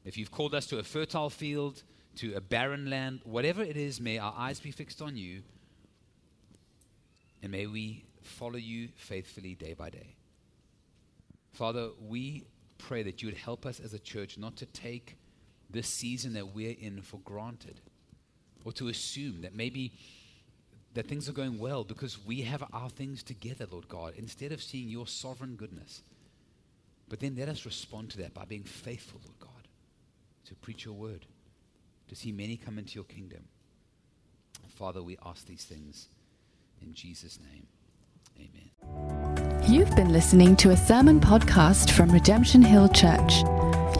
If 0.07 0.17
you've 0.17 0.31
called 0.31 0.55
us 0.55 0.67
to 0.69 0.79
a 0.79 0.83
fertile 0.83 1.29
field, 1.29 1.83
to 2.17 2.33
a 2.35 2.41
barren 2.41 2.89
land, 2.89 3.21
whatever 3.25 3.63
it 3.63 3.77
is, 3.77 4.01
may 4.01 4.17
our 4.17 4.33
eyes 4.35 4.61
be 4.61 4.71
fixed 4.71 5.03
on 5.03 5.15
you, 5.15 5.43
and 7.43 7.53
may 7.53 7.67
we 7.67 8.03
follow 8.23 8.57
you 8.57 8.89
faithfully 8.97 9.55
day 9.55 9.75
by 9.75 9.91
day. 9.91 10.15
Father, 11.53 11.91
we 12.01 12.47
pray 12.79 13.03
that 13.03 13.21
you 13.21 13.29
would 13.29 13.37
help 13.37 13.67
us 13.67 13.79
as 13.79 13.93
a 13.93 13.99
church 13.99 14.39
not 14.39 14.57
to 14.57 14.65
take 14.65 15.19
this 15.69 15.87
season 15.87 16.33
that 16.33 16.55
we're 16.55 16.77
in 16.81 17.03
for 17.03 17.19
granted 17.19 17.83
or 18.65 18.73
to 18.73 18.89
assume 18.89 19.43
that 19.43 19.55
maybe 19.55 19.93
that 20.95 21.07
things 21.07 21.29
are 21.29 21.33
going 21.33 21.59
well 21.59 21.85
because 21.85 22.25
we 22.25 22.43
have 22.43 22.65
our 22.73 22.91
things 22.91 23.23
together, 23.23 23.67
Lord 23.71 23.89
God, 23.89 24.15
instead 24.17 24.53
of 24.53 24.63
seeing 24.63 24.89
your 24.89 25.07
sovereign 25.07 25.57
goodness. 25.57 26.03
But 27.09 27.21
then 27.21 27.37
let 27.37 27.49
us 27.49 27.65
respond 27.65 28.11
to 28.11 28.19
that 28.19 28.35
by 28.35 28.45
being 28.45 28.65
faithful, 28.65 29.21
Lord 29.25 29.39
God, 29.39 29.69
to 30.47 30.55
preach 30.57 30.85
your 30.85 30.95
word, 30.95 31.27
to 32.09 32.15
see 32.15 32.33
many 32.33 32.57
come 32.57 32.79
into 32.79 32.95
your 32.95 33.05
kingdom. 33.05 33.45
Father, 34.69 35.03
we 35.03 35.17
ask 35.25 35.47
these 35.47 35.65
things 35.65 36.09
in 36.81 36.95
Jesus' 36.95 37.39
name. 37.53 37.67
Amen. 38.39 39.63
You've 39.67 39.95
been 39.95 40.13
listening 40.13 40.57
to 40.57 40.71
a 40.71 40.77
sermon 40.77 41.21
podcast 41.21 41.91
from 41.91 42.11
Redemption 42.11 42.63
Hill 42.63 42.89
Church. 42.89 43.43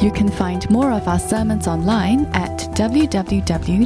You 0.03 0.11
can 0.11 0.29
find 0.29 0.69
more 0.71 0.91
of 0.91 1.07
our 1.07 1.19
sermons 1.19 1.69
online 1.69 2.27
at 2.35 2.59
www.rhc.org.sg. 2.75 3.83